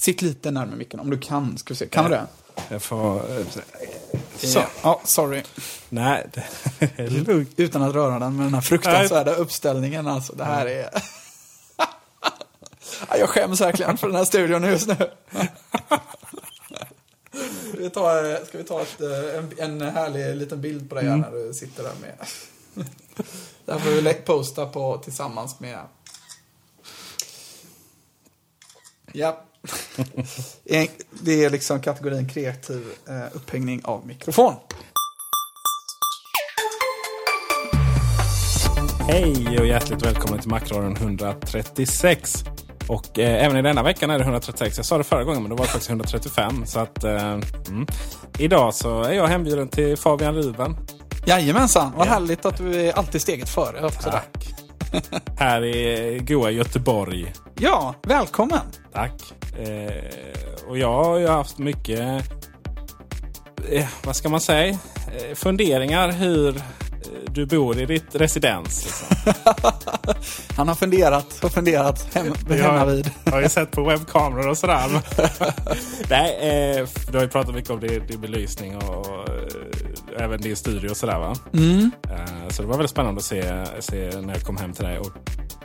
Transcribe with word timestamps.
Sitt 0.00 0.22
lite 0.22 0.50
närmare 0.50 0.76
micken 0.76 1.00
om 1.00 1.10
du 1.10 1.18
kan. 1.18 1.58
Ska 1.58 1.74
vi 1.74 1.78
se. 1.78 1.86
Kan 1.86 2.04
du 2.04 2.10
det? 2.10 2.26
Jag 2.68 2.82
får... 2.82 3.38
eh, 3.38 3.46
Så. 4.36 4.62
Ja, 4.82 5.00
sorry. 5.04 5.42
Nej, 5.88 6.26
det 6.78 6.98
är 6.98 7.10
lugnt. 7.10 7.52
Utan 7.56 7.82
att 7.82 7.94
röra 7.94 8.18
den 8.18 8.36
med 8.36 8.46
den 8.46 8.54
här 8.54 8.60
fruktansvärda 8.60 9.34
uppställningen. 9.34 10.06
Alltså, 10.06 10.32
det 10.36 10.44
här 10.44 10.66
är... 10.66 10.90
Ja, 13.08 13.16
Jag 13.16 13.28
skäms 13.28 13.60
verkligen 13.60 13.96
för 13.96 14.06
den 14.06 14.16
här 14.16 14.24
studion 14.24 14.62
just 14.64 14.86
nu. 14.88 14.96
Vi 17.78 17.90
tar, 17.90 18.44
ska 18.44 18.58
vi 18.58 18.64
ta 18.64 18.82
ett, 18.82 19.00
eh, 19.00 19.38
en, 19.38 19.80
en 19.80 19.94
härlig 19.94 20.36
liten 20.36 20.60
bild 20.60 20.88
på 20.88 20.94
dig 20.94 21.04
här 21.08 21.16
när 21.16 21.30
du 21.30 21.54
sitter 21.54 21.82
där 21.82 21.92
med... 22.00 22.14
Det 23.64 23.72
här 23.72 23.78
får 23.78 23.90
vi 23.90 24.14
posta 24.14 24.66
på 24.66 24.98
tillsammans 24.98 25.60
med... 25.60 25.78
Ja. 29.12 29.44
Det 31.22 31.44
är 31.44 31.50
liksom 31.50 31.80
kategorin 31.80 32.28
kreativ 32.28 32.84
eh, 33.08 33.36
upphängning 33.36 33.80
av 33.84 34.06
mikrofon. 34.06 34.54
Hej 39.08 39.58
och 39.58 39.66
hjärtligt 39.66 40.06
välkommen 40.06 40.40
till 40.40 40.50
Macradion 40.50 40.96
136. 40.96 42.44
Och 42.88 43.18
eh, 43.18 43.44
även 43.44 43.56
i 43.56 43.62
denna 43.62 43.82
veckan 43.82 44.10
är 44.10 44.18
det 44.18 44.24
136. 44.24 44.76
Jag 44.76 44.86
sa 44.86 44.98
det 44.98 45.04
förra 45.04 45.24
gången 45.24 45.42
men 45.42 45.50
det 45.50 45.56
var 45.56 45.64
faktiskt 45.64 45.90
135. 45.90 46.66
Så 46.66 46.80
att, 46.80 47.04
eh, 47.04 47.32
mm. 47.68 47.86
Idag 48.38 48.74
så 48.74 49.02
är 49.02 49.12
jag 49.12 49.26
hembjuden 49.26 49.68
till 49.68 49.96
Fabian 49.96 50.34
Ruben. 50.34 50.76
Jajamensan, 51.26 51.92
vad 51.96 52.06
Ja. 52.06 52.10
härligt 52.10 52.44
att 52.46 52.56
du 52.56 52.74
är 52.80 52.92
alltid 52.92 53.20
steget 53.20 53.48
före. 53.48 53.86
Också 53.86 54.10
där. 54.10 54.22
Här 55.38 55.64
i 55.64 56.18
goa 56.18 56.50
Göteborg. 56.50 57.32
Ja, 57.58 57.94
välkommen. 58.02 58.60
Tack. 58.92 59.12
Eh, 59.58 60.68
och 60.68 60.78
jag 60.78 61.04
har 61.04 61.18
ju 61.18 61.28
haft 61.28 61.58
mycket, 61.58 62.00
eh, 63.70 63.88
vad 64.04 64.16
ska 64.16 64.28
man 64.28 64.40
säga, 64.40 64.68
eh, 64.70 65.34
funderingar 65.34 66.12
hur 66.12 66.56
eh, 66.56 66.62
du 67.26 67.46
bor 67.46 67.78
i 67.80 67.86
ditt 67.86 68.14
residens. 68.14 68.84
Liksom. 68.84 69.32
Han 70.56 70.68
har 70.68 70.74
funderat 70.74 71.44
och 71.44 71.52
funderat 71.52 72.14
hem, 72.14 72.34
hemma 72.48 72.84
vid. 72.84 73.10
Jag 73.24 73.32
har 73.32 73.42
ju 73.42 73.48
sett 73.48 73.70
på 73.70 73.82
webbkameror 73.82 74.48
och 74.48 74.58
sådär. 74.58 74.88
Nej, 76.10 76.36
eh, 76.80 76.88
du 77.10 77.18
har 77.18 77.24
ju 77.24 77.30
pratat 77.30 77.54
mycket 77.54 77.70
om 77.70 77.80
din, 77.80 78.06
din 78.06 78.20
belysning 78.20 78.76
och 78.76 79.28
eh, 79.28 79.89
även 80.18 80.40
din 80.40 80.56
studio 80.56 80.90
och 80.90 80.96
sådär 80.96 81.18
va? 81.18 81.34
Eh, 82.10 82.48
så 82.48 82.62
det 82.62 82.68
var 82.68 82.76
väldigt 82.76 82.90
spännande 82.90 83.18
att 83.18 83.24
se, 83.24 83.64
se 83.80 84.20
när 84.20 84.34
jag 84.34 84.42
kom 84.42 84.56
hem 84.56 84.72
till 84.72 84.84
dig. 84.84 84.98
Och 84.98 85.12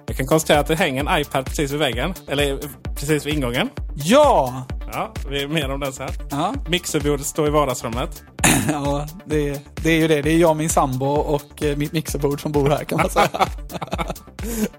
jag 0.08 0.18
kan 0.18 0.28
konstatera 0.28 0.60
att 0.60 0.68
det 0.68 0.76
hänger 0.76 1.06
en 1.06 1.22
iPad 1.22 1.46
precis 1.46 1.72
vid 1.72 1.80
väggen. 1.80 2.14
Eller 2.28 2.60
precis 2.96 3.26
vid 3.26 3.34
ingången. 3.34 3.70
Ja! 3.96 4.66
Ja, 4.94 5.14
vi 5.30 5.44
är 5.44 5.48
mer 5.48 5.72
om 5.72 5.80
den 5.80 5.94
sen. 5.94 6.10
Ja, 6.32 6.54
Mixerbordet 6.70 7.26
står 7.26 7.48
i 7.48 7.50
vardagsrummet. 7.50 8.24
ja 8.72 9.08
det, 9.26 9.62
det 9.84 9.90
är 9.90 10.00
ju 10.00 10.08
det. 10.08 10.22
Det 10.22 10.32
är 10.32 10.38
jag, 10.38 10.56
min 10.56 10.70
sambo 10.70 11.06
och 11.06 11.64
eh, 11.64 11.78
mitt 11.78 11.92
mixerbord 11.92 12.42
som 12.42 12.52
bor 12.52 12.70
här 12.70 12.84
kan 12.84 12.98
man 12.98 13.10
säga. 13.10 13.30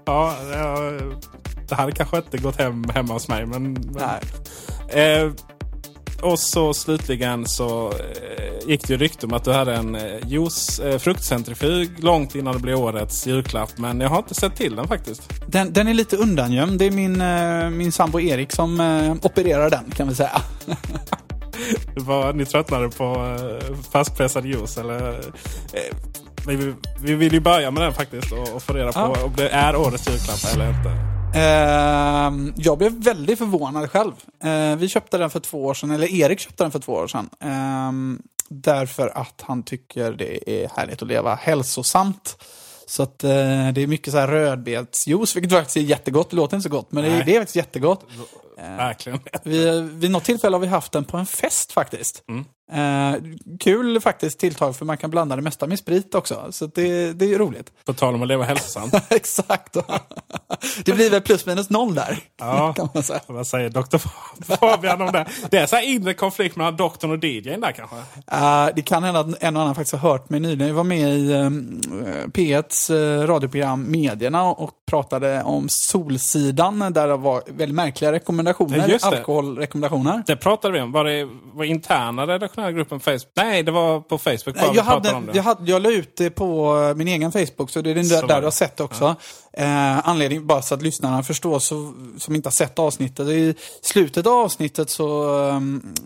Ja, 0.05 0.35
det, 0.49 1.01
det 1.69 1.75
hade 1.75 1.91
kanske 1.91 2.17
inte 2.17 2.37
gått 2.37 2.55
hem 2.55 2.83
hemma 2.93 3.13
hos 3.13 3.27
mig. 3.27 3.45
Men, 3.45 3.73
men 3.73 3.97
Nej. 4.89 5.03
Eh, 5.03 5.31
och 6.21 6.39
så 6.39 6.73
slutligen 6.73 7.45
så 7.45 7.87
eh, 7.91 8.69
gick 8.69 8.87
det 8.87 8.93
ju 8.93 8.97
rykte 8.97 9.25
om 9.25 9.33
att 9.33 9.43
du 9.43 9.51
hade 9.51 9.75
en 9.75 9.95
eh, 9.95 10.01
juice 10.27 10.79
eh, 10.79 10.97
fruktcentrifug 10.97 12.03
långt 12.03 12.35
innan 12.35 12.53
det 12.53 12.59
blev 12.59 12.77
årets 12.79 13.27
julklapp. 13.27 13.69
Men 13.77 13.99
jag 14.01 14.09
har 14.09 14.17
inte 14.17 14.35
sett 14.35 14.55
till 14.55 14.75
den 14.75 14.87
faktiskt. 14.87 15.29
Den, 15.47 15.73
den 15.73 15.87
är 15.87 15.93
lite 15.93 16.17
undangömd. 16.17 16.79
Det 16.79 16.85
är 16.85 16.91
min, 16.91 17.21
eh, 17.21 17.69
min 17.69 17.91
sambo 17.91 18.19
Erik 18.19 18.51
som 18.51 18.79
eh, 18.79 19.11
opererar 19.25 19.69
den 19.69 19.91
kan 19.95 20.07
vi 20.09 20.15
säga. 20.15 20.41
Var, 21.95 22.33
ni 22.33 22.45
tröttnade 22.45 22.89
på 22.89 23.37
eh, 23.39 23.75
fastpressad 23.91 24.45
juice 24.45 24.77
eller? 24.77 25.07
Eh, 25.73 25.95
vi, 26.47 26.73
vi 27.01 27.13
vill 27.13 27.33
ju 27.33 27.39
börja 27.39 27.71
med 27.71 27.83
den 27.83 27.93
faktiskt 27.93 28.31
och, 28.31 28.55
och 28.55 28.63
få 28.63 28.73
reda 28.73 28.91
på 28.91 28.99
Ja. 28.99 29.23
om 29.23 29.33
det 29.37 29.49
är 29.49 29.75
årets 29.75 30.07
julklapp 30.09 30.53
eller 30.53 30.69
inte. 30.69 31.16
Ehm, 31.37 32.53
jag 32.57 32.77
blev 32.77 32.91
väldigt 32.91 33.37
förvånad 33.37 33.91
själv. 33.91 34.13
Eh, 34.43 34.75
vi 34.75 34.87
köpte 34.87 35.17
den 35.17 35.29
för 35.29 35.39
två 35.39 35.65
år 35.65 35.73
sedan, 35.73 35.91
eller 35.91 36.13
Erik 36.13 36.39
köpte 36.39 36.63
den 36.63 36.71
för 36.71 36.79
två 36.79 36.93
år 36.93 37.07
sedan. 37.07 37.29
Ehm, 37.39 38.21
därför 38.49 39.07
att 39.17 39.41
han 39.41 39.63
tycker 39.63 40.11
det 40.11 40.49
är 40.49 40.69
härligt 40.75 41.01
att 41.01 41.07
leva 41.07 41.35
hälsosamt. 41.35 42.43
Så 42.87 43.03
att 43.03 43.23
eh, 43.23 43.29
det 43.73 43.81
är 43.81 43.87
mycket 43.87 44.13
så 44.13 44.19
här 44.19 44.27
rödbetsjuice, 44.27 45.35
vilket 45.35 45.51
faktiskt 45.51 45.77
är 45.77 45.81
jättegott. 45.81 46.29
Det 46.29 46.35
låter 46.35 46.57
inte 46.57 46.69
så 46.69 46.75
gott, 46.75 46.91
men 46.91 47.03
det 47.03 47.23
det 47.25 47.35
är 47.35 47.39
faktiskt 47.39 47.55
jättegott. 47.55 48.05
Verkligen. 48.57 49.19
Vi, 49.43 49.81
vid 49.81 50.11
något 50.11 50.23
tillfälle 50.23 50.55
har 50.55 50.61
vi 50.61 50.67
haft 50.67 50.91
den 50.91 51.05
på 51.05 51.17
en 51.17 51.25
fest 51.25 51.71
faktiskt. 51.71 52.23
Mm. 52.29 52.45
Eh, 52.71 53.15
kul 53.59 54.01
faktiskt 54.01 54.39
tilltag, 54.39 54.75
för 54.75 54.85
man 54.85 54.97
kan 54.97 55.09
blanda 55.09 55.35
det 55.35 55.41
mesta 55.41 55.67
med 55.67 55.79
sprit 55.79 56.15
också. 56.15 56.47
Så 56.51 56.65
det, 56.65 57.13
det 57.13 57.33
är 57.33 57.39
roligt. 57.39 57.71
På 57.85 57.93
tal 57.93 58.15
om 58.15 58.21
att 58.21 58.27
leva 58.27 58.43
hälsosamt. 58.43 58.93
Exakt. 59.09 59.77
det 60.85 60.93
blir 60.93 61.09
väl 61.09 61.21
plus 61.21 61.45
minus 61.45 61.69
noll 61.69 61.95
där, 61.95 62.19
Ja. 62.39 62.73
kan 62.75 62.89
man 62.93 63.03
säga. 63.03 63.19
Vad 63.27 63.47
säger 63.47 63.69
Dr. 63.69 63.97
Fabian 64.55 65.01
om 65.01 65.11
det? 65.11 65.25
Det 65.49 65.57
är 65.57 65.65
så 65.65 65.75
här 65.75 65.83
inre 65.83 66.13
konflikt 66.13 66.55
mellan 66.55 66.75
doktorn 66.75 67.11
och 67.11 67.23
DJn 67.23 67.61
där 67.61 67.71
kanske? 67.71 67.95
Eh, 68.31 68.67
det 68.75 68.81
kan 68.81 69.03
hända 69.03 69.19
att 69.19 69.43
en 69.43 69.55
och 69.55 69.61
annan 69.61 69.75
faktiskt 69.75 69.95
har 69.95 70.09
hört 70.11 70.29
mig 70.29 70.39
nyligen. 70.39 70.67
Jag 70.67 70.75
var 70.75 70.83
med 70.83 71.17
i 71.19 71.33
um, 71.33 71.81
P1s 72.33 72.93
uh, 72.93 73.27
radioprogram 73.27 73.91
Medierna 73.91 74.43
och 74.43 74.71
pratade 74.85 75.43
om 75.43 75.69
Solsidan 75.69 76.79
där 76.79 77.07
det 77.07 77.17
var 77.17 77.43
väldigt 77.47 77.75
märkliga 77.75 78.11
rekommendationer, 78.11 78.99
alkoholrekommendationer. 79.05 80.23
Det 80.27 80.35
pratade 80.35 80.73
vi 80.73 80.81
om. 80.81 80.91
Var 80.91 81.03
det 81.03 81.27
var 81.53 81.65
interna 81.65 82.25
redaktionella 82.57 82.71
gruppen 82.71 82.99
Facebook? 82.99 83.31
Nej, 83.35 83.63
det 83.63 83.71
var 83.71 83.99
på 84.01 84.17
Facebook 84.17 84.55
bara 84.55 84.73
Jag, 84.73 84.83
hade, 84.83 85.13
om 85.13 85.25
det. 85.25 85.35
jag, 85.35 85.43
hade, 85.43 85.71
jag 85.71 85.81
la 85.81 85.89
ut 85.91 86.15
det 86.15 86.29
på 86.29 86.77
eh, 86.77 86.95
min 86.95 87.07
egen 87.07 87.31
Facebook, 87.31 87.69
så 87.69 87.81
det 87.81 87.91
är 87.91 87.95
den 87.95 88.07
där, 88.07 88.27
där 88.27 88.39
du 88.39 88.45
har 88.45 88.51
sett 88.51 88.77
det 88.77 88.83
också. 88.83 89.15
Eh, 89.53 90.07
anledning, 90.07 90.47
bara 90.47 90.61
så 90.61 90.75
att 90.75 90.81
lyssnarna 90.81 91.23
förstår, 91.23 91.59
så, 91.59 91.93
som 92.17 92.35
inte 92.35 92.47
har 92.47 92.51
sett 92.51 92.79
avsnittet. 92.79 93.27
I 93.27 93.55
slutet 93.81 94.27
av 94.27 94.33
avsnittet 94.33 94.89
så, 94.89 95.39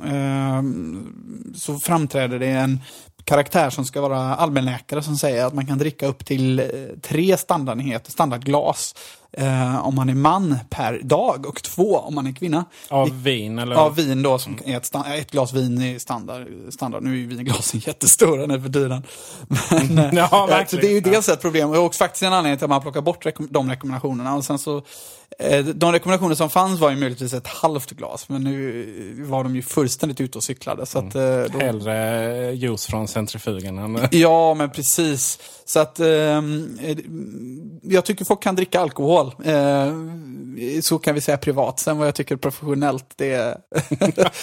ehm, 0.06 1.14
så 1.56 1.80
framträder 1.80 2.40
det 2.40 2.48
en 2.48 2.80
karaktär 3.26 3.70
som 3.70 3.86
ska 3.86 4.02
vara 4.02 4.36
allmänläkare 4.36 5.04
som 5.04 5.16
säger 5.16 5.46
att 5.46 5.54
man 5.54 5.66
kan 5.66 5.78
dricka 5.78 6.08
upp 6.08 6.26
till 6.26 6.60
eh, 6.60 6.66
tre 7.02 7.38
standardenheter, 7.38 8.12
standardglas, 8.12 8.96
eh, 9.38 9.88
om 9.88 9.96
man 9.96 10.10
är 10.10 10.14
man 10.14 10.56
per 10.70 11.00
dag 11.04 11.46
och 11.46 11.64
två 11.64 11.98
om 11.98 12.16
man 12.16 12.28
är 12.28 12.32
kvinna. 12.32 12.66
Av 12.90 13.24
vin 13.24 13.60
eller? 13.60 13.76
Av 13.76 13.96
vin 13.96 14.24
då, 14.24 14.38
som 14.40 14.58
är 14.66 14.78
ett, 14.78 14.96
ett 15.20 15.32
glas 15.32 15.54
vin 15.54 15.82
i 15.82 16.00
standard. 16.00 16.48
standard. 16.70 17.04
Nu 17.04 17.12
är 17.12 17.16
ju 17.18 17.28
vinglasen 17.28 17.82
jättestora 17.86 18.46
nu 18.46 18.62
för 18.62 18.70
tiden. 18.70 19.04
Men, 19.72 19.98
eh, 20.06 20.10
Ja, 20.14 20.28
så 20.30 20.48
verkligen. 20.48 20.86
det 20.86 20.92
är 20.92 20.94
ju 20.94 21.02
dels 21.02 21.30
ett 21.30 21.42
problem 21.42 21.70
och 21.70 21.78
också 21.78 21.98
faktiskt 21.98 22.24
en 22.24 22.34
anledning 22.34 22.58
till 22.58 22.66
att 22.66 22.70
man 22.70 22.82
plockar 22.82 23.02
bort 23.02 23.26
rekom- 23.26 23.48
de 23.50 23.70
rekommendationerna. 23.70 24.36
Och 24.36 24.46
sen 24.46 24.60
så, 24.60 24.78
eh, 25.40 25.66
de 25.66 25.92
rekommendationer 25.92 26.36
som 26.36 26.50
fanns 26.50 26.80
var 26.80 26.90
ju 26.90 26.96
möjligtvis 26.96 27.34
ett 27.34 27.48
halvt 27.48 27.92
glas, 27.92 28.30
men 28.30 28.44
nu 28.44 29.26
var 29.28 29.44
de 29.44 29.56
ju 29.56 29.62
fullständigt 29.62 30.22
ute 30.22 30.38
och 30.38 30.44
cyklade. 30.44 30.86
Så 30.86 31.00
att, 31.00 31.16
eh, 31.16 31.22
då, 31.54 31.60
Hellre 31.60 32.54
juice 32.56 32.86
från 32.86 33.08
centrifugen 33.08 33.78
än... 33.78 34.00
Ja, 34.12 34.54
men 34.54 34.70
precis. 34.70 35.40
Så 35.66 35.80
att 35.80 36.00
ehm, 36.00 36.80
eh, 36.82 36.98
jag 37.84 38.06
tycker 38.06 38.26
folk 38.26 38.44
kan 38.44 38.56
dricka 38.56 38.80
alkohol. 38.82 39.21
Eh, 39.28 40.82
så 40.82 41.00
kan 41.00 41.16
vi 41.16 41.22
säga 41.22 41.38
privat. 41.38 41.80
Sen 41.80 41.98
vad 41.98 42.08
jag 42.08 42.16
tycker 42.16 42.36
professionellt, 42.36 43.06
det 43.16 43.32
är... 43.32 43.58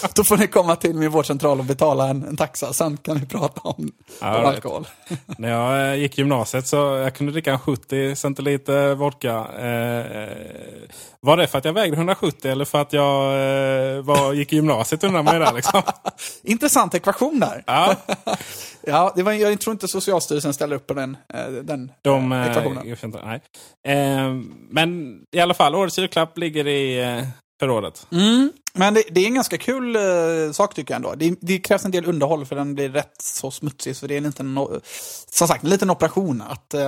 Då 0.15 0.23
får 0.23 0.37
ni 0.37 0.47
komma 0.47 0.75
till 0.75 0.95
min 0.95 1.11
vårdcentral 1.11 1.59
och 1.59 1.65
betala 1.65 2.07
en, 2.07 2.23
en 2.23 2.37
taxa. 2.37 2.73
Sen 2.73 2.97
kan 2.97 3.19
vi 3.19 3.25
prata 3.25 3.61
om, 3.63 3.91
Ja, 4.21 4.39
om 4.39 4.45
alkohol. 4.45 4.87
När 5.37 5.49
jag 5.49 5.89
eh, 5.89 5.95
gick 5.95 6.17
gymnasiet 6.17 6.67
så 6.67 6.75
jag 6.75 7.15
kunde 7.15 7.31
dricka 7.31 7.51
en 7.51 7.59
70 7.59 8.15
centiliter 8.15 8.95
vodka. 8.95 9.35
Eh, 9.35 10.29
var 11.19 11.37
det 11.37 11.47
för 11.47 11.57
att 11.57 11.65
jag 11.65 11.73
vägde 11.73 11.97
170 11.97 12.51
eller 12.51 12.65
för 12.65 12.81
att 12.81 12.93
jag 12.93 13.13
var, 14.03 14.33
gick 14.33 14.53
i 14.53 14.55
gymnasiet 14.55 15.03
undrar 15.03 15.23
man 15.23 15.33
ju 15.33 15.39
där 15.39 15.53
liksom. 15.53 15.81
Intressant 16.43 16.95
ekvation 16.95 17.39
där. 17.39 17.63
Ja, 17.67 17.95
Ja, 18.89 19.13
det 19.15 19.23
var, 19.23 19.31
jag 19.33 19.59
tror 19.61 19.71
inte 19.71 19.87
Socialstyrelsen 19.87 20.53
ställer 20.53 20.75
upp 20.75 20.87
på 20.87 20.93
den, 20.93 21.17
eh, 21.33 21.47
den 21.49 21.91
de, 22.01 22.31
eh, 22.31 22.41
eh, 22.41 22.47
ekvationen. 22.51 22.97
inte, 23.03 23.25
nej. 23.25 23.41
Eh, 23.97 24.33
men 24.69 25.19
i 25.31 25.39
alla 25.39 25.53
fall, 25.53 25.75
årets 25.75 25.99
julklapp 25.99 26.37
ligger 26.37 26.67
i 26.67 27.01
eh, 27.17 27.27
förrådet. 27.59 28.07
Mm, 28.11 28.51
men 28.73 28.93
det, 28.93 29.03
det 29.11 29.21
är 29.21 29.25
en 29.27 29.35
ganska 29.35 29.57
kul 29.57 29.95
eh, 29.95 30.51
sak 30.51 30.73
tycker 30.73 30.93
jag 30.93 30.95
ändå. 30.95 31.15
Det, 31.15 31.35
det 31.41 31.59
krävs 31.59 31.85
en 31.85 31.91
del 31.91 32.05
underhåll 32.05 32.45
för 32.45 32.55
den 32.55 32.75
blir 32.75 32.89
rätt 32.89 33.21
så 33.21 33.51
smutsig. 33.51 33.95
Så 33.95 34.07
det 34.07 34.13
är 34.13 34.17
en 34.17 34.23
liten, 34.23 34.57
o- 34.57 34.79
som 35.31 35.47
sagt, 35.47 35.63
en 35.63 35.69
liten 35.69 35.89
operation 35.89 36.41
att 36.41 36.73
eh, 36.73 36.81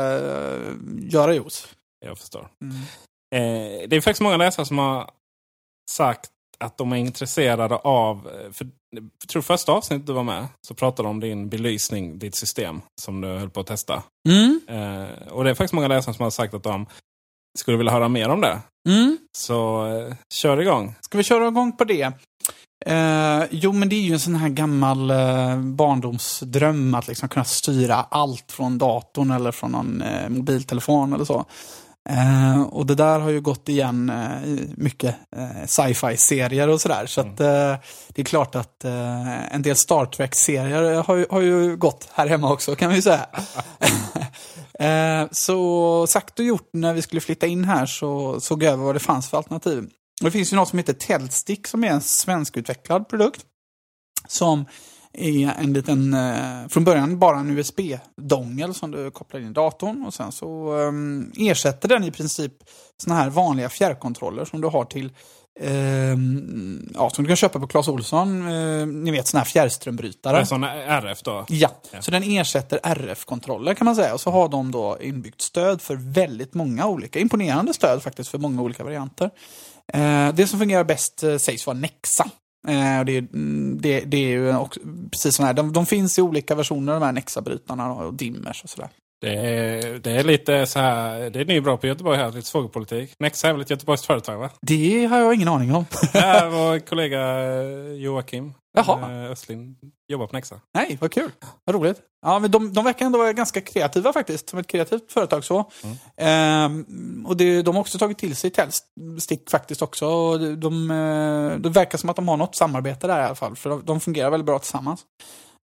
göra 1.00 1.34
juice. 1.34 1.68
Jag 2.06 2.18
förstår. 2.18 2.48
Mm. 2.62 2.76
Eh, 3.36 3.88
det 3.90 3.96
är 3.96 4.02
faktiskt 4.02 4.22
många 4.22 4.38
läsare 4.38 4.66
som 4.66 4.78
har 4.78 5.10
sagt 5.92 6.30
att 6.64 6.78
de 6.78 6.92
är 6.92 6.98
intresserade 6.98 7.76
av... 7.76 8.28
eh, 8.28 8.52
För, 8.52 8.68
jag 8.96 9.30
tror 9.30 9.42
första 9.42 9.72
avsnittet 9.72 10.08
du 10.08 10.14
var 10.14 10.24
med 10.24 10.48
så 10.68 10.74
pratade 10.74 11.08
de 11.08 11.10
om 11.10 11.20
din 11.20 11.50
belysning, 11.50 12.20
ditt 12.20 12.36
system 12.36 12.82
som 13.02 13.22
du 13.22 13.28
höll 13.28 13.50
på 13.50 13.60
att 13.60 13.68
testa. 13.68 14.04
Mm. 14.30 14.62
Eh, 14.68 15.28
och 15.28 15.44
det 15.44 15.50
är 15.50 15.54
faktiskt 15.54 15.74
många 15.74 15.88
läsare 15.88 16.16
som 16.16 16.24
har 16.24 16.30
sagt 16.30 16.54
att 16.54 16.64
de 16.64 16.86
skulle 17.60 17.78
vilja 17.78 17.92
höra 17.92 18.08
mer 18.08 18.30
om 18.30 18.42
det. 18.42 18.60
Mm. 18.90 19.18
Så 19.38 19.88
eh, 19.88 20.16
kör 20.34 20.62
igång. 20.62 20.96
Ska 21.02 21.18
vi 21.18 21.24
köra 21.24 21.48
igång 21.48 21.78
på 21.78 21.84
det? 21.84 22.12
Eh, 22.86 23.44
jo, 23.52 23.72
men 23.74 23.90
det 23.90 23.96
är 23.96 24.02
ju 24.02 24.14
en 24.14 24.20
sån 24.20 24.36
här 24.36 24.50
gammal 24.50 25.12
eh, 25.12 25.58
barndomsdröm 25.60 26.96
att 26.96 27.08
liksom 27.08 27.30
kunna 27.30 27.46
styra 27.46 27.96
allt 27.96 28.52
från 28.52 28.78
datorn 28.78 29.32
eller 29.32 29.52
från 29.52 29.72
någon 29.72 30.02
eh, 30.02 30.30
mobiltelefon 30.30 31.14
eller 31.14 31.26
så. 31.26 31.46
Eh, 32.10 32.62
och 32.62 32.86
det 32.86 32.96
där 32.96 33.20
har 33.20 33.30
ju 33.30 33.42
gått 33.42 33.70
igen 33.70 34.10
eh, 34.10 34.44
i 34.44 34.74
mycket 34.78 35.16
eh, 35.36 35.66
sci-fi-serier 35.66 36.68
och 36.68 36.82
sådär. 36.82 37.06
Så 37.06 37.22
att, 37.22 37.40
eh, 37.40 37.76
det 38.08 38.22
är 38.22 38.24
klart 38.24 38.56
att 38.56 38.86
eh, 38.86 39.56
en 39.56 39.62
del 39.62 39.76
Star 39.76 40.06
Trek-serier 40.06 41.04
har, 41.04 41.32
har 41.32 41.42
ju 41.42 41.78
gått 41.78 42.10
här 42.14 42.28
hemma 42.28 42.54
också 42.54 42.76
kan 42.76 42.90
vi 42.90 43.02
säga. 43.02 43.26
eh, 44.80 45.28
så 45.32 46.08
sagt 46.08 46.40
och 46.40 46.46
gjort 46.46 46.70
när 46.74 46.94
vi 46.94 47.02
skulle 47.02 47.22
flytta 47.22 47.48
in 47.48 47.64
här 47.64 47.86
så 47.86 48.40
såg 48.40 48.64
jag 48.64 48.74
över 48.74 48.84
vad 48.84 48.96
det 48.96 49.00
fanns 49.00 49.30
för 49.30 49.38
alternativ. 49.38 49.84
Och 50.22 50.26
det 50.26 50.32
finns 50.32 50.54
ju 50.54 50.56
något 50.56 50.70
som 50.70 50.80
heter 50.80 50.94
Telstick 50.94 51.68
som 51.68 51.84
är 51.84 51.90
en 51.90 52.02
svenskutvecklad 52.02 53.10
produkt. 53.10 53.46
Som 54.28 54.66
är 55.14 55.54
en 55.60 55.74
liten, 55.74 56.14
eh, 56.14 56.68
från 56.70 56.84
början 56.84 57.20
bara 57.20 57.40
en 57.40 57.58
USB-dongel 57.58 58.74
som 58.74 58.92
du 58.92 59.12
kopplar 59.12 59.40
in 59.40 59.48
i 59.48 59.54
datorn 59.54 60.04
och 60.06 60.14
sen 60.14 60.32
så 60.32 60.78
ehm, 60.80 61.32
ersätter 61.38 61.90
den 61.90 62.04
i 62.04 62.12
princip 62.12 62.54
såna 63.04 63.16
här 63.16 63.30
vanliga 63.30 63.70
fjärrkontroller 63.70 64.46
som 64.46 64.62
du 64.62 64.68
har 64.68 64.86
till 64.86 65.12
ehm, 65.60 66.90
ja, 66.94 67.10
som 67.10 67.24
du 67.24 67.28
kan 67.28 67.36
köpa 67.38 67.60
på 67.60 67.68
Clas 67.68 67.88
Ohlson. 67.88 68.48
Eh, 68.52 68.86
ni 68.88 69.12
vet 69.12 69.28
såna 69.28 69.40
här 69.44 69.46
fjärrströmbrytare. 69.46 70.38
är 70.40 70.46
sån 70.46 70.64
RF 70.64 71.22
då. 71.22 71.46
Ja, 71.50 71.70
Ja. 71.92 72.02
så 72.02 72.12
den 72.12 72.24
ersätter 72.24 72.80
RF-kontroller 72.84 73.74
kan 73.74 73.86
man 73.86 73.96
säga. 73.96 74.14
Och 74.14 74.22
så 74.22 74.32
har 74.32 74.50
de 74.50 74.72
då 74.72 74.98
inbyggt 75.02 75.42
stöd 75.42 75.82
för 75.82 75.96
väldigt 75.96 76.54
många 76.54 76.88
olika, 76.88 77.20
imponerande 77.20 77.74
stöd 77.74 78.04
faktiskt 78.04 78.30
för 78.30 78.38
många 78.38 78.62
olika 78.62 78.84
varianter. 78.84 79.30
Eh, 79.94 80.34
det 80.34 80.48
som 80.48 80.60
fungerar 80.60 80.84
bäst 80.84 81.24
eh, 81.24 81.38
sägs 81.38 81.68
vara 81.68 81.78
Nexa. 81.78 82.30
Eh, 82.68 83.04
det, 83.06 83.18
är- 83.18 83.28
mm, 83.34 83.78
det, 83.82 84.00
det 84.00 84.18
är 84.18 84.28
ju 84.30 84.56
också, 84.58 84.80
precis 85.12 85.36
sådana 85.36 85.48
här, 85.48 85.54
de, 85.54 85.74
de 85.74 85.86
finns 85.86 86.20
i 86.20 86.22
olika 86.22 86.56
versioner 86.56 86.94
de 86.94 87.02
här 87.04 87.12
Nexa-brytarna 87.12 87.92
och 87.94 88.14
dimmers 88.14 88.64
och 88.64 88.70
sådär. 88.70 88.90
Det 89.22 89.36
är, 89.36 90.00
det 90.00 90.12
är 90.12 90.24
lite 90.24 90.66
så 90.66 90.80
här, 90.80 91.30
det 91.30 91.40
är 91.42 91.46
ni 91.46 91.62
bra 91.62 91.78
på 91.78 91.88
Göteborg 91.88 92.18
här, 92.18 92.32
lite 92.32 92.48
svågerpolitik. 92.48 93.14
Nexa 93.20 93.48
är 93.48 93.52
väl 93.54 93.62
ett 93.62 93.70
Göteborgskt 93.70 94.08
företag 94.08 94.38
va? 94.38 94.50
Det 94.62 95.06
har 95.06 95.18
jag 95.20 95.34
ingen 95.36 95.48
aning 95.48 95.76
om. 95.76 95.86
Där 96.14 96.50
vår 96.50 96.80
kollega 96.80 97.20
eh, 97.52 97.94
Joakim 97.94 98.54
Jaha. 98.74 99.24
eh, 99.26 99.32
Östlin 99.32 99.76
jobbar 100.08 100.28
på 100.28 100.36
Nexa. 100.36 100.60
Nej, 100.74 100.98
vad 101.02 101.12
kul. 101.12 101.32
Vad 101.66 101.76
roligt. 101.76 102.02
Ja, 102.26 102.40
men 102.40 102.52
de, 102.52 102.74
de 102.74 102.86
verkar 102.86 103.06
ändå 103.06 103.18
vara 103.20 103.34
ganska 103.34 103.62
kreativa 103.62 104.14
faktiskt, 104.14 104.50
som 104.50 104.60
ett 104.60 104.68
kreativt 104.68 105.12
företag 105.12 105.44
så. 105.44 105.72
Ehm, 106.18 107.26
och 107.28 107.38
det, 107.38 107.62
de 107.62 107.76
har 107.76 107.82
också 107.82 107.98
tagit 107.98 108.18
till 108.18 108.36
sig 108.36 108.52
Telstick 108.52 109.50
faktiskt 109.50 109.82
också. 109.82 110.06
Och 110.08 110.40
de, 110.40 110.56
de, 110.56 110.92
eh, 110.92 111.60
det 111.60 111.70
verkar 111.70 111.98
som 111.98 112.10
att 112.10 112.16
de 112.16 112.28
har 112.28 112.38
något 112.38 112.56
samarbete 112.56 113.08
där 113.08 113.22
i 113.22 113.26
alla 113.26 113.36
fall, 113.36 113.56
för 113.56 113.70
de, 113.70 113.86
de 113.86 114.00
fungerar 114.00 114.30
väldigt 114.30 114.46
bra 114.46 114.60
tillsammans. 114.60 115.06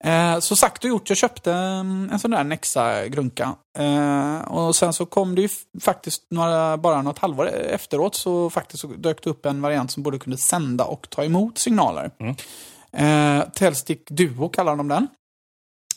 Eh, 0.05 0.39
så 0.39 0.57
sagt 0.57 0.85
och 0.85 0.91
gjort, 0.91 1.09
jag 1.09 1.17
köpte 1.19 1.53
mm, 1.53 2.09
en 2.13 2.19
sån 2.19 2.31
där 2.31 2.45
Nexa-grunka. 2.45 3.55
Eh, 3.79 4.53
och 4.53 4.77
sen 4.77 4.93
så 4.93 5.07
kom 5.07 5.35
det 5.35 5.43
ju 5.43 5.49
faktiskt 5.81 6.23
några, 6.31 6.77
bara 6.77 7.03
något 7.03 7.19
halvår 7.19 7.49
efteråt 7.49 8.15
så 8.15 8.51
faktiskt 8.51 8.81
så 8.81 8.87
dök 8.87 9.25
det 9.25 9.31
upp 9.31 9.47
en 9.47 9.63
variant 9.63 9.91
som 9.91 10.03
både 10.03 10.19
kunde 10.19 10.39
sända 10.39 10.85
och 10.85 11.11
ta 11.11 11.25
emot 11.25 11.59
signaler. 11.59 12.11
Eh, 12.97 13.49
Telstick 13.55 14.11
Duo 14.11 14.49
kallar 14.49 14.77
de 14.77 14.89
den. 14.89 15.09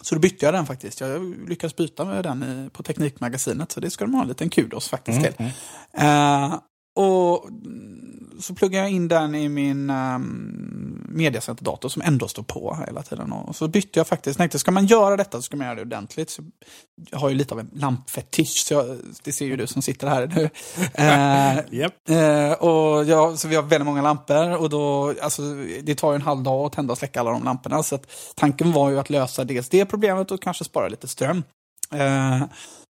Så 0.01 0.15
då 0.15 0.21
bytte 0.21 0.45
jag 0.45 0.53
den 0.53 0.65
faktiskt. 0.65 1.01
Jag 1.01 1.49
lyckades 1.49 1.75
byta 1.75 2.05
med 2.05 2.23
den 2.23 2.43
i, 2.43 2.69
på 2.69 2.83
Teknikmagasinet, 2.83 3.71
så 3.71 3.79
det 3.79 3.89
ska 3.89 4.05
de 4.05 4.13
ha 4.13 4.21
en 4.21 4.27
liten 4.27 4.49
kudos 4.49 4.89
faktiskt 4.89 5.21
till. 5.23 5.45
Eh, 5.93 6.55
och 6.97 7.49
så 8.39 8.55
pluggade 8.55 8.83
jag 8.83 8.91
in 8.91 9.07
den 9.07 9.35
i 9.35 9.49
min 9.49 9.89
um, 9.89 11.07
mediacenterdator 11.09 11.89
som 11.89 12.01
ändå 12.01 12.27
står 12.27 12.43
på 12.43 12.77
hela 12.87 13.03
tiden. 13.03 13.31
Och 13.31 13.55
så 13.55 13.67
bytte 13.67 13.99
jag 13.99 14.07
faktiskt, 14.07 14.37
tänkte 14.37 14.59
ska 14.59 14.71
man 14.71 14.85
göra 14.85 15.17
detta 15.17 15.37
så 15.37 15.41
ska 15.41 15.57
man 15.57 15.67
göra 15.67 15.75
det 15.75 15.81
ordentligt. 15.81 16.29
Så 16.29 16.43
jag 17.11 17.19
har 17.19 17.29
ju 17.29 17.35
lite 17.35 17.53
av 17.53 17.59
en 17.59 17.69
lampfetisch, 17.73 18.65
så 18.67 18.73
jag, 18.73 18.97
det 19.23 19.31
ser 19.31 19.45
ju 19.45 19.57
du 19.57 19.67
som 19.67 19.81
sitter 19.81 20.07
här 20.07 20.27
nu. 20.27 20.49
Eh, 20.93 21.79
Japp. 21.79 22.09
Eh, 22.09 22.51
och 22.51 23.05
ja, 23.05 23.37
så 23.37 23.47
vi 23.47 23.55
har 23.55 23.63
väldigt 23.63 23.85
många 23.85 24.01
lampor 24.01 24.57
och 24.57 24.69
då, 24.69 25.13
alltså, 25.21 25.41
det 25.83 25.95
tar 25.95 26.11
ju 26.11 26.15
en 26.15 26.21
halv 26.21 26.43
dag 26.43 26.65
att 26.65 26.73
tända 26.73 26.91
och 26.91 26.97
släcka 26.97 27.19
alla 27.19 27.31
de 27.31 27.43
lamporna. 27.43 27.83
Så 27.83 27.99
tanken 28.35 28.71
var 28.71 28.89
ju 28.89 28.99
att 28.99 29.09
lösa 29.09 29.43
dels 29.43 29.69
det 29.69 29.85
problemet 29.85 30.31
och 30.31 30.41
kanske 30.41 30.63
spara 30.63 30.87
lite 30.87 31.07
ström. 31.07 31.43
Eh, 31.93 32.43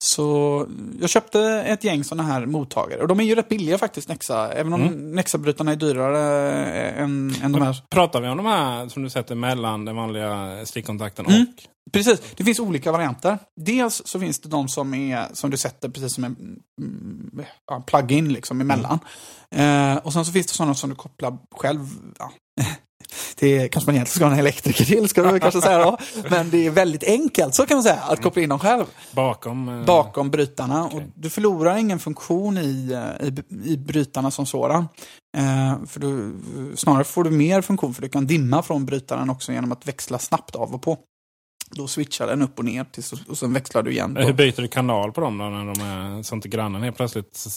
så 0.04 0.68
jag 1.02 1.10
köpte 1.10 1.42
ett 1.42 1.84
gäng 1.84 2.04
sådana 2.04 2.24
här 2.24 2.46
mottagare 2.46 3.02
och 3.02 3.08
de 3.08 3.20
är 3.20 3.24
ju 3.24 3.36
rätt 3.36 3.50
billiga 3.50 3.78
faktiskt 3.78 4.10
Nexa. 4.10 4.52
Även 4.52 4.74
om 4.74 5.16
Nexa-brytarna 5.16 5.72
är 5.72 5.76
dyrare 5.76 6.54
eh, 6.64 7.02
än, 7.02 7.36
än 7.44 7.52
de 7.52 7.62
här. 7.62 7.78
Pratar 7.90 8.22
vi 8.22 8.28
om 8.28 8.38
de 8.38 8.46
här 8.46 8.88
som 8.88 9.04
du 9.04 9.10
sätter 9.10 9.36
mellan 9.36 9.86
den 9.86 9.96
vanliga 9.96 10.66
stickkontakten 10.66 11.26
Mm. 11.26 11.42
och... 11.42 11.64
Precis, 11.94 12.22
det 12.36 12.44
finns 12.44 12.60
olika 12.60 12.92
varianter. 12.92 13.38
Dels 13.62 14.02
så 14.06 14.20
finns 14.20 14.40
det 14.40 14.50
de 14.50 14.68
som, 14.68 14.94
är, 14.94 15.28
som 15.34 15.50
du 15.50 15.58
sätter 15.58 15.90
precis 15.90 16.14
som 16.14 16.24
en 16.24 16.60
mm, 16.82 17.46
ja, 17.68 17.84
plug-in 17.88 18.34
liksom 18.34 18.62
emellan. 18.62 19.00
Eh, 19.56 19.98
och 19.98 20.14
sen 20.14 20.26
så 20.26 20.32
finns 20.32 20.48
det 20.48 20.54
sådana 20.54 20.76
som 20.76 20.90
du 20.90 20.96
kopplar 20.96 21.38
själv. 21.56 21.88
Ja. 22.20 22.32
Det 23.40 23.70
kanske 23.70 23.88
man 23.88 23.96
egentligen 23.96 24.16
ska 24.16 24.26
ha 24.26 24.34
en 24.34 24.40
elektriker 24.40 24.86
till, 24.86 25.10
ska 25.10 25.24
du 25.32 25.40
kanske 25.40 25.62
säga 25.62 25.78
då. 25.78 25.98
Men 26.30 26.50
det 26.50 26.66
är 26.66 26.72
väldigt 26.72 27.04
enkelt, 27.04 27.56
så 27.56 27.66
kan 27.66 27.78
man 27.78 27.84
säga, 27.84 28.00
att 28.02 28.22
koppla 28.22 28.42
in 28.42 28.50
dem 28.50 28.60
själv 28.60 28.86
Bakom... 29.12 29.70
eh, 29.70 29.86
bakom 29.86 30.32
brytarna. 30.32 30.86
Okej. 30.86 30.98
Och 30.98 31.04
du 31.16 31.30
förlorar 31.30 31.78
ingen 31.78 32.00
funktion 32.00 32.58
i, 32.58 32.92
eh, 32.92 33.28
i, 33.28 33.34
i 33.74 33.78
brytarna 33.78 34.32
som 34.32 34.46
sådan. 34.46 34.88
Eh, 35.38 35.86
för 35.88 36.00
du, 36.00 36.38
snarare 36.76 37.04
får 37.04 37.24
du 37.24 37.30
mer 37.30 37.62
funktion 37.62 37.94
för 37.94 38.02
du 38.02 38.10
kan 38.10 38.28
dimma 38.28 38.62
från 38.62 38.86
brytaren 38.86 39.30
också 39.30 39.52
genom 39.52 39.72
att 39.72 39.88
växla 39.88 40.20
snabbt 40.20 40.56
av 40.56 40.74
och 40.74 40.82
på. 40.82 40.98
Då 41.72 41.88
switchar 41.88 42.28
den 42.28 42.42
upp 42.42 42.60
och 42.60 42.66
ner 42.66 42.84
tills, 42.92 43.14
och 43.28 43.38
sen 43.38 43.54
växlar 43.54 43.84
du 43.84 43.92
igen. 43.92 44.12
Men 44.14 44.24
Hur 44.24 44.34
byter 44.34 44.62
du 44.62 44.68
kanal 44.68 45.12
på 45.12 45.22
dem 45.22 45.38
då? 45.38 45.46
När 45.46 45.74
de 45.74 45.82
är, 45.82 46.24
så 46.24 46.36
inte 46.36 46.48
grannen 46.48 46.84
helt 46.84 46.98
plötsligt 46.98 47.48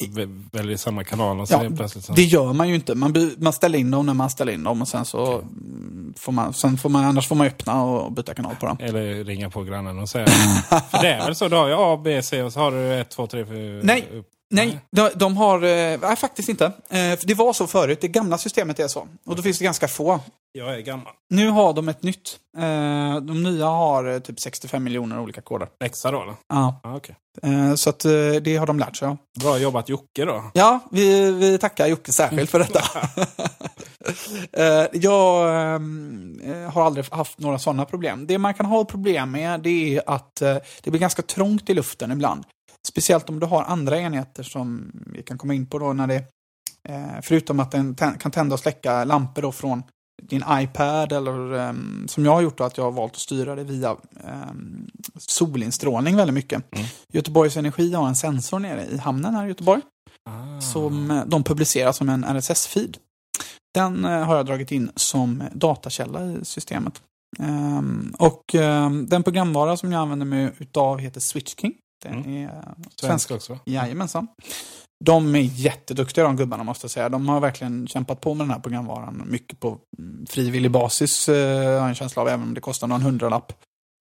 väljer 0.52 0.76
samma 0.76 1.04
kanal 1.04 1.40
och 1.40 1.48
så 1.48 1.54
Ja, 1.54 1.58
helt 1.58 1.76
plötsligt 1.76 2.04
så... 2.04 2.12
det 2.12 2.22
gör 2.22 2.52
man 2.52 2.68
ju 2.68 2.74
inte. 2.74 2.94
Man, 2.94 3.30
man 3.38 3.52
ställer 3.52 3.78
in 3.78 3.90
dem 3.90 4.06
när 4.06 4.14
man 4.14 4.30
ställer 4.30 4.52
in 4.52 4.64
dem 4.64 4.82
och 4.82 4.88
sen 4.88 5.04
så 5.04 5.38
mm, 5.38 6.14
får 6.16 6.32
man, 6.32 6.52
sen 6.52 6.78
får 6.78 6.88
man, 6.88 7.04
annars 7.04 7.28
får 7.28 7.36
man 7.36 7.46
öppna 7.46 7.84
och 7.84 8.12
byta 8.12 8.34
kanal 8.34 8.54
på 8.60 8.66
dem. 8.66 8.76
Eller 8.80 9.24
ringa 9.24 9.50
på 9.50 9.62
grannen 9.62 9.98
och 9.98 10.08
säga. 10.08 10.26
För 10.26 11.02
det 11.02 11.12
är 11.12 11.26
väl 11.26 11.34
så, 11.34 11.48
du 11.48 11.56
har 11.56 11.68
ju 11.68 11.74
A, 11.78 12.00
B, 12.04 12.22
C 12.22 12.42
och 12.42 12.52
så 12.52 12.60
har 12.60 12.70
du 12.70 12.94
1, 12.94 13.10
2, 13.10 13.26
3, 13.26 13.46
4... 13.46 13.80
Nej, 13.82 14.08
Nej, 14.54 14.80
de, 14.90 15.10
de 15.14 15.36
har... 15.36 15.62
eh, 15.62 15.98
Nej, 16.02 16.16
faktiskt 16.16 16.48
inte. 16.48 16.64
Eh, 16.90 17.18
Det 17.22 17.34
var 17.34 17.52
så 17.52 17.66
förut. 17.66 17.98
Det 18.00 18.08
gamla 18.08 18.38
systemet 18.38 18.80
är 18.80 18.88
så. 18.88 19.08
Och 19.26 19.36
då 19.36 19.42
finns 19.42 19.58
det 19.58 19.64
ganska 19.64 19.88
få. 19.88 20.20
Jag 20.52 20.74
är 20.74 20.80
gammal. 20.80 21.12
Nu 21.30 21.48
har 21.50 21.72
de 21.72 21.88
ett 21.88 22.02
nytt. 22.02 22.38
Eh, 22.58 23.16
De 23.20 23.42
nya 23.42 23.66
har 23.66 24.20
typ 24.20 24.40
65 24.40 24.84
miljoner 24.84 25.20
olika 25.20 25.40
koder. 25.40 25.68
Läxa 25.80 26.10
då 26.10 26.22
eller? 26.22 26.34
Ja, 26.48 26.80
okej. 26.84 27.16
eh, 27.42 27.74
så 27.74 27.90
att 27.90 27.98
det 28.42 28.56
har 28.56 28.66
de 28.66 28.78
lärt 28.78 28.96
sig. 28.96 29.16
Bra 29.40 29.58
jobbat 29.58 29.88
Jocke 29.88 30.24
då. 30.24 30.44
Ja, 30.54 30.80
vi, 30.90 31.32
vi 31.32 31.58
tackar 31.58 31.86
Jocke 31.86 32.12
särskilt 32.12 32.50
för 32.50 32.58
detta. 32.58 32.80
Jag 34.92 35.48
har 36.72 36.86
aldrig 36.86 37.06
haft 37.12 37.38
några 37.38 37.58
sådana 37.58 37.84
problem. 37.84 38.26
Det 38.26 38.38
man 38.38 38.54
kan 38.54 38.66
ha 38.66 38.84
problem 38.84 39.30
med 39.30 39.60
det 39.60 39.96
är 39.96 40.02
att 40.06 40.34
det 40.82 40.90
blir 40.90 40.98
ganska 41.00 41.22
trångt 41.22 41.70
i 41.70 41.74
luften 41.74 42.12
ibland. 42.12 42.44
Speciellt 42.88 43.28
om 43.28 43.40
du 43.40 43.46
har 43.46 43.62
andra 43.62 43.98
enheter 43.98 44.42
som 44.42 44.92
vi 45.06 45.22
kan 45.22 45.38
komma 45.38 45.54
in 45.54 45.66
på 45.66 45.78
då 45.78 45.92
när 45.92 46.06
det 46.06 46.24
eh, 46.88 47.20
förutom 47.22 47.60
att 47.60 47.70
den 47.70 47.94
kan 47.94 48.30
tända 48.30 48.54
och 48.54 48.60
släcka 48.60 49.04
lampor 49.04 49.42
då 49.42 49.52
från 49.52 49.82
din 50.22 50.44
iPad 50.50 51.12
eller 51.12 51.54
ehm, 51.54 52.08
som 52.08 52.24
jag 52.24 52.32
har 52.32 52.40
gjort 52.40 52.58
då, 52.58 52.64
att 52.64 52.76
jag 52.76 52.84
har 52.84 52.92
valt 52.92 53.12
att 53.12 53.18
styra 53.18 53.54
det 53.54 53.64
via 53.64 53.90
um, 53.90 54.90
solinstrålning 55.16 56.16
väldigt 56.16 56.34
mycket. 56.34 56.62
Göteborgs 57.12 57.56
Energi 57.56 57.94
har 57.94 58.08
en 58.08 58.16
sensor 58.16 58.58
nere 58.58 58.86
i 58.86 58.98
hamnen 58.98 59.34
här 59.34 59.44
i 59.44 59.48
Göteborg 59.48 59.82
Ah. 60.30 60.60
som 60.60 61.10
eh, 61.10 61.24
de 61.26 61.44
publicerar 61.44 61.92
som 61.92 62.08
en 62.08 62.24
RSS-feed. 62.24 62.96
Den 63.74 64.04
eh, 64.04 64.24
har 64.24 64.36
jag 64.36 64.46
dragit 64.46 64.72
in 64.72 64.90
som 64.96 65.42
datakälla 65.52 66.24
i 66.24 66.44
systemet. 66.44 67.02
Ehm, 67.38 68.14
och 68.18 68.54
ehm, 68.54 69.06
den 69.06 69.22
programvara 69.22 69.76
som 69.76 69.92
jag 69.92 70.00
använder 70.00 70.26
mig 70.26 70.50
utav 70.58 70.98
heter 70.98 71.20
SwitchKing. 71.20 71.74
Den 72.04 72.12
Mm. 72.24 72.36
är 72.36 72.48
eh, 72.48 72.52
Svensk 73.00 73.00
svensk. 73.00 73.30
också? 73.30 73.58
Jajamensan. 73.64 74.26
De 75.04 75.34
är 75.34 75.38
jätteduktiga 75.40 76.24
de 76.24 76.36
gubbarna 76.36 76.64
måste 76.64 76.84
jag 76.84 76.90
säga. 76.90 77.08
De 77.08 77.28
har 77.28 77.40
verkligen 77.40 77.86
kämpat 77.86 78.20
på 78.20 78.34
med 78.34 78.46
den 78.46 78.50
här 78.54 78.60
programvaran. 78.60 79.22
Mycket 79.26 79.60
på 79.60 79.78
mm, 79.98 80.26
frivillig 80.26 80.70
basis 80.70 81.28
eh, 81.28 81.56
har 81.66 81.72
jag 81.72 81.88
en 81.88 81.94
känsla 81.94 82.22
av, 82.22 82.28
även 82.28 82.42
om 82.42 82.54
det 82.54 82.60
kostar 82.60 82.86
någon 82.86 83.02
hundralapp. 83.02 83.52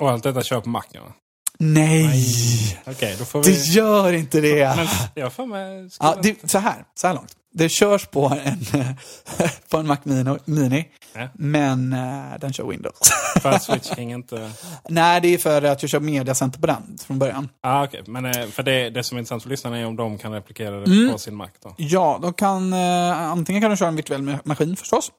Och 0.03 0.09
allt 0.11 0.23
detta 0.23 0.43
kör 0.43 0.61
på 0.61 0.69
Macen 0.69 1.01
va? 1.01 1.13
Nej! 1.59 2.79
Okej, 2.85 3.15
då 3.19 3.25
får 3.25 3.43
Det 3.43 3.49
vi... 3.49 3.71
gör 3.71 4.13
inte 4.13 4.41
det! 4.41 4.75
Men 4.75 4.87
jag 5.15 5.33
får 5.33 5.45
med... 5.45 5.91
Ja, 5.99 6.15
det, 6.23 6.51
så 6.51 6.57
här, 6.57 6.85
så 6.95 7.07
här 7.07 7.13
långt. 7.13 7.35
Det 7.53 7.69
körs 7.69 8.05
på 8.05 8.37
en, 8.45 8.59
på 9.69 9.77
en 9.77 9.87
Mac 9.87 9.97
Mini, 10.03 10.37
Mini 10.45 10.85
Ja. 11.15 11.29
men 11.33 11.93
eh, 11.93 12.39
den 12.39 12.53
kör 12.53 12.67
Windows. 12.67 12.99
För 13.41 13.49
att 13.49 13.63
Switch 13.63 13.89
King 13.95 14.11
inte... 14.13 14.51
Nej, 14.89 15.21
det 15.21 15.27
är 15.33 15.37
för 15.37 15.61
att 15.61 15.83
jag 15.83 15.89
kör 15.89 15.99
mediacenter 15.99 16.59
på 16.59 16.67
den 16.67 16.97
från 17.05 17.19
början. 17.19 17.49
Ah, 17.61 17.83
okej. 17.83 18.03
Men 18.07 18.25
eh, 18.25 18.47
för 18.47 18.63
det, 18.63 18.89
det 18.89 19.03
som 19.03 19.17
är 19.17 19.19
intressant 19.19 19.43
för 19.43 19.49
lyssnarna 19.49 19.77
är 19.77 19.85
om 19.85 19.95
de 19.95 20.17
kan 20.17 20.31
replikera 20.33 20.79
det 20.79 20.85
Mm. 20.91 21.11
på 21.11 21.17
sin 21.17 21.35
Mac 21.35 21.49
då. 21.63 21.73
Ja, 21.77 22.19
då 22.21 22.33
kan, 22.33 22.73
eh, 22.73 23.11
antingen 23.31 23.61
kan 23.61 23.71
du 23.71 23.77
köra 23.77 23.89
en 23.89 23.95
virtuell 23.95 24.21
ma- 24.21 24.39
maskin 24.43 24.75
förstås. 24.75 25.11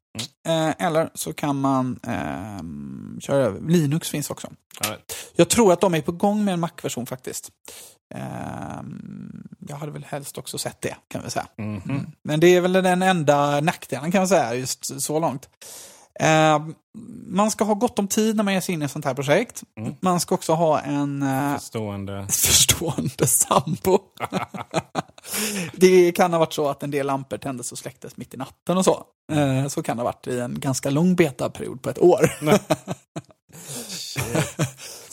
Eh, 0.46 0.86
eller 0.86 1.10
så 1.14 1.32
kan 1.32 1.60
man 1.60 2.00
eh, 2.06 3.20
köra 3.20 3.54
Linux 3.68 4.08
finns 4.10 4.30
också. 4.30 4.48
Ja, 4.80 4.96
Jag 5.36 5.48
tror 5.48 5.72
att 5.72 5.80
de 5.80 5.94
är 5.94 6.00
på 6.00 6.12
gång 6.12 6.44
med 6.44 6.54
en 6.54 6.60
Mac-version 6.60 7.06
faktiskt. 7.06 7.48
Eh, 8.14 8.80
jag 9.68 9.76
hade 9.76 9.92
väl 9.92 10.04
helst 10.04 10.38
också 10.38 10.58
sett 10.58 10.80
det, 10.80 10.96
kan 11.08 11.22
vi 11.24 11.30
säga. 11.30 11.46
mhm. 11.58 11.82
Mm. 11.88 12.06
Men 12.22 12.40
det 12.40 12.46
är 12.46 12.60
väl 12.60 12.72
den 12.72 13.02
enda 13.02 13.60
nackdelen 13.60 14.12
kan 14.12 14.20
man 14.20 14.28
säga, 14.28 14.54
just 14.54 15.02
så 15.02 15.18
långt. 15.18 15.48
Eh, 16.20 16.66
man 17.26 17.50
ska 17.50 17.64
ha 17.64 17.74
gott 17.74 17.98
om 17.98 18.08
tid 18.08 18.36
när 18.36 18.44
man 18.44 18.54
ger 18.54 18.60
sig 18.60 18.74
in 18.74 18.82
i 18.82 18.84
ett 18.84 18.90
sånt 18.90 19.04
här 19.04 19.14
projekt. 19.14 19.62
Mm. 19.78 19.94
Man 20.00 20.20
ska 20.20 20.34
också 20.34 20.52
ha 20.52 20.80
en 20.80 21.22
eh, 21.22 21.54
Förstående. 21.54 22.26
förstående 22.30 23.26
sambo. 23.26 23.98
det 25.72 26.12
kan 26.12 26.32
ha 26.32 26.38
varit 26.38 26.52
så 26.52 26.68
att 26.68 26.82
en 26.82 26.90
del 26.90 27.06
lampor 27.06 27.36
tändes 27.36 27.72
och 27.72 27.78
släcktes 27.78 28.16
mitt 28.16 28.34
i 28.34 28.36
natten 28.36 28.76
och 28.76 28.84
så. 28.84 29.04
Eh, 29.32 29.66
så 29.68 29.82
kan 29.82 29.96
det 29.96 30.02
ha 30.02 30.04
varit 30.04 30.26
i 30.26 30.40
en 30.40 30.60
ganska 30.60 30.90
lång 30.90 31.16
betaperiod 31.16 31.82
på 31.82 31.90
ett 31.90 31.98
år. 31.98 32.30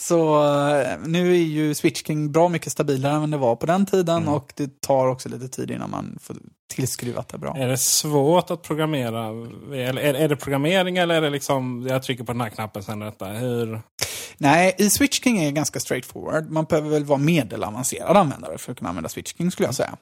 Så 0.01 0.43
eh, 0.43 0.98
nu 1.05 1.31
är 1.31 1.39
ju 1.39 1.74
Switch 1.75 2.03
King 2.03 2.31
bra 2.31 2.50
mycket 2.50 2.72
stabilare 2.72 3.24
än 3.24 3.31
det 3.31 3.38
var 3.38 3.55
på 3.55 3.65
den 3.65 3.86
tiden 3.86 4.17
Mm. 4.17 4.34
och 4.34 4.53
det 4.55 4.81
tar 4.81 5.08
också 5.08 5.29
lite 5.29 5.48
tid 5.48 5.72
innan 5.72 5.89
man 5.89 6.17
får 6.22 6.36
tillskruvat 6.74 7.27
det 7.29 7.38
bra. 7.38 7.55
Är 7.58 7.67
det 7.67 7.77
svårt 7.77 8.51
att 8.51 8.62
programmera? 8.62 9.27
Eller 9.75 10.01
är, 10.01 10.13
är 10.13 10.29
det 10.29 10.36
programmering 10.36 10.98
eller 10.98 11.15
är 11.15 11.22
det 11.22 11.29
liksom 11.29 11.88
jag 11.89 12.03
trycker 12.03 12.24
på 12.24 12.31
den 12.31 12.41
här 12.41 12.50
knappen 12.50 12.84
sen 12.84 13.00
detta? 13.00 13.25
Hur? 13.25 13.81
Nej, 14.38 14.75
i 14.77 14.89
Switch 14.89 15.22
King 15.24 15.38
är 15.38 15.46
det 15.46 15.51
ganska 15.51 15.79
straightforward. 15.79 16.51
Man 16.51 16.65
behöver 16.65 16.89
väl 16.89 17.05
vara 17.05 17.20
medelavancerad 17.20 18.17
användare 18.17 18.58
för 18.58 18.72
att 18.72 18.77
kunna 18.77 18.89
använda 18.89 19.10
Switch 19.10 19.34
King 19.34 19.51
skulle 19.51 19.67
jag 19.67 19.75
säga. 19.75 19.98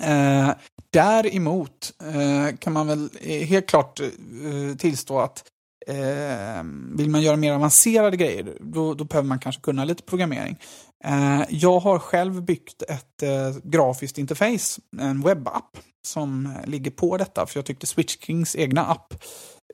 Eh, 0.00 0.50
däremot 0.92 1.92
eh, 2.02 2.56
kan 2.56 2.72
man 2.72 2.86
väl 2.86 3.08
eh, 3.20 3.46
helt 3.46 3.66
klart 3.66 4.00
eh, 4.00 4.76
tillstå 4.78 5.20
att 5.20 5.44
eh, 5.86 6.62
vill 6.96 7.10
man 7.10 7.22
göra 7.22 7.36
mer 7.36 7.52
avancerade 7.52 8.16
grejer, 8.16 8.56
då, 8.60 8.94
då 8.94 9.04
behöver 9.04 9.28
man 9.28 9.38
kanske 9.38 9.62
kunna 9.62 9.84
lite 9.84 10.02
programmering. 10.02 10.58
Eh, 11.04 11.42
jag 11.48 11.80
har 11.80 11.98
själv 11.98 12.42
byggt 12.42 12.82
ett 12.82 13.22
eh, 13.22 13.56
grafiskt 13.62 14.18
interface, 14.18 14.80
en 15.00 15.22
webbapp, 15.22 15.78
som 16.06 16.46
eh, 16.46 16.70
ligger 16.70 16.90
på 16.90 17.16
detta, 17.16 17.46
för 17.46 17.58
jag 17.58 17.66
tyckte 17.66 17.86
Switch 17.86 18.16
Kings 18.20 18.56
egna 18.56 18.86
app 18.86 19.14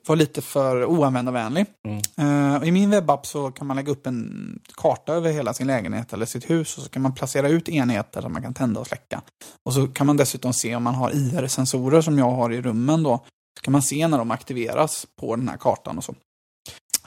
var 0.07 0.15
lite 0.15 0.41
för 0.41 0.85
oanvändarvänlig. 0.85 1.65
Mm. 1.87 2.01
Eh, 2.17 2.67
I 2.67 2.71
min 2.71 2.89
webbapp 2.89 3.25
så 3.25 3.51
kan 3.51 3.67
man 3.67 3.75
lägga 3.77 3.91
upp 3.91 4.07
en 4.07 4.59
karta 4.75 5.13
över 5.13 5.31
hela 5.31 5.53
sin 5.53 5.67
lägenhet 5.67 6.13
eller 6.13 6.25
sitt 6.25 6.49
hus 6.49 6.77
och 6.77 6.83
så 6.83 6.89
kan 6.89 7.01
man 7.01 7.13
placera 7.13 7.49
ut 7.49 7.69
enheter 7.69 8.21
som 8.21 8.33
man 8.33 8.41
kan 8.41 8.53
tända 8.53 8.79
och 8.79 8.87
släcka. 8.87 9.21
Och 9.65 9.73
så 9.73 9.87
kan 9.87 10.07
man 10.07 10.17
dessutom 10.17 10.53
se 10.53 10.75
om 10.75 10.83
man 10.83 10.95
har 10.95 11.11
IR-sensorer 11.11 12.01
som 12.01 12.17
jag 12.17 12.31
har 12.31 12.53
i 12.53 12.61
rummen 12.61 13.03
då. 13.03 13.25
Så 13.57 13.61
kan 13.61 13.71
man 13.71 13.81
se 13.81 14.07
när 14.07 14.17
de 14.17 14.31
aktiveras 14.31 15.07
på 15.19 15.35
den 15.35 15.49
här 15.49 15.57
kartan 15.57 15.97
och 15.97 16.03
så. 16.03 16.15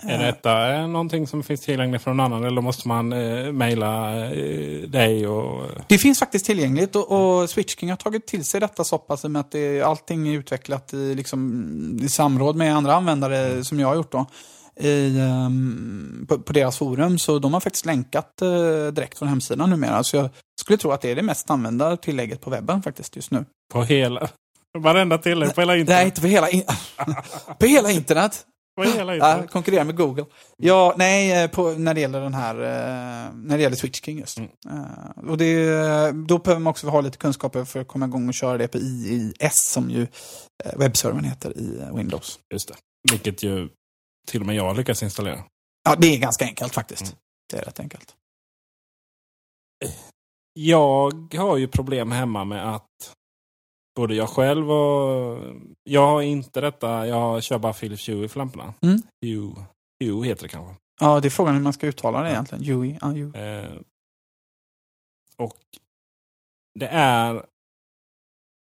Är 0.02 0.18
detta 0.18 0.74
eh, 0.74 0.88
någonting 0.88 1.26
som 1.26 1.42
finns 1.42 1.60
tillgängligt 1.60 2.02
för 2.02 2.10
någon 2.10 2.20
annan 2.20 2.44
eller 2.44 2.60
måste 2.60 2.88
man 2.88 3.12
eh, 3.12 3.52
mejla 3.52 4.24
eh, 4.24 4.88
dig? 4.88 5.28
Och, 5.28 5.70
Det 5.86 5.98
finns 5.98 6.18
faktiskt 6.18 6.46
tillgängligt 6.46 6.96
och, 6.96 7.40
och 7.40 7.50
Switch 7.50 7.76
King 7.76 7.90
har 7.90 7.96
tagit 7.96 8.26
till 8.26 8.44
sig 8.44 8.60
detta 8.60 8.84
så 8.84 8.98
pass 8.98 9.24
i 9.24 9.26
och 9.26 9.30
med 9.30 9.40
att 9.40 9.52
det, 9.52 9.82
allting 9.82 10.28
är 10.28 10.38
utvecklat 10.38 10.94
i, 10.94 11.14
liksom, 11.14 11.98
i 12.02 12.08
samråd 12.08 12.56
med 12.56 12.76
andra 12.76 12.94
användare 12.94 13.64
som 13.64 13.80
jag 13.80 13.88
har 13.88 13.94
gjort 13.94 14.12
då. 14.12 14.26
I, 14.80 15.20
ehm, 15.20 16.26
på, 16.28 16.38
på 16.38 16.52
deras 16.52 16.78
forum, 16.78 17.18
så 17.18 17.38
de 17.38 17.54
har 17.54 17.60
faktiskt 17.60 17.86
länkat 17.86 18.42
eh, 18.42 18.86
direkt 18.92 19.18
från 19.18 19.28
hemsidan 19.28 19.70
numera. 19.70 20.04
Så 20.04 20.16
jag 20.16 20.28
skulle 20.60 20.78
tro 20.78 20.90
att 20.90 21.00
det 21.00 21.10
är 21.10 21.16
det 21.16 21.22
mest 21.22 21.50
använda 21.50 21.96
tillägget 21.96 22.40
på 22.40 22.50
webben 22.50 22.82
faktiskt 22.82 23.16
just 23.16 23.30
nu. 23.30 23.44
på 23.72 23.82
hela... 23.82 24.28
Varenda 24.78 25.18
tillägg 25.18 25.54
på 25.54 25.60
hela 25.60 25.72
Nej, 25.72 25.80
internet. 25.80 26.06
inte 26.06 26.20
på 26.20 26.26
hela, 26.26 26.50
in- 26.50 26.64
på 27.58 27.66
hela 27.66 27.90
internet. 27.90 28.46
På 28.76 28.82
hela 28.84 29.16
Ja, 29.16 29.30
internet. 29.32 29.50
konkurrera 29.50 29.84
med 29.84 29.96
Google. 29.96 30.24
Ja, 30.56 30.94
nej, 30.98 31.42
eh, 31.44 31.50
på, 31.50 31.70
när 31.70 31.94
det 31.94 32.00
gäller 32.00 32.20
den 32.20 32.34
här, 32.34 32.54
eh, 32.54 33.32
när 33.34 33.56
det 33.56 33.62
gäller 33.62 33.76
Switch 33.76 34.00
King 34.00 34.18
just. 34.18 34.38
Mm. 34.38 34.50
Eh, 34.70 35.30
och 35.30 35.38
det, 35.38 36.12
då 36.12 36.38
behöver 36.38 36.60
man 36.60 36.70
också 36.70 36.88
ha 36.88 37.00
lite 37.00 37.18
kunskaper 37.18 37.64
för 37.64 37.80
att 37.80 37.88
komma 37.88 38.06
igång 38.06 38.28
och 38.28 38.34
köra 38.34 38.58
det 38.58 38.68
på 38.68 38.78
IIS 38.78 39.52
som 39.72 39.90
ju 39.90 40.06
webbservern 40.76 41.24
heter 41.24 41.58
i 41.58 41.88
Windows. 41.94 42.38
Just 42.52 42.68
det. 42.68 42.74
Vilket 43.12 43.42
ju 43.42 43.68
till 44.28 44.40
och 44.40 44.46
med 44.46 44.56
jag 44.56 44.76
lyckas 44.76 45.02
installera. 45.02 45.44
Ja, 45.88 45.96
det 45.98 46.14
är 46.14 46.18
ganska 46.18 46.44
enkelt 46.44 46.74
faktiskt. 46.74 47.02
Mm. 47.02 47.14
Det 47.50 47.58
är 47.58 47.62
rätt 47.62 47.80
enkelt. 47.80 48.14
Jag 50.52 51.34
har 51.34 51.56
ju 51.56 51.68
problem 51.68 52.10
hemma 52.10 52.44
med 52.44 52.74
att 52.74 52.86
både 53.96 54.14
jag 54.14 54.28
själv 54.28 54.70
och... 54.70 55.38
Jag 55.82 56.06
har 56.06 56.22
inte 56.22 56.60
detta. 56.60 57.06
Jag 57.06 57.42
kör 57.42 57.58
bara 57.58 57.72
Philips 57.72 58.08
Hue 58.08 58.28
för 58.28 58.38
lamporna. 58.38 58.74
Mm. 58.82 59.02
Hue. 59.26 59.64
Hue 60.04 60.26
heter 60.26 60.42
det 60.42 60.48
kanske. 60.48 60.74
Ja, 61.00 61.20
det 61.20 61.28
är 61.28 61.30
frågan 61.30 61.54
hur 61.54 61.62
man 61.62 61.72
ska 61.72 61.86
uttala 61.86 62.22
det 62.22 62.30
egentligen. 62.30 62.64
Yui, 62.64 62.98
ja, 63.00 63.14
Yui. 63.14 63.36
Eh, 63.36 63.72
och 65.36 65.58
det 66.78 66.88
är 66.88 67.46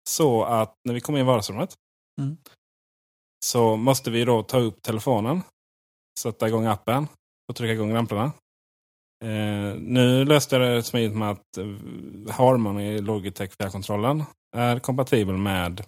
så 0.10 0.44
att 0.44 0.76
när 0.84 0.94
vi 0.94 1.02
kommer 1.02 1.20
in 1.20 1.26
i 1.26 1.28
vardagsrummet 1.28 1.76
Mm. 2.22 2.38
så 3.46 3.76
måste 3.76 4.12
vi 4.12 4.26
då 4.26 4.44
ta 4.44 4.60
upp 4.60 4.82
telefonen, 4.82 5.42
sätta 6.20 6.48
igång 6.48 6.66
appen 6.66 7.08
och 7.50 7.56
trycka 7.56 7.74
igång 7.74 7.94
lamporna. 7.94 8.24
Eh, 9.24 9.76
nu 9.80 10.26
löste 10.26 10.56
jag 10.56 10.76
det 10.76 10.84
smidigt 10.84 11.18
med 11.18 11.30
att 11.32 11.58
eh, 11.58 11.66
Harmony 12.30 12.84
i 12.84 13.02
Logitech 13.02 13.52
fjärrkontrollen 13.58 14.24
är 14.54 14.80
kompatibel 14.80 15.38
med 15.38 15.86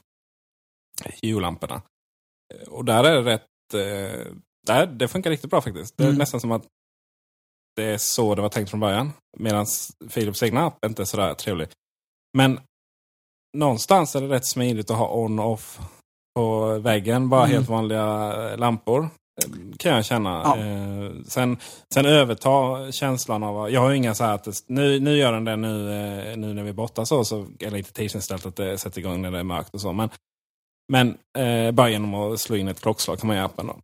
Hue-lamporna. 1.22 1.82
Eh, 2.54 2.68
Och 2.68 2.86
där 2.86 3.04
är 3.04 3.22
det 3.22 3.32
rätt... 3.34 3.74
Eh, 3.74 4.34
där, 4.68 4.88
det 4.88 5.08
funkar 5.08 5.30
riktigt 5.30 5.50
bra 5.50 5.62
faktiskt. 5.62 5.98
Det 5.98 6.04
är 6.04 6.08
Mm. 6.08 6.18
nästan 6.20 6.40
som 6.42 6.52
att 6.52 6.66
det 7.76 7.84
är 7.84 7.98
så 7.98 8.36
det 8.36 8.42
var 8.42 8.50
tänkt 8.50 8.70
från 8.70 8.80
början. 8.80 9.12
Medan 9.38 9.66
Philips 10.14 10.44
egna 10.44 10.66
app 10.66 10.86
inte 10.86 11.02
är 11.02 11.06
sådär 11.06 11.34
trevlig. 11.34 11.68
Men 12.38 12.60
någonstans 13.58 14.16
är 14.16 14.22
det 14.22 14.28
rätt 14.28 14.46
smidigt 14.46 14.90
att 14.92 14.98
ha 14.98 15.14
on 15.16 15.40
och 15.40 15.52
off 15.52 15.80
på 16.36 16.78
väggen. 16.80 17.30
Bara 17.30 17.44
Mm. 17.44 17.56
helt 17.56 17.70
vanliga 17.70 18.56
lampor. 18.56 19.10
Eh, 19.44 19.78
Kan 19.78 19.92
jag 19.96 20.06
känna. 20.06 20.30
Ja. 20.30 20.58
Eh, 20.58 21.12
sen, 21.28 21.58
sen 21.94 22.06
överta 22.06 22.92
känslan 22.92 23.44
av... 23.44 23.72
Jag 23.72 23.82
har 23.82 23.90
ju 23.90 23.98
inga 23.98 24.16
så 24.16 24.24
här 24.24 24.34
att 24.36 24.44
det, 24.44 24.64
nu, 24.68 25.00
nu 25.00 25.18
gör 25.18 25.34
den 25.34 25.46
det 25.46 25.56
nu, 25.56 25.92
eh, 25.92 26.38
nu 26.38 26.54
när 26.54 26.64
vi 26.64 26.70
är 26.70 26.74
borta 26.74 27.06
så. 27.06 27.26
så 27.26 27.42
är 27.42 27.46
det 27.60 27.70
lite 27.70 27.94
tidsinställt 27.94 28.46
att 28.46 28.56
det 28.56 28.78
sätter 28.78 29.00
igång 29.00 29.22
när 29.22 29.32
det 29.32 29.40
är 29.40 29.44
mörkt 29.44 29.74
och 29.74 29.82
så. 29.82 29.94
Men, 29.94 30.10
men 30.92 31.18
eh, 31.38 31.72
bara 31.72 31.90
genom 31.90 32.14
att 32.14 32.40
slå 32.40 32.56
in 32.56 32.68
ett 32.68 32.82
klockslag 32.82 33.20
kan 33.20 33.28
man 33.28 33.36
göra 33.36 33.46
appen 33.46 33.68
då. 33.68 33.80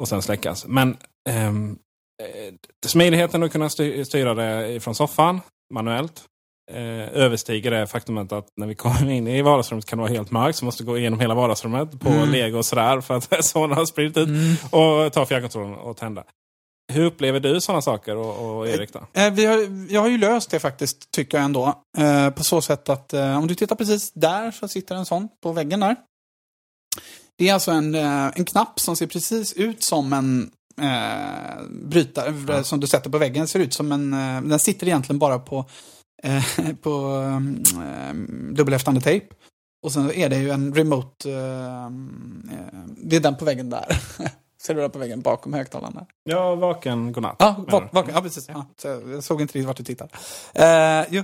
Och 0.00 0.08
sen 0.08 0.22
släckas. 0.22 0.66
Men 0.66 0.96
ehm, 1.28 1.78
eh, 2.22 2.54
smidigheten 2.86 3.42
att 3.42 3.52
kunna 3.52 3.68
sty- 3.68 4.04
styra 4.04 4.34
det 4.34 4.80
från 4.80 4.94
soffan 4.94 5.40
manuellt. 5.74 6.24
Eh, 6.70 7.08
överstiger 7.22 7.70
det 7.70 7.86
faktumet 7.86 8.32
att 8.32 8.46
när 8.56 8.66
vi 8.66 8.74
kommer 8.74 9.10
in 9.10 9.28
i 9.28 9.42
vardagsrummet 9.42 9.86
kan 9.86 9.98
det 9.98 10.02
vara 10.02 10.12
helt 10.12 10.30
mörkt. 10.30 10.58
Så 10.58 10.64
måste 10.64 10.84
gå 10.84 10.98
igenom 10.98 11.20
hela 11.20 11.34
vardagsrummet 11.34 12.00
på 12.00 12.08
Mm. 12.08 12.30
lego 12.30 12.58
och 12.58 12.66
sådär. 12.66 13.00
För 13.00 13.14
att 13.16 13.44
sonen 13.44 13.76
har 13.78 13.84
spridit 13.86 14.16
ut. 14.16 14.28
Mm. 14.28 14.54
Och 14.70 15.12
ta 15.12 15.26
fjärrkontrollen 15.26 15.74
och 15.74 15.96
tända. 15.96 16.24
Hur 16.92 17.04
upplever 17.04 17.40
du 17.40 17.60
sådana 17.60 17.82
saker 17.82 18.16
och, 18.16 18.56
och 18.58 18.68
Erik 18.68 18.92
då? 18.92 18.98
Eh, 19.12 19.30
Vi 19.32 19.44
har, 19.46 19.58
jag 19.92 20.00
har 20.00 20.08
ju 20.08 20.18
löst 20.18 20.50
det 20.50 20.58
faktiskt, 20.60 21.10
tycker 21.10 21.38
jag 21.38 21.44
ändå. 21.44 21.82
Eh, 21.98 22.30
på 22.30 22.44
så 22.44 22.60
sätt 22.62 22.88
att 22.88 23.12
eh, 23.12 23.38
om 23.38 23.46
du 23.46 23.54
tittar 23.54 23.76
precis 23.76 24.12
där 24.12 24.50
så 24.50 24.68
sitter 24.68 24.94
en 24.94 25.06
sån 25.06 25.28
på 25.42 25.52
väggen 25.52 25.80
där. 25.80 25.96
Det 27.38 27.48
är 27.48 27.54
alltså 27.54 27.70
en, 27.70 27.94
eh, 27.94 28.26
en 28.34 28.44
knapp 28.44 28.80
som 28.80 28.96
ser 28.96 29.06
precis 29.06 29.52
ut 29.52 29.82
som 29.82 30.12
en 30.12 30.50
eh, 30.80 31.62
brytare 31.70 32.34
Ja. 32.48 32.64
som 32.64 32.80
du 32.80 32.86
sätter 32.86 33.10
på 33.10 33.18
väggen. 33.18 33.48
ser 33.48 33.58
ut 33.60 33.74
som 33.74 33.92
en, 33.92 34.12
eh, 34.12 34.42
den 34.42 34.58
sitter 34.58 34.86
egentligen 34.86 35.18
bara 35.18 35.38
på, 35.38 35.64
eh, 36.22 36.44
på 36.82 37.22
eh, 37.82 38.14
dubbelhäftande 38.54 39.00
tejp. 39.00 39.26
Och 39.82 39.92
sen 39.92 40.12
är 40.12 40.28
det 40.28 40.36
ju 40.38 40.50
en 40.50 40.74
remote, 40.74 41.30
eh, 41.30 41.84
eh, 41.84 42.84
det 42.96 43.16
är 43.16 43.20
den 43.20 43.36
på 43.36 43.44
väggen 43.44 43.70
där. 43.70 43.86
Ser 44.62 44.74
du 44.74 44.80
där 44.80 44.88
på 44.88 44.98
väggen 44.98 45.20
bakom 45.20 45.52
högtalaren? 45.52 45.94
där? 45.94 46.06
Ja, 46.24 46.54
vaken 46.54 47.12
godnatt. 47.12 47.36
Ja, 47.38 47.52
menar 47.58 47.72
vak, 47.72 47.82
du? 47.82 47.96
vak, 47.96 48.10
ja 48.14 48.20
precis. 48.20 48.48
Ja, 48.48 48.66
så 48.76 48.88
jag 48.88 49.24
såg 49.24 49.40
inte 49.40 49.52
riktigt 49.52 49.66
vart 49.66 49.76
du 49.76 49.84
tittade. 49.84 50.10
Eh, 50.54 51.06
jo, 51.10 51.22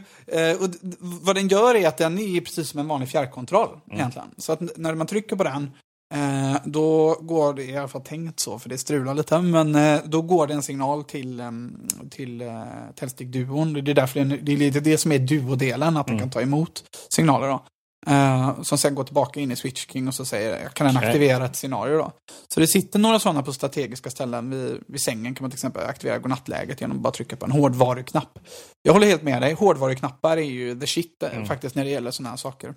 och 0.61 0.71
vad 1.01 1.37
den 1.37 1.49
gör 1.49 1.75
är 1.75 1.89
att 1.89 1.97
den 1.97 2.19
är 2.19 2.41
precis 2.41 2.69
som 2.69 2.81
en 2.81 2.89
vanlig 2.89 3.09
fjärrkontroll. 3.09 3.69
Mm. 3.69 3.99
Egentligen. 3.99 4.29
Så 4.37 4.53
att 4.53 4.77
när 4.77 4.95
man 4.95 5.07
trycker 5.07 5.37
på 5.37 5.45
den, 5.45 5.71
eh, 6.15 6.57
då 6.65 7.15
går 7.21 7.55
det, 7.55 7.65
i 7.65 7.77
alla 7.77 7.89
fall 7.89 8.03
tänkt 8.03 8.41
så, 8.41 8.59
för 8.59 8.69
det 8.69 8.79
strular 8.79 9.15
lite, 9.15 9.41
men 9.41 9.75
eh, 9.75 10.01
då 10.05 10.23
går 10.23 10.47
det 10.47 10.55
en 10.55 10.63
signal 10.63 11.05
till, 11.05 11.41
um, 11.41 11.89
till 12.11 12.43
uh, 12.43 12.65
Telstig-duon. 12.97 13.73
Det 13.85 13.91
är 13.91 13.95
därför 13.95 14.21
det 14.25 14.35
är, 14.35 14.39
det 14.43 14.53
är 14.53 14.57
lite 14.57 14.81
det 14.81 14.99
som 14.99 15.13
är 15.13 15.19
duodelen, 15.19 15.97
att 15.97 16.09
Mm. 16.09 16.21
kan 16.21 16.31
ta 16.31 16.41
emot 16.41 16.85
signaler. 17.09 17.49
Då. 17.49 17.65
Eh, 18.07 18.63
som 18.63 18.79
sen 18.79 18.95
går 18.95 19.05
tillbaka 19.05 19.41
in 19.41 19.51
i 19.51 19.57
Switch 19.57 19.87
King 19.87 20.09
och 20.09 20.15
så 20.15 20.25
säger, 20.25 20.69
kan 20.69 20.87
den 20.87 20.97
aktivera 20.97 21.45
ett 21.47 21.57
scenario. 21.57 21.99
Då. 21.99 22.13
Så 22.55 22.61
det 22.61 22.67
sitter 22.67 22.99
några 22.99 23.19
sådana 23.19 23.43
på 23.43 23.53
strategiska 23.53 24.11
ställen. 24.11 24.51
Vid, 24.51 24.81
vid 24.87 25.01
sängen 25.01 25.35
kan 25.35 25.45
man 25.45 25.51
till 25.51 25.57
exempel 25.57 25.85
aktivera 25.87 26.19
godnattläget 26.19 26.81
genom 26.81 26.97
att 26.97 27.03
bara 27.03 27.13
trycka 27.13 27.37
på 27.37 27.47
en 27.47 27.53
hårdvaruknapp. 27.53 28.39
Jag 28.83 28.93
håller 28.93 29.07
helt 29.07 29.23
med 29.23 29.43
dig. 29.43 29.53
Hårdvaruknappar 29.53 30.37
är 30.37 30.43
ju 30.43 30.81
the 30.81 30.87
shit 30.87 31.23
eh, 31.23 31.33
Mm. 31.35 31.47
faktiskt 31.47 31.75
när 31.75 31.85
det 31.85 31.91
gäller 31.91 32.11
sådana 32.11 32.31
här 32.31 32.37
saker. 32.37 32.75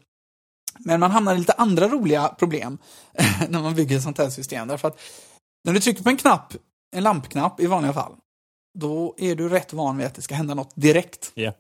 Men 0.80 1.00
man 1.00 1.12
hamnar 1.12 1.36
i 1.36 1.38
lite 1.38 1.54
andra 1.54 1.88
roliga 1.88 2.28
problem 2.28 2.78
när 3.50 3.62
man 3.62 3.76
bygger 3.76 3.98
ett 3.98 4.04
sånt 4.04 4.18
här 4.18 4.30
system. 4.30 4.68
Därför 4.68 4.88
att 4.88 5.00
när 5.64 5.74
du 5.74 5.80
trycker 5.80 6.04
på 6.04 6.10
en 6.10 6.18
knapp, 6.18 6.54
en 6.96 7.04
lampknapp 7.04 7.60
i 7.60 7.68
vanliga 7.68 7.94
fall, 7.94 8.14
då 8.80 9.16
är 9.18 9.36
du 9.36 9.50
rätt 9.50 9.74
van 9.74 9.98
vid 9.98 10.08
att 10.08 10.16
det 10.16 10.22
ska 10.22 10.36
hända 10.36 10.54
något 10.54 10.74
direkt. 10.76 11.32
Ja. 11.34 11.54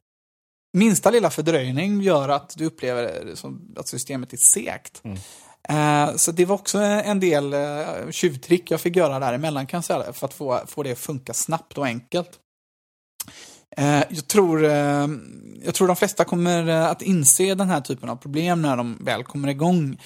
Minsta 0.73 1.11
lilla 1.11 1.29
fördröjning 1.29 2.01
gör 2.01 2.29
att 2.29 2.53
du 2.57 2.65
upplever 2.65 3.33
att 3.77 3.87
systemet 3.87 4.33
är 4.33 4.37
segt. 4.37 5.01
Mm. 5.03 5.17
Eh, 5.69 6.15
Så 6.15 6.31
det 6.31 6.45
var 6.45 6.55
också 6.55 6.77
en 6.79 7.19
del 7.19 7.53
eh, 7.53 8.11
tjuvtrick 8.11 8.71
jag 8.71 8.81
fick 8.81 8.95
göra 8.95 9.19
däremellan 9.19 9.67
kan 9.67 9.77
jag 9.77 9.85
säga, 9.85 10.13
för 10.13 10.25
att 10.25 10.33
få, 10.33 10.61
få 10.67 10.83
det 10.83 10.91
att 10.91 10.97
funka 10.99 11.33
snabbt 11.33 11.77
och 11.77 11.85
enkelt. 11.85 12.29
Eh, 13.75 14.03
jag 14.09 14.27
tror, 14.27 14.65
eh, 14.65 15.07
jag 15.63 15.73
tror 15.75 15.87
de 15.87 15.95
flesta 15.95 16.25
kommer 16.25 16.67
eh, 16.67 16.85
att 16.85 17.01
inse 17.01 17.55
den 17.55 17.69
här 17.69 17.81
typen 17.81 18.09
av 18.09 18.15
problem 18.15 18.61
när 18.61 18.77
de 18.77 18.97
väl 19.05 19.23
kommer 19.23 19.47
igång. 19.47 19.97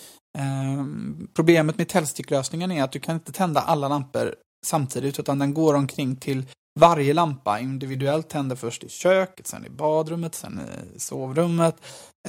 Problemet 1.33 1.77
med 1.77 1.87
tändsticklösningen 1.87 2.71
är 2.71 2.83
att 2.83 2.91
du 2.91 2.99
kan 2.99 3.15
inte 3.15 3.31
tända 3.31 3.61
alla 3.61 3.87
lampor 3.87 4.35
samtidigt 4.65 5.19
utan 5.19 5.39
den 5.39 5.53
går 5.53 5.73
omkring 5.73 6.15
till 6.15 6.45
varje 6.79 7.13
lampa 7.13 7.59
individuellt 7.59 8.29
tänder 8.29 8.55
först 8.55 8.83
i 8.83 8.89
köket, 8.89 9.47
sen 9.47 9.65
i 9.65 9.69
badrummet, 9.69 10.35
sen 10.35 10.59
i 10.95 10.99
sovrummet. 10.99 11.75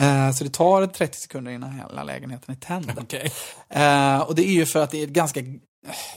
Eh, 0.01 0.33
Så 0.33 0.45
det 0.45 0.51
tar 0.51 0.87
30 0.87 1.19
sekunder 1.19 1.53
innan 1.53 1.73
hela 1.73 2.03
lägenheten 2.05 2.55
är 2.55 2.59
tänd. 2.59 2.93
Okej. 3.01 3.33
Eh, 3.69 4.19
och 4.21 4.35
det 4.35 4.43
är 4.49 4.53
ju 4.53 4.67
för 4.67 4.83
att 4.83 4.91
det 4.91 4.99
är 4.99 5.05
ett 5.05 5.11
ganska 5.11 5.41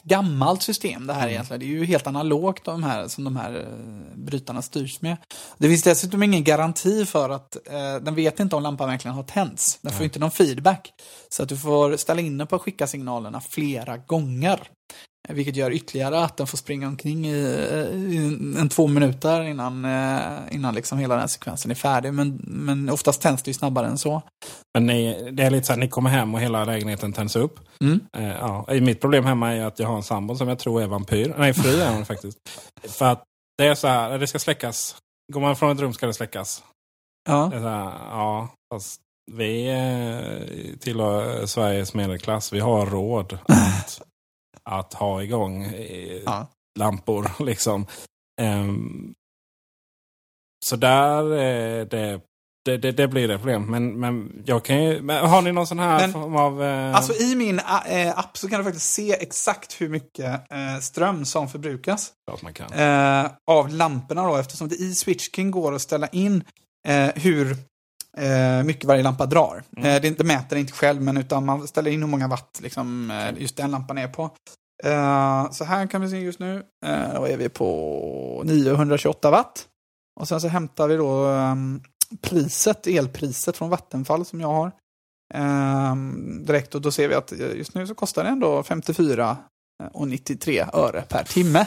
gammalt 0.04 0.62
system 0.64 1.08
det 1.08 1.14
här 1.14 1.22
Mm. 1.22 1.32
egentligen. 1.32 1.60
Det 1.60 1.66
är 1.66 1.68
ju 1.68 1.86
helt 1.86 2.08
analogt 2.08 2.66
de 2.66 2.84
här, 2.84 3.08
som 3.08 3.24
de 3.24 3.36
här 3.36 3.60
eh, 3.60 4.18
brytarna 4.18 4.62
styrs 4.62 5.02
med. 5.02 5.18
Det 5.58 5.68
finns 5.68 5.84
dessutom 5.84 6.24
ingen 6.24 6.44
garanti 6.44 7.06
för 7.06 7.30
att 7.30 7.56
eh, 7.68 7.96
den 7.96 8.16
vet 8.16 8.40
inte 8.40 8.56
om 8.56 8.64
lampan 8.64 8.90
verkligen 8.90 9.16
har 9.16 9.24
tänts. 9.24 9.80
Den 9.82 9.94
får 9.94 10.04
inte 10.04 10.20
någon 10.20 10.32
feedback. 10.32 10.94
Så 11.30 11.44
att 11.44 11.50
du 11.50 11.58
får 11.58 11.98
ställa 11.98 12.22
in 12.22 12.38
den 12.38 12.48
på 12.48 12.56
att 12.56 12.62
skicka 12.62 12.88
signalerna 12.88 13.42
flera 13.42 13.98
gånger. 13.98 14.60
Vilket 15.30 15.56
gör 15.56 15.72
ytterligare 15.72 16.24
att 16.24 16.38
den 16.38 16.48
får 16.48 16.58
springa 16.58 16.88
omkring 16.88 17.28
i, 17.28 17.36
i 18.10 18.18
en, 18.18 18.58
en 18.60 18.70
två 18.70 18.88
minuter 18.88 19.44
innan, 19.44 19.86
eh, 19.86 20.38
innan 20.52 20.76
liksom 20.76 20.98
hela 20.98 21.14
den 21.14 21.22
här 21.22 21.28
sekvensen 21.28 21.72
är 21.72 21.76
färdig. 21.76 22.14
Men, 22.14 22.42
men 22.44 22.90
oftast 22.90 23.22
tänds 23.22 23.44
det 23.44 23.50
ju 23.50 23.54
snabbare 23.54 23.88
än 23.88 23.98
så. 23.98 24.22
Men 24.74 24.86
ni, 24.86 25.32
det 25.32 25.44
är 25.44 25.50
lite 25.50 25.68
så 25.68 25.74
att 25.74 25.80
ni 25.80 25.88
kommer 25.88 26.10
hem 26.10 26.34
och 26.34 26.42
hela 26.42 26.66
lägenheten 26.66 27.14
tänds 27.14 27.36
upp. 27.36 27.60
Mm. 27.82 28.00
Eh, 28.18 28.28
ja. 28.28 28.66
Mitt 28.82 29.02
problem 29.02 29.26
hemma 29.26 29.54
är 29.54 29.66
att 29.66 29.80
jag 29.80 29.88
har 29.88 29.96
en 29.96 30.04
sambo 30.04 30.36
som 30.36 30.48
jag 30.48 30.60
tror 30.60 30.82
är 30.82 30.88
vampyr. 30.88 31.34
Nej, 31.38 31.54
fru 31.54 31.82
är 31.82 31.94
hon 31.94 32.06
faktiskt. 32.06 32.38
För 32.88 33.06
att 33.06 33.24
det 33.58 33.68
är 33.68 33.76
så 33.76 33.88
här, 33.88 34.20
det 34.20 34.28
ska 34.28 34.40
släckas. 34.40 34.96
Går 35.34 35.42
man 35.42 35.56
från 35.56 35.72
ett 35.72 35.80
rum 35.80 35.94
ska 35.94 36.08
det 36.08 36.14
släckas. 36.14 36.64
Ja. 37.30 37.50
Det 37.54 37.60
här, 37.60 37.92
ja, 38.10 38.50
fast 38.74 39.02
vi 39.32 39.68
eh, 39.68 40.78
tillhör 40.80 41.46
Sveriges 41.46 41.94
medelklass. 41.94 42.54
Vi 42.54 42.60
har 42.60 42.86
råd 42.86 43.34
att, 43.48 44.02
att 44.70 44.94
ha 44.94 45.24
igång 45.24 45.64
eh, 45.64 46.22
Ja. 46.26 46.48
lampor. 46.80 47.32
Liksom. 47.46 47.86
Ehm, 48.42 49.14
så 50.66 50.76
där 50.76 51.32
eh, 51.32 51.86
det, 51.86 52.22
det, 52.66 52.78
det, 52.78 52.92
det 52.92 53.08
blir 53.08 53.28
det 53.28 53.38
problem. 53.38 53.66
Men, 53.72 54.00
men 54.00 54.44
jag 54.46 54.66
kan 54.66 54.84
ju, 54.84 55.10
har 55.12 55.42
ni 55.42 55.52
någon 55.52 55.68
sån 55.68 55.80
här 55.80 56.00
Men- 56.00 56.14
form 56.14 56.36
av... 56.36 56.64
Eh, 56.64 56.96
Alltså 56.96 57.14
i 57.14 57.36
min 57.36 57.60
äh, 57.60 58.20
app 58.20 58.38
så 58.38 58.50
kan 58.50 58.58
du 58.60 58.64
faktiskt 58.64 58.94
se 58.94 59.12
exakt 59.14 59.82
hur 59.82 59.90
mycket 59.90 60.52
eh, 60.52 60.80
ström 60.82 61.26
som 61.26 61.50
förbrukas 61.50 62.12
klart 62.28 62.42
man 62.42 62.54
kan. 62.54 62.74
eh, 62.74 63.32
av 63.52 63.70
lamporna 63.70 64.24
då 64.28 64.36
eftersom 64.38 64.68
det 64.68 64.76
i 64.76 64.96
Switch 64.96 65.30
King 65.36 65.52
går 65.52 65.74
att 65.76 65.82
ställa 65.82 66.08
in 66.08 66.44
eh, 66.88 67.10
hur 67.16 67.58
eh, 68.18 68.64
mycket 68.64 68.86
varje 68.86 69.04
lampa 69.04 69.26
drar. 69.26 69.64
Mm. 69.78 69.90
Eh, 69.90 70.02
det, 70.02 70.18
det 70.18 70.24
mäter 70.24 70.58
inte 70.58 70.74
själv 70.74 71.02
men 71.02 71.18
utan 71.18 71.46
man 71.46 71.68
ställer 71.68 71.92
in 71.92 72.02
hur 72.02 72.10
många 72.10 72.28
watt 72.28 72.60
liksom, 72.64 73.12
eh, 73.12 73.42
just 73.42 73.58
den 73.58 73.72
lampan 73.72 73.98
är 73.98 74.08
på. 74.08 74.30
Eh, 74.84 75.52
så 75.52 75.64
här 75.64 75.88
kan 75.88 76.02
vi 76.02 76.10
se 76.10 76.18
just 76.18 76.40
nu. 76.40 76.64
Eh, 76.86 77.14
då 77.14 77.28
är 77.28 77.38
vi 77.38 77.50
på 77.50 78.42
928 78.46 79.32
watt. 79.32 79.68
Och 80.20 80.28
sen 80.28 80.42
så 80.42 80.48
hämtar 80.48 80.88
vi 80.88 80.96
då 80.96 81.26
ehm, 81.26 81.82
priset, 82.22 82.88
elpriset 82.88 83.58
från 83.58 83.70
Vattenfall 83.70 84.26
som 84.26 84.42
jag 84.42 84.48
har. 84.48 84.72
Ehm, 85.34 86.46
direkt 86.46 86.76
och 86.76 86.82
då 86.82 86.92
ser 86.92 87.08
vi 87.08 87.16
att 87.16 87.32
eh, 87.32 87.56
just 87.56 87.74
nu 87.74 87.88
så 87.88 87.96
kostar 87.96 88.24
det 88.24 88.30
ändå 88.30 88.64
54 88.64 89.38
och 89.94 90.08
93 90.08 90.66
öre 90.74 91.02
per 91.02 91.24
timme 91.24 91.66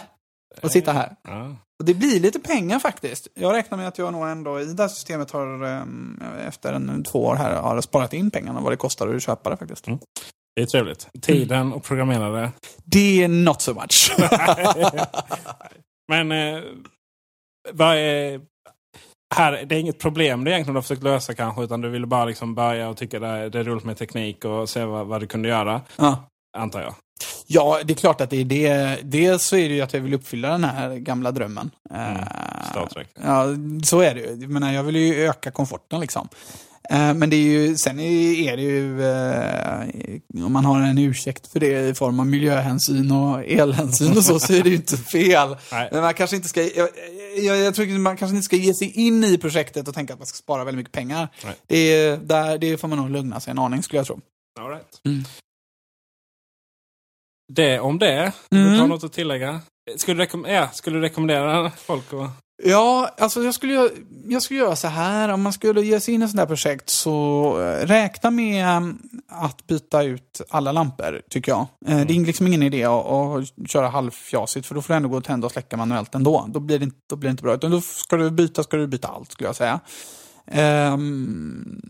att 0.62 0.72
sitta 0.72 0.92
här. 0.92 1.16
Ja. 1.22 1.56
Och 1.78 1.84
det 1.84 1.94
blir 1.94 2.20
lite 2.20 2.40
pengar 2.40 2.78
faktiskt. 2.78 3.28
Jag 3.34 3.54
räknar 3.54 3.78
med 3.78 3.88
att 3.88 3.98
jag 3.98 4.12
nog 4.12 4.28
ändå 4.28 4.60
i 4.60 4.64
det 4.64 4.82
här 4.82 4.88
systemet 4.88 5.30
har 5.30 5.64
ehm, 5.64 6.22
efter 6.48 6.72
en, 6.72 7.04
två 7.04 7.24
år 7.24 7.34
här 7.34 7.54
har 7.56 7.80
sparat 7.80 8.12
in 8.12 8.30
pengarna 8.30 8.60
vad 8.60 8.72
det 8.72 8.76
kostar 8.76 9.14
att 9.14 9.22
köpa 9.22 9.50
det 9.50 9.56
faktiskt. 9.56 9.86
Mm. 9.86 9.98
Det 10.56 10.62
är 10.62 10.66
trevligt. 10.66 11.08
Tiden 11.22 11.72
och 11.72 11.84
programmerare. 11.84 12.52
Det 12.84 13.22
är 13.22 13.28
not 13.28 13.62
so 13.62 13.74
much. 13.74 14.12
Men 16.08 16.32
eh, 16.32 16.62
vad 17.72 17.96
är, 17.96 18.40
här, 19.34 19.64
det 19.66 19.74
är 19.74 19.80
inget 19.80 19.98
problem 19.98 20.44
det 20.44 20.50
är 20.50 20.52
egentligen 20.52 20.74
du 20.74 20.78
har 20.78 20.82
försökt 20.82 21.02
lösa 21.02 21.34
kanske. 21.34 21.62
Utan 21.62 21.80
du 21.80 21.88
ville 21.88 22.06
bara 22.06 22.24
liksom 22.24 22.54
börja 22.54 22.88
och 22.88 22.96
tycka 22.96 23.18
det 23.18 23.26
är, 23.26 23.50
det 23.50 23.58
är 23.60 23.64
roligt 23.64 23.84
med 23.84 23.96
teknik 23.96 24.44
och 24.44 24.68
se 24.68 24.84
vad, 24.84 25.06
vad 25.06 25.20
du 25.20 25.26
kunde 25.26 25.48
göra. 25.48 25.80
ja. 25.96 26.24
Antar 26.56 26.80
jag. 26.80 26.94
Ja, 27.50 27.80
det 27.84 27.92
är 27.92 27.94
klart 27.94 28.20
att 28.20 28.30
det 28.30 28.40
är 28.40 28.44
det. 28.44 28.98
Dels 29.02 29.42
så 29.42 29.56
är 29.56 29.68
det 29.68 29.74
ju 29.74 29.80
att 29.80 29.92
jag 29.94 30.00
vill 30.00 30.14
uppfylla 30.14 30.48
den 30.48 30.64
här 30.64 30.94
gamla 30.96 31.30
drömmen. 31.32 31.70
Mm, 31.90 32.16
Eh, 32.16 32.70
Star 32.70 32.86
Trek. 32.86 33.08
Ja, 33.24 33.44
så 33.84 34.00
är 34.00 34.14
det 34.14 34.20
ju. 34.20 34.26
Jag 34.40 34.50
menar, 34.50 34.72
jag 34.72 34.82
vill 34.82 34.96
ju 34.96 35.14
öka 35.28 35.50
komforten 35.50 36.00
liksom. 36.00 36.28
Eh, 36.90 37.14
Men 37.14 37.30
det 37.30 37.36
är 37.36 37.40
ju, 37.40 37.76
sen 37.76 38.00
är 38.00 38.56
det 38.56 38.62
ju, 38.62 39.02
eh, 40.38 40.44
om 40.46 40.52
man 40.52 40.64
har 40.64 40.80
en 40.80 40.98
ursäkt 40.98 41.52
för 41.52 41.60
det 41.60 41.88
i 41.88 41.94
form 41.94 42.20
av 42.20 42.26
miljöhänsyn 42.26 43.10
och 43.12 43.44
elhänsyn 43.44 44.16
och 44.16 44.24
så, 44.24 44.40
så 44.40 44.52
är 44.52 44.62
det 44.62 44.68
ju 44.68 44.76
inte 44.76 44.96
fel. 45.12 45.56
Nej. 45.72 45.88
Men 45.92 46.00
man 46.02 46.14
kanske 46.14 46.36
inte 46.36 46.48
ska, 46.48 46.62
jag, 46.62 46.88
jag, 47.42 47.56
jag 47.58 47.74
tror 47.74 47.94
att 47.94 48.00
man 48.00 48.16
kanske 48.16 48.34
inte 48.36 48.44
ska 48.44 48.56
ge 48.56 48.74
sig 48.74 48.90
in 49.06 49.24
i 49.24 49.38
projektet 49.38 49.88
och 49.88 49.94
tänka 49.94 50.12
att 50.12 50.18
man 50.18 50.26
ska 50.26 50.36
spara 50.36 50.64
väldigt 50.64 50.78
mycket 50.78 50.92
pengar. 50.92 51.28
Nej. 51.44 51.54
Det, 51.66 51.76
är- 51.76 52.16
där, 52.16 52.58
det 52.58 52.76
får 52.78 52.88
man 52.88 52.98
nog 52.98 53.10
lugna 53.10 53.40
sig 53.40 53.50
en 53.50 53.58
aning 53.58 53.82
skulle 53.82 53.98
jag 53.98 54.06
tro. 54.06 54.20
All 54.60 54.68
right. 54.70 55.00
Mm. 55.06 55.24
Det 57.52 57.80
om 57.80 57.98
det. 57.98 58.32
Mm. 58.50 58.72
du 58.72 58.78
ha 58.78 58.86
något 58.86 59.04
att 59.04 59.12
tillägga? 59.12 59.60
Skulle 59.96 60.16
du, 60.16 60.26
rekom- 60.26 60.46
ja, 60.52 60.68
skulle 60.72 60.96
du 60.96 61.02
rekommendera 61.02 61.70
folk 61.70 62.12
att... 62.12 62.30
Ja, 62.62 63.10
alltså 63.18 63.42
jag 63.42 63.54
skulle, 63.54 63.90
jag 64.28 64.42
skulle 64.42 64.60
göra 64.60 64.76
så 64.76 64.88
här. 64.88 65.28
Om 65.28 65.42
man 65.42 65.52
skulle 65.52 65.80
ge 65.82 66.00
sig 66.00 66.14
in 66.14 66.22
i 66.22 66.28
sånt 66.28 66.38
här 66.40 66.46
projekt 66.46 66.90
så 66.90 67.60
eh, 67.60 67.86
räkna 67.86 68.30
med 68.30 68.66
mm, 68.68 68.98
att 69.28 69.66
byta 69.66 70.02
ut 70.02 70.40
alla 70.50 70.72
lampor, 70.72 71.22
tycker 71.30 71.52
jag. 71.52 71.66
Eh, 71.86 72.06
Det 72.06 72.16
är 72.16 72.24
liksom 72.24 72.46
ingen 72.46 72.62
idé 72.62 72.84
att, 72.84 73.06
att 73.06 73.70
köra 73.70 73.88
halvfjasigt 73.88 74.66
för 74.66 74.74
då 74.74 74.82
får 74.82 74.94
du 74.94 74.96
ändå 74.96 75.08
gå 75.08 75.16
och 75.16 75.24
tända 75.24 75.46
och 75.46 75.52
släcka 75.52 75.76
manuellt 75.76 76.14
ändå. 76.14 76.44
Då 76.48 76.60
blir 76.60 76.78
det 76.78 76.84
inte, 76.84 76.96
då 77.10 77.16
blir 77.16 77.28
det 77.28 77.30
inte 77.30 77.42
bra. 77.42 77.54
Utan 77.54 77.70
då 77.70 77.80
ska 77.80 78.16
du 78.16 78.30
byta, 78.30 78.62
ska 78.62 78.76
du 78.76 78.86
byta 78.86 79.08
allt, 79.08 79.32
skulle 79.32 79.48
jag 79.48 79.56
säga. 79.56 79.80
Ehm, 80.46 81.80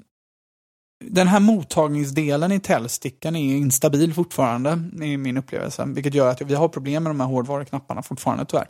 den 1.04 1.28
här 1.28 1.40
mottagningsdelen 1.40 2.52
i 2.52 2.60
Telstickan 2.60 3.36
är 3.36 3.56
instabil 3.56 4.14
fortfarande, 4.14 4.70
är 5.02 5.16
min 5.16 5.36
upplevelse. 5.36 5.84
Vilket 5.86 6.14
gör 6.14 6.28
att 6.30 6.40
vi 6.40 6.54
har 6.54 6.68
problem 6.68 7.02
med 7.02 7.10
de 7.10 7.20
här 7.20 7.26
hårdvaruknapparna 7.26 8.02
fortfarande 8.02 8.44
tyvärr. 8.44 8.66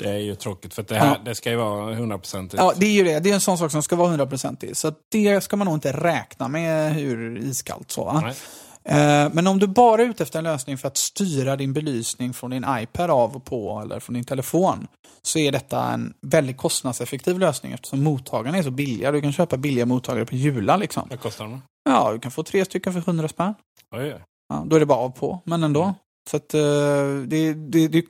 Det 0.00 0.08
är 0.10 0.18
ju 0.18 0.34
tråkigt 0.34 0.74
för 0.74 0.82
det, 0.82 0.94
här, 0.94 1.06
Ja. 1.06 1.16
det 1.24 1.34
ska 1.34 1.50
ju 1.50 1.56
vara 1.56 1.94
hundraprocentigt. 1.94 2.62
Ja, 2.62 2.72
det 2.76 2.86
är 2.86 2.90
ju 2.90 3.04
det. 3.04 3.20
Det 3.20 3.30
är 3.30 3.34
en 3.34 3.40
sån 3.40 3.58
sak 3.58 3.70
som 3.70 3.82
ska 3.82 3.96
vara 3.96 4.08
hundraprocentig. 4.08 4.76
Så 4.76 4.92
det 5.12 5.40
ska 5.40 5.56
man 5.56 5.64
nog 5.64 5.76
inte 5.76 5.92
räkna 5.92 6.48
med 6.48 6.94
hur 6.94 7.38
iskallt 7.38 7.90
så. 7.90 8.04
Va? 8.04 8.20
Nej. 8.20 8.34
Eh, 8.88 9.30
Men 9.32 9.46
om 9.46 9.58
du 9.58 9.66
bara 9.66 10.02
är 10.02 10.06
ute 10.06 10.22
efter 10.22 10.38
en 10.38 10.44
lösning 10.44 10.78
för 10.78 10.88
att 10.88 10.96
styra 10.96 11.56
din 11.56 11.72
belysning 11.72 12.34
från 12.34 12.50
din 12.50 12.64
iPad 12.68 13.10
av 13.10 13.36
och 13.36 13.44
på 13.44 13.80
eller 13.84 14.00
från 14.00 14.14
din 14.14 14.24
telefon 14.24 14.86
så 15.22 15.38
är 15.38 15.52
detta 15.52 15.92
en 15.92 16.14
väldigt 16.20 16.56
kostnadseffektiv 16.56 17.38
lösning 17.38 17.72
eftersom 17.72 18.02
mottagarna 18.02 18.58
är 18.58 18.62
så 18.62 18.70
billiga. 18.70 19.12
Du 19.12 19.20
kan 19.20 19.32
köpa 19.32 19.56
billiga 19.56 19.86
mottagare 19.86 20.26
på 20.26 20.34
Jula 20.34 20.76
liksom. 20.76 21.06
Vad 21.10 21.20
kostar 21.20 21.44
de? 21.44 21.62
Ja, 21.84 22.12
du 22.12 22.18
kan 22.18 22.30
få 22.30 22.42
tre 22.42 22.64
stycken 22.64 22.92
för 22.92 23.00
100 23.00 23.28
spänn. 23.28 23.54
Oj. 23.90 24.20
Ja, 24.48 24.64
då 24.66 24.76
är 24.76 24.80
det 24.80 24.86
bara 24.86 24.98
av 24.98 25.10
på, 25.10 25.40
men 25.44 25.62
ändå. 25.62 25.94
Så 26.30 26.36
att 26.36 26.54
eh, 26.54 26.60
det, 27.26 27.54
det, 27.54 27.88
det, 27.88 28.04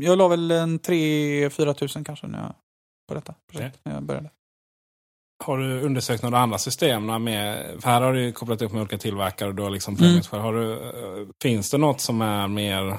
jag 0.00 0.18
la 0.18 0.28
väl 0.28 0.50
en 0.50 0.80
3-4 0.80 1.72
tusen 1.74 2.04
kanske 2.04 2.26
när 2.26 2.38
jag, 2.42 2.54
på 3.08 3.14
detta 3.14 3.34
projekt, 3.52 3.78
när 3.84 3.94
jag 3.94 4.02
började. 4.02 4.30
Har 5.44 5.58
du 5.58 5.80
undersökt 5.80 6.22
några 6.22 6.38
andra 6.38 6.58
system? 6.58 7.06
Med, 7.24 7.66
för 7.82 7.88
här 7.90 8.00
har 8.00 8.12
du 8.12 8.32
kopplat 8.32 8.62
upp 8.62 8.72
med 8.72 8.80
olika 8.80 8.98
tillverkare 8.98 9.48
och 9.48 9.54
du 9.54 9.62
har 9.62 9.70
liksom 9.70 9.96
Mm. 9.96 10.20
Har 10.30 10.52
du, 10.52 10.72
eh, 10.72 11.26
finns 11.42 11.70
det 11.70 11.78
något 11.78 12.00
som 12.00 12.22
är 12.22 12.48
mer... 12.48 12.98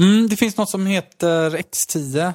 Mm, 0.00 0.28
det 0.28 0.36
finns 0.36 0.56
något 0.56 0.70
som 0.70 0.86
heter 0.86 1.50
X10. 1.50 2.32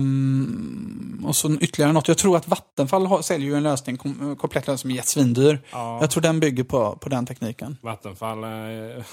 Ehm, 0.00 1.22
och 1.26 1.36
så 1.36 1.52
ytterligare 1.52 1.92
något. 1.92 2.08
Jag 2.08 2.18
tror 2.18 2.36
att 2.36 2.48
Vattenfall 2.48 3.06
har, 3.06 3.22
säljer 3.22 3.48
ju 3.48 3.56
en 3.56 3.62
lösning, 3.62 3.96
kom, 3.96 4.36
komplett 4.36 4.66
lösning 4.66 4.78
som 4.78 4.90
är 4.90 4.94
jättesvindyr. 4.94 5.58
Ja, 5.72 5.98
Jag 6.00 6.10
tror 6.10 6.22
den 6.22 6.40
bygger 6.40 6.64
på, 6.64 6.96
på 6.96 7.08
den 7.08 7.26
tekniken. 7.26 7.76
Vattenfall, 7.82 8.44
eh, 8.44 8.50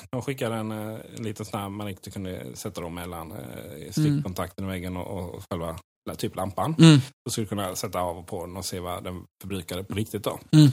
de 0.10 0.22
skickade 0.22 0.56
en, 0.56 0.72
eh, 0.72 0.98
en 1.18 1.24
liten 1.24 1.46
sån 1.46 1.60
här 1.60 1.70
man 1.70 1.90
inte 1.90 2.12
kunde 2.12 2.46
sätta 2.54 2.82
dem 2.82 2.96
mellan 2.96 3.32
eh, 3.32 3.38
Mm. 3.78 3.92
stickkontakten 3.92 4.66
i 4.66 4.68
väggen 4.68 4.98
och, 4.98 5.20
och 5.36 5.44
själva 5.50 5.76
typ 6.16 6.36
lampan. 6.36 6.76
Mm. 6.80 7.00
Då 7.26 7.32
skulle 7.32 7.46
du 7.46 7.50
kunna 7.50 7.76
sätta 7.76 8.00
av 8.02 8.18
och 8.18 8.28
på 8.28 8.46
den 8.46 8.58
och 8.58 8.66
se 8.66 8.80
vad 8.80 9.04
den 9.04 9.26
förbrukade 9.42 9.84
på 9.84 9.96
riktigt 9.96 10.24
då. 10.24 10.40
Mm. 10.52 10.72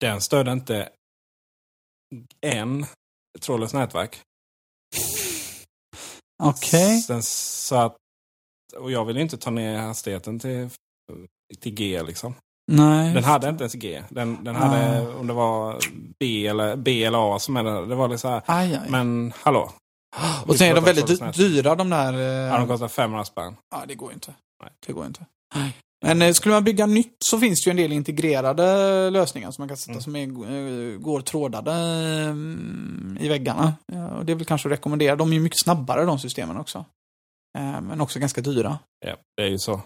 Den 0.00 0.20
stödde 0.20 0.52
inte 0.52 0.88
en 2.40 2.86
trådlöst 3.40 3.74
nätverk. 3.74 4.20
Okej. 6.42 7.02
Så 7.22 7.76
att, 7.76 7.96
och 8.76 8.90
jag 8.90 9.04
vill 9.04 9.16
inte 9.16 9.36
ta 9.36 9.50
ner 9.50 9.78
hastigheten 9.78 10.38
till, 10.38 10.68
till 11.60 11.74
G 11.74 12.02
liksom. 12.02 12.34
Nej. 12.72 13.14
Den 13.14 13.24
hade 13.24 13.48
inte 13.48 13.62
ens 13.64 13.74
G. 13.74 14.02
Den, 14.10 14.44
den 14.44 14.54
hade, 14.56 15.02
Ah. 15.08 15.16
om 15.18 15.26
det 15.26 15.32
var 15.32 15.78
B 16.18 16.46
eller, 16.46 16.76
B 16.76 17.04
eller 17.04 17.36
A 17.36 17.38
som 17.38 17.56
är 17.56 17.64
det. 17.64 17.86
Det 17.86 17.94
var 17.94 18.08
lite 18.08 18.18
så 18.18 18.28
här. 18.28 18.42
Aj, 18.46 18.74
aj. 18.74 18.90
Men 18.90 19.32
hallå. 19.36 19.72
Och 20.46 20.56
sen 20.56 20.68
är 20.70 20.74
de 20.74 20.84
väldigt 20.84 21.34
dyra 21.36 21.74
de 21.74 21.90
där. 21.90 22.12
Ja, 22.12 22.52
de 22.56 22.62
Eh, 22.62 22.66
kostar 22.66 22.88
500 22.88 23.24
spänn. 23.24 23.56
ja, 23.70 23.82
det 23.88 23.94
går 23.94 24.12
inte. 24.12 24.34
Nej. 24.62 24.72
Det 24.86 24.92
går 24.92 25.06
inte. 25.06 25.26
Men 26.04 26.22
eh, 26.22 26.32
skulle 26.32 26.54
man 26.54 26.64
bygga 26.64 26.86
nytt 26.86 27.16
så 27.24 27.38
finns 27.38 27.64
det 27.64 27.68
ju 27.68 27.70
en 27.70 27.76
del 27.76 27.92
integrerade 27.92 29.10
lösningar 29.10 29.50
som 29.50 29.62
man 29.62 29.68
kan 29.68 29.76
sätta 29.76 29.90
Mm. 29.92 30.02
som 30.02 30.16
är, 30.16 30.22
eh, 30.22 30.98
går 30.98 31.20
trådade 31.20 31.72
eh, 31.72 33.24
i 33.24 33.28
väggarna. 33.28 33.74
Och 34.18 34.24
det 34.26 34.32
är 34.32 34.36
väl 34.36 34.44
kanske 34.46 34.68
att 34.68 34.72
rekommendera. 34.72 35.16
De 35.16 35.30
är 35.30 35.34
ju 35.34 35.40
mycket 35.40 35.60
snabbare 35.60 36.04
de 36.04 36.18
systemen 36.18 36.56
också. 36.56 36.84
Eh, 37.58 37.80
Men 37.80 38.00
också 38.00 38.18
ganska 38.18 38.40
dyra. 38.40 38.78
Ja, 39.06 39.16
det 39.36 39.42
är 39.42 39.48
ju 39.48 39.58
så. 39.58 39.80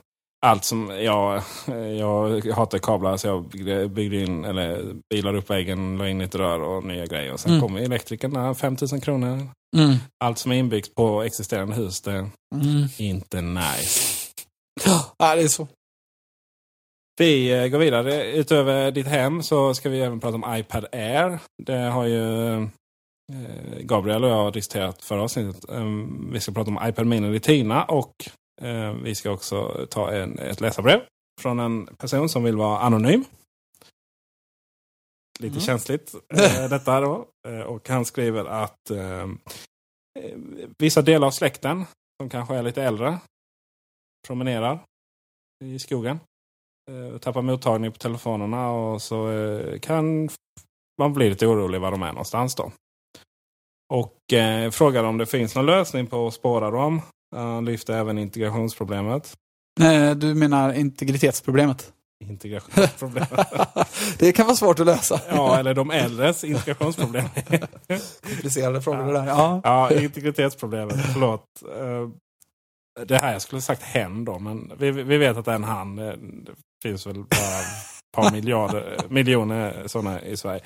Allt 0.46 0.64
som 0.64 0.90
jag, 0.90 1.42
jag 1.98 2.44
hatar 2.46 2.78
kablar 2.78 3.16
så 3.16 3.26
jag 3.26 3.44
byggde, 3.90 4.22
in, 4.22 4.44
eller 4.44 4.94
bilade 5.14 5.38
upp 5.38 5.50
väggen, 5.50 5.98
la 5.98 6.08
in 6.08 6.18
lite 6.18 6.38
rör 6.38 6.60
och 6.60 6.84
nya 6.84 7.06
grejer. 7.06 7.32
Och 7.32 7.40
sen 7.40 7.50
Mm. 7.52 7.62
kommer 7.62 7.80
elektrikern 7.80 8.34
där, 8.34 8.54
5000 8.54 9.00
kronor. 9.00 9.48
Mm. 9.76 9.96
Allt 10.24 10.38
som 10.38 10.52
är 10.52 10.56
inbyggt 10.56 10.94
på 10.94 11.22
existerande 11.22 11.74
hus, 11.74 12.00
det 12.00 12.10
är 12.12 12.18
Mm. 12.54 12.88
inte 12.98 13.40
nice. 13.40 14.16
Ja, 15.18 15.34
det 15.36 15.42
är 15.42 15.48
så. 15.48 15.68
Vi 17.20 17.52
eh, 17.62 17.66
går 17.68 17.78
vidare. 17.78 18.32
Utöver 18.32 18.90
ditt 18.90 19.06
hem 19.06 19.42
så 19.42 19.74
ska 19.74 19.88
vi 19.88 20.00
även 20.00 20.20
prata 20.20 20.34
om 20.34 20.56
iPad 20.56 20.86
Air. 20.92 21.38
Det 21.62 21.76
har 21.78 22.04
ju 22.04 22.52
eh, 22.54 22.68
Gabriel 23.80 24.24
och 24.24 24.30
jag 24.30 24.52
diskuterat 24.52 25.02
förra 25.04 25.22
avsnittet. 25.22 25.70
Eh, 25.70 25.84
Vi 26.32 26.40
ska 26.40 26.52
prata 26.52 26.70
om 26.70 26.78
iPad 26.88 27.06
Mini 27.06 27.30
Retina 27.30 27.84
och 27.84 28.12
vi 29.02 29.14
ska 29.14 29.30
också 29.30 29.86
ta 29.90 30.12
en, 30.12 30.38
ett 30.38 30.60
läsarbrev 30.60 31.00
från 31.40 31.60
en 31.60 31.86
person 31.86 32.28
som 32.28 32.44
vill 32.44 32.56
vara 32.56 32.78
anonym. 32.80 33.24
Lite 35.38 35.52
Mm. 35.52 35.60
känsligt 35.60 36.14
eh, 36.14 36.68
detta 36.70 37.00
då. 37.00 37.28
Eh, 37.48 37.60
och 37.60 37.88
han 37.88 38.04
skriver 38.04 38.44
att 38.44 38.90
eh, 38.90 39.22
eh, 40.18 40.38
vissa 40.78 41.02
delar 41.02 41.26
av 41.26 41.30
släkten 41.30 41.84
som 42.20 42.30
kanske 42.30 42.54
är 42.54 42.62
lite 42.62 42.82
äldre 42.82 43.18
promenerar 44.26 44.78
i 45.64 45.78
skogen. 45.78 46.20
Eh, 46.90 47.18
tappar 47.18 47.42
mottagning 47.42 47.92
på 47.92 47.98
telefonerna 47.98 48.70
och 48.70 49.02
så 49.02 49.30
eh, 49.30 49.78
kan 49.78 50.28
man 50.98 51.12
bli 51.14 51.30
lite 51.30 51.46
orolig 51.46 51.80
var 51.80 51.90
de 51.90 52.02
är 52.02 52.12
någonstans 52.12 52.54
då. 52.54 52.72
Och 53.94 54.32
eh, 54.32 54.70
frågar 54.70 55.04
om 55.04 55.18
det 55.18 55.26
finns 55.26 55.54
någon 55.54 55.66
lösning 55.66 56.06
på 56.06 56.26
att 56.26 56.34
spåra 56.34 56.70
dem. 56.70 57.00
Han 57.36 57.64
lyfter 57.64 57.92
även 57.96 58.18
integrationsproblemet. 58.18 59.36
Nej, 59.80 60.14
du 60.14 60.34
menar 60.34 60.72
integritetsproblemet? 60.72 61.92
Integrationsproblemet. 62.24 63.30
det 64.18 64.32
kan 64.32 64.46
vara 64.46 64.56
svårt 64.56 64.80
att 64.80 64.86
lösa. 64.86 65.20
ja, 65.28 65.58
eller 65.58 65.74
de 65.74 65.90
äldres 65.90 66.44
integrationsproblem. 66.44 67.24
Komplicerade 68.26 68.82
frågor 68.82 69.06
det 69.06 69.12
där. 69.12 69.26
Ja. 69.26 69.60
ja, 69.64 69.92
integritetsproblemet. 69.92 70.96
Förlåt. 71.12 71.44
Eh, 71.78 72.08
Det 73.06 73.18
här 73.22 73.32
jag 73.32 73.42
skulle 73.42 73.60
sagt 73.60 73.82
hen 73.82 74.24
då, 74.24 74.38
men 74.38 74.72
vi, 74.78 74.90
vi 74.90 75.16
vet 75.18 75.36
att 75.36 75.44
det 75.44 75.50
är 75.50 75.54
en 75.56 75.64
han. 75.64 75.98
Eh, 75.98 76.04
Det 76.16 76.52
finns 76.82 77.06
väl 77.06 77.14
bara 77.14 77.60
ett 77.60 78.00
par 78.16 78.32
miljarder, 78.32 78.98
miljoner 79.08 79.82
sådana 79.86 80.22
i 80.22 80.36
Sverige. 80.36 80.60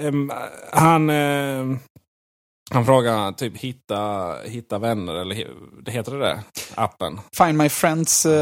Ehm, 0.00 0.32
Han, 0.72 1.10
eh, 1.10 1.64
han 2.70 2.86
frågar 2.86 3.32
typ 3.32 3.56
hitta, 3.56 4.32
hitta 4.44 4.78
vänner, 4.78 5.14
eller 5.14 5.46
det 5.84 5.90
heter 5.90 6.12
det 6.12 6.18
det? 6.18 6.42
Appen. 6.74 7.20
Find 7.38 7.58
my 7.58 7.68
friends, 7.68 8.26
eh, 8.26 8.32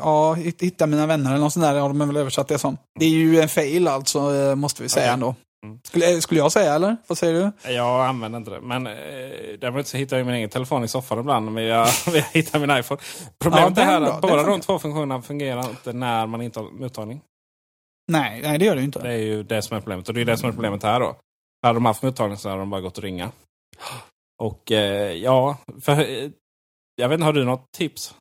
ja, 0.00 0.34
hitt- 0.34 0.62
hitta 0.62 0.86
mina 0.86 1.06
vänner 1.06 1.30
eller 1.30 1.40
något 1.40 1.52
sånt 1.52 1.64
där 1.66 1.74
har 1.80 1.88
de 1.88 1.98
väl 1.98 2.16
översatt 2.16 2.48
det 2.48 2.58
som. 2.58 2.76
Det 2.98 3.04
är 3.04 3.10
ju 3.10 3.40
en 3.40 3.48
fail 3.48 3.88
alltså, 3.88 4.34
eh, 4.34 4.54
måste 4.54 4.82
vi 4.82 4.88
säga 4.88 5.04
Okej. 5.06 5.14
ändå. 5.14 5.34
Mm. 5.66 5.78
Skulle, 5.84 6.20
skulle 6.20 6.40
jag 6.40 6.52
säga 6.52 6.74
eller? 6.74 6.96
Vad 7.06 7.18
säger 7.18 7.34
du? 7.64 7.72
Jag 7.72 8.06
använder 8.06 8.38
inte 8.38 8.50
det. 8.50 8.60
Men 8.60 8.86
eh, 8.86 8.92
däremot 9.60 9.86
så 9.86 9.96
hittar 9.96 10.16
jag 10.16 10.26
min 10.26 10.34
egen 10.34 10.50
telefon 10.50 10.84
i 10.84 10.88
soffan 10.88 11.18
ibland. 11.18 11.52
Men 11.52 11.64
jag, 11.64 11.88
jag 12.06 12.22
hittar 12.32 12.58
min 12.58 12.70
iPhone. 12.78 13.00
Problemet 13.40 13.72
Ja, 13.76 13.82
är 13.82 13.86
här 13.86 14.00
att 14.00 14.20
båda 14.20 14.42
de 14.42 14.60
två 14.60 14.78
funktionerna 14.78 15.22
fungerar 15.22 15.70
inte 15.70 15.92
när 15.92 16.26
man 16.26 16.42
inte 16.42 16.60
har 16.60 16.70
mottagning. 16.70 17.20
Nej, 18.12 18.40
nej 18.42 18.58
det 18.58 18.64
gör 18.64 18.74
det 18.74 18.80
ju 18.80 18.84
inte. 18.84 18.98
Det 18.98 19.12
är 19.12 19.16
ju 19.18 19.42
det 19.42 19.62
som 19.62 19.76
är 19.76 19.80
problemet. 19.80 20.08
Och 20.08 20.14
det 20.14 20.20
är 20.20 20.24
det 20.24 20.36
som 20.36 20.48
är 20.48 20.52
problemet 20.52 20.82
här 20.82 21.00
då. 21.00 21.16
Hade 21.62 21.76
de 21.76 21.84
haft 21.84 22.02
mottagning 22.02 22.38
så 22.38 22.48
hade 22.48 22.60
de 22.60 22.70
bara 22.70 22.80
gått 22.80 22.98
och 22.98 23.04
ringa. 23.04 23.30
Och 24.42 24.72
eh, 24.72 25.12
ja, 25.12 25.56
för, 25.80 25.92
eh, 26.00 26.30
jag 26.96 27.08
vet 27.08 27.14
inte, 27.16 27.24
har 27.24 27.32
du 27.32 27.44
något 27.44 27.72
tips? 27.76 28.14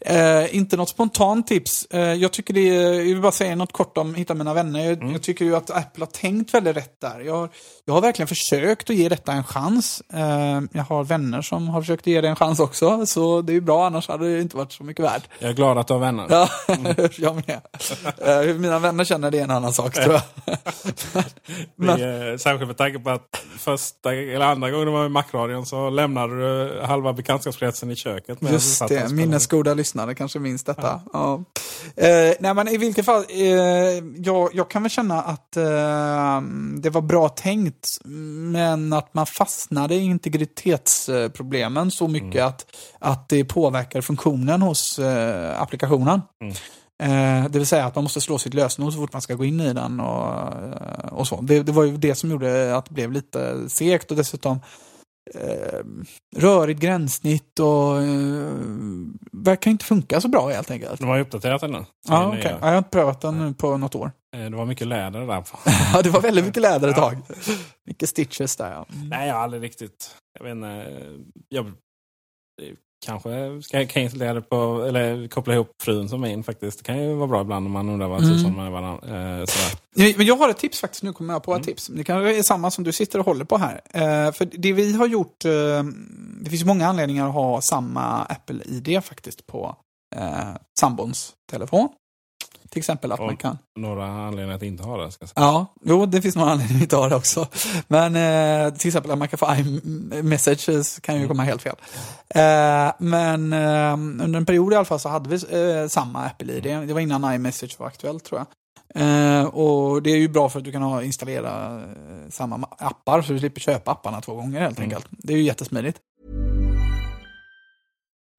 Eh, 0.00 0.56
inte 0.56 0.76
något 0.76 0.88
spontant 0.88 1.46
tips. 1.46 1.86
Eh, 1.90 2.00
jag 2.14 2.32
tycker 2.32 2.54
det 2.54 2.60
är, 2.60 2.92
jag 2.92 3.02
vill 3.04 3.20
bara 3.20 3.32
säga 3.32 3.56
något 3.56 3.72
kort 3.72 3.98
om 3.98 4.14
Hitta 4.14 4.34
mina 4.34 4.54
vänner. 4.54 4.84
Jag, 4.84 4.92
Mm. 4.98 5.12
jag 5.12 5.22
tycker 5.22 5.44
ju 5.44 5.56
att 5.56 5.70
Apple 5.70 6.02
har 6.04 6.10
tänkt 6.10 6.54
väldigt 6.54 6.76
rätt 6.76 7.00
där. 7.00 7.20
Jag, 7.20 7.34
har- 7.36 7.50
jag 7.88 7.94
har 7.94 8.00
verkligen 8.00 8.28
försökt 8.28 8.90
att 8.90 8.96
ge 8.96 9.08
detta 9.08 9.32
en 9.32 9.44
chans. 9.44 10.02
Eh, 10.12 10.60
jag 10.72 10.82
har 10.82 11.04
vänner 11.04 11.42
som 11.42 11.68
har 11.68 11.80
försökt 11.80 12.06
ge 12.06 12.20
det 12.20 12.28
en 12.28 12.36
chans 12.36 12.60
också, 12.60 13.06
så 13.06 13.42
det 13.42 13.56
är 13.56 13.60
bra, 13.60 13.86
annars 13.86 14.08
hade 14.08 14.34
det 14.34 14.40
inte 14.40 14.56
varit 14.56 14.72
så 14.72 14.84
mycket 14.84 15.04
värt. 15.04 15.22
Jag 15.38 15.50
är 15.50 15.54
glad 15.54 15.78
att 15.78 15.86
du 15.86 15.94
har 15.94 16.00
vänner. 16.00 16.26
Ja, 16.30 16.48
jag 17.18 17.34
med. 17.34 17.60
Eh, 18.18 18.46
hur 18.46 18.58
mina 18.58 18.78
vänner 18.78 19.04
känner 19.04 19.30
det 19.30 19.38
är 19.38 19.44
en 19.44 19.50
annan 19.50 19.72
sak 19.72 19.94
tror 19.94 20.12
jag. 20.14 20.22
Vi, 21.76 21.88
eh, 21.88 22.36
särskilt 22.38 22.66
med 22.66 22.76
tanke 22.76 22.98
på 22.98 23.10
att 23.10 23.42
första 23.58 24.14
eller 24.14 24.46
andra 24.46 24.70
gången 24.70 24.86
du 24.86 24.92
var 24.92 25.06
i 25.06 25.08
Macradion 25.08 25.66
så 25.66 25.90
lämnade 25.90 26.38
du 26.38 26.80
halva 26.82 27.12
bekantskapskretsen 27.12 27.90
i 27.90 27.96
köket. 27.96 28.38
Just 28.40 28.88
det, 28.88 29.12
minnesgoda 29.12 29.74
lyssnare 29.74 30.14
kanske 30.14 30.38
minns 30.38 30.64
detta. 30.64 31.00
Ja. 31.12 31.44
Eh, 31.96 32.34
nej 32.40 32.54
men 32.54 32.68
i 32.68 32.76
vilket 32.76 33.04
fall, 33.04 33.24
eh, 33.28 33.46
jag, 34.16 34.50
jag 34.52 34.70
kan 34.70 34.82
väl 34.82 34.90
känna 34.90 35.22
att 35.22 35.56
eh, 35.56 36.40
det 36.76 36.90
var 36.90 37.00
bra 37.00 37.28
tänkt, 37.28 37.75
men 38.04 38.92
att 38.92 39.14
man 39.14 39.26
fastnade 39.26 39.94
i 39.94 40.00
integritetsproblemen 40.00 41.90
så 41.90 42.08
mycket 42.08 42.44
att, 42.44 42.66
att 42.98 43.28
det 43.28 43.44
påverkar 43.44 44.00
funktionen 44.00 44.62
hos 44.62 44.98
eh, 44.98 45.62
applikationen. 45.62 46.20
Eh, 47.02 47.44
det 47.50 47.58
vill 47.58 47.66
säga 47.66 47.86
att 47.86 47.94
man 47.94 48.04
måste 48.04 48.20
slå 48.20 48.38
sitt 48.38 48.54
lösenord 48.54 48.92
så 48.92 48.98
fort 48.98 49.12
man 49.12 49.22
ska 49.22 49.34
gå 49.34 49.44
in 49.44 49.60
i 49.60 49.72
den 49.72 50.00
och, 50.00 50.52
och 51.12 51.28
så. 51.28 51.40
Det, 51.40 51.62
det 51.62 51.72
var 51.72 51.84
ju 51.84 51.96
det 51.96 52.14
som 52.14 52.30
gjorde 52.30 52.76
att 52.76 52.86
det 52.86 52.94
blev 52.94 53.12
lite 53.12 53.70
segt 53.70 54.10
och 54.10 54.16
dessutom 54.16 54.60
eh, 55.34 55.80
rörigt 56.36 56.80
gränssnitt 56.80 57.58
och 57.60 58.02
eh, 58.02 58.52
verkar 59.32 59.70
inte 59.70 59.84
funka 59.84 60.20
så 60.20 60.28
bra 60.28 60.48
helt 60.48 60.70
enkelt. 60.70 61.00
De 61.00 61.08
har 61.08 61.16
ju 61.16 61.22
uppdaterat 61.22 61.60
den 61.60 61.72
nu. 61.72 61.84
Ja, 62.08 62.26
okej. 62.28 62.38
nya. 62.40 62.50
Ja, 62.50 62.58
Jag 62.60 62.66
har 62.68 62.78
inte 62.78 62.90
prövat 62.90 63.20
den 63.20 63.38
nu 63.38 63.54
på 63.54 63.76
något 63.76 63.94
år. 63.94 64.12
Eh, 64.36 64.50
Det 64.50 64.56
var 64.56 64.66
mycket 64.66 64.86
läder 64.86 65.20
där. 65.26 65.44
Ja, 65.94 66.02
det 66.02 66.10
var 66.10 66.20
väldigt 66.20 66.44
mycket 66.44 66.62
läder 66.62 66.88
ett 66.88 66.96
tag. 66.96 67.18
Mycket 67.86 68.08
stitches 68.08 68.56
där 68.56 68.72
ja. 68.72 68.86
Nej, 69.10 69.28
jag 69.28 69.34
har 69.34 69.42
aldrig 69.42 69.62
riktigt... 69.62 70.14
Jag 70.38 70.44
vet 70.44 70.52
inte. 70.52 70.86
Jag 71.48 71.72
kanske 73.06 73.62
ska 73.62 73.78
kan 73.86 74.02
jag 74.02 74.02
installera 74.02 74.34
det 74.34 74.42
på... 74.42 74.84
Eller 74.88 75.28
koppla 75.28 75.54
ihop 75.54 75.70
frun 75.82 76.08
som 76.08 76.20
min 76.20 76.44
faktiskt. 76.44 76.78
Det 76.78 76.84
kan 76.84 77.02
ju 77.02 77.14
vara 77.14 77.26
bra 77.28 77.40
ibland 77.40 77.66
om 77.66 77.72
man 77.72 77.88
undrar 77.88 78.08
vad 78.08 78.22
Mm. 78.24 78.56
man 78.56 78.66
är 78.66 78.70
varandra. 78.70 79.06
Eh, 79.40 79.44
sådär. 79.44 80.16
Men 80.16 80.26
jag 80.26 80.36
har 80.36 80.48
ett 80.48 80.58
tips 80.58 80.80
faktiskt, 80.80 81.02
nu 81.02 81.12
kommer 81.12 81.34
jag 81.34 81.42
på 81.42 81.52
Mm. 81.52 81.60
ett 81.60 81.66
tips. 81.66 81.86
Det 81.86 82.04
kanske 82.04 82.38
är 82.38 82.42
samma 82.42 82.70
som 82.70 82.84
du 82.84 82.92
sitter 82.92 83.18
och 83.18 83.24
håller 83.26 83.44
på 83.44 83.58
här. 83.58 83.80
Eh, 83.94 84.32
för 84.32 84.44
det 84.52 84.72
vi 84.72 84.92
har 84.96 85.06
gjort, 85.06 85.44
eh, 85.44 85.50
det 86.40 86.50
finns 86.50 86.64
många 86.64 86.86
anledningar 86.88 87.28
att 87.28 87.34
ha 87.34 87.60
samma 87.60 88.24
Apple-ID 88.24 89.00
faktiskt 89.04 89.46
på 89.46 89.76
eh, 90.16 90.48
sambons 90.80 91.32
telefon. 91.50 91.88
Till 92.70 92.78
exempel 92.80 93.12
att 93.12 93.18
Ja. 93.20 93.26
man 93.26 93.36
kan 93.36 93.58
Några 93.76 94.06
anledningar 94.06 94.56
att 94.56 94.62
inte 94.62 94.82
ha 94.82 94.96
det. 95.04 95.10
Ska 95.12 95.22
jag 95.22 95.28
säga. 95.28 95.44
Ja, 95.46 95.66
jo, 95.84 96.06
det 96.06 96.22
finns 96.22 96.36
några 96.36 96.50
anledningar 96.50 96.84
att 96.84 96.92
ha 96.92 97.08
det 97.08 97.16
också. 97.16 97.46
Men 97.88 98.16
eh, 98.16 98.74
till 98.74 98.88
exempel 98.88 99.10
att 99.12 99.18
man 99.18 99.28
kan 99.28 99.38
få 99.38 99.46
iMessages 100.12 100.98
kan 101.00 101.20
ju 101.20 101.28
komma 101.28 101.42
helt 101.42 101.62
fel. 101.62 101.76
Eh, 102.28 102.92
men 102.98 103.52
eh, 103.52 103.92
under 104.24 104.36
en 104.38 104.46
period 104.46 104.72
i 104.72 104.76
alla 104.76 104.84
fall 104.84 105.00
så 105.00 105.08
hade 105.08 105.28
vi 105.28 105.36
eh, 105.82 105.88
samma 105.88 106.24
Apple-ID. 106.24 106.62
Det 106.88 106.92
var 106.92 107.00
innan 107.00 107.34
iMessage 107.34 107.76
var 107.78 107.86
aktuellt 107.86 108.24
tror 108.24 108.40
jag. 108.40 108.46
Eh, 108.94 109.44
och 109.44 110.02
det 110.02 110.10
är 110.10 110.16
ju 110.16 110.28
bra 110.28 110.48
för 110.48 110.58
att 110.58 110.64
du 110.64 110.72
kan 110.72 110.82
ha, 110.82 111.02
installera 111.02 111.76
eh, 111.76 112.30
samma 112.30 112.56
ma- 112.56 112.74
appar 112.78 113.22
så 113.22 113.32
du 113.32 113.38
slipper 113.38 113.60
köpa 113.60 113.90
apparna 113.90 114.20
två 114.20 114.34
gånger 114.34 114.60
helt 114.60 114.80
enkelt. 114.80 115.06
Det 115.10 115.32
är 115.32 115.36
ju 115.36 115.42
jättesmidigt. 115.42 115.98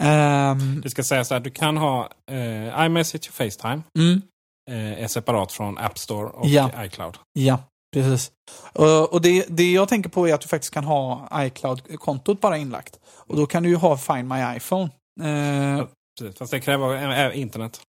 Ehm, 0.00 0.80
Det 0.80 0.90
ska 0.90 1.02
sägas 1.02 1.32
att 1.32 1.44
du 1.44 1.50
kan 1.50 1.76
ha 1.76 2.08
eh, 2.30 2.84
iMessage 2.86 3.28
och 3.28 3.34
Facetime. 3.34 3.82
mm. 3.98 4.22
Eh, 4.70 5.02
är 5.02 5.06
separat 5.08 5.52
från 5.52 5.78
App 5.78 5.98
Store 5.98 6.26
och 6.28 6.46
Ja. 6.48 6.70
iCloud. 6.84 7.18
Ja, 7.32 7.58
precis. 7.94 8.30
Och, 8.72 9.12
och 9.12 9.20
det, 9.20 9.46
det 9.48 9.72
jag 9.72 9.88
tänker 9.88 10.10
på 10.10 10.28
är 10.28 10.34
att 10.34 10.40
du 10.40 10.48
faktiskt 10.48 10.74
kan 10.74 10.84
ha 10.84 11.28
iCloud-kontot 11.34 12.40
bara 12.40 12.56
inlagt. 12.58 12.98
Och 13.04 13.36
då 13.36 13.46
kan 13.46 13.62
du 13.62 13.68
ju 13.68 13.76
ha 13.76 13.96
Find 13.98 14.28
My 14.28 14.56
iPhone. 14.56 14.90
Eh, 15.22 15.84
Precis, 16.20 16.38
Fast 16.38 16.50
det 16.52 16.60
kräver 16.60 17.28
eh, 17.30 17.40
internet. 17.40 17.80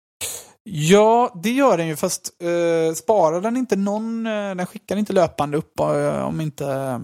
ja, 0.70 1.32
det 1.42 1.50
gör 1.50 1.76
den 1.76 1.86
ju, 1.86 1.96
fast 1.96 2.30
eh, 2.42 2.94
sparar 2.94 3.40
den 3.40 3.56
inte 3.56 3.76
någon, 3.76 4.26
eh, 4.26 4.54
den 4.54 4.66
skickar 4.66 4.96
inte 4.96 5.12
löpande 5.12 5.56
upp 5.58 5.80
eh, 5.80 6.22
om 6.26 6.40
inte... 6.40 7.00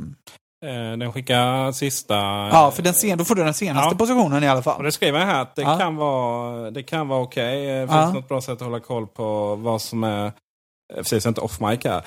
Eh, 0.67 0.97
den 0.99 1.13
skickar 1.13 1.73
sista... 1.73 2.15
ja, 2.53 2.71
för 2.75 2.83
den 2.83 2.95
sen, 2.95 3.19
då 3.19 3.25
får 3.25 3.35
du 3.35 3.45
den 3.45 3.55
senaste 3.55 3.95
Ja. 3.95 3.99
positionen 3.99 4.45
i 4.45 4.49
alla 4.49 4.59
Och 4.59 4.65
fall. 4.65 4.85
det 4.85 4.93
skriver 4.93 5.19
jag 5.19 5.27
här 5.27 5.43
att 5.43 5.57
det 5.57 5.63
Ja. 5.63 5.79
kan 5.79 5.97
vara, 5.97 6.71
det 6.71 6.83
kan 6.83 7.09
vara 7.09 7.21
okej. 7.23 7.71
Eh, 7.71 7.81
Finns 7.89 7.91
Ja. 7.97 8.13
något 8.13 8.29
bra 8.29 8.41
sätt 8.41 8.53
att 8.53 8.61
hålla 8.61 8.81
koll 8.81 9.07
på 9.07 9.55
vad 9.57 9.83
som 9.83 10.05
är 10.05 10.27
eh, 10.27 10.33
Precis, 10.97 11.27
inte 11.27 11.41
off 11.41 11.61
mic 11.61 11.85
här. 11.85 12.03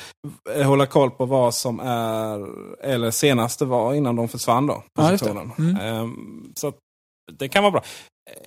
Hålla 0.64 0.86
koll 0.86 1.12
på 1.12 1.26
vad 1.26 1.54
som 1.54 1.80
är, 1.80 2.48
eller 2.86 3.12
senaste 3.12 3.66
var 3.66 3.94
innan 3.94 4.16
de 4.16 4.28
försvann 4.28 4.68
då. 4.68 4.84
Ja, 5.00 5.12
just 5.12 5.24
det. 5.24 5.30
positionen. 5.34 5.76
Mm. 5.76 5.82
Ehm, 6.04 6.54
så 6.56 6.74
det 7.32 7.48
kan 7.50 7.64
vara 7.64 7.72
bra. 7.72 7.82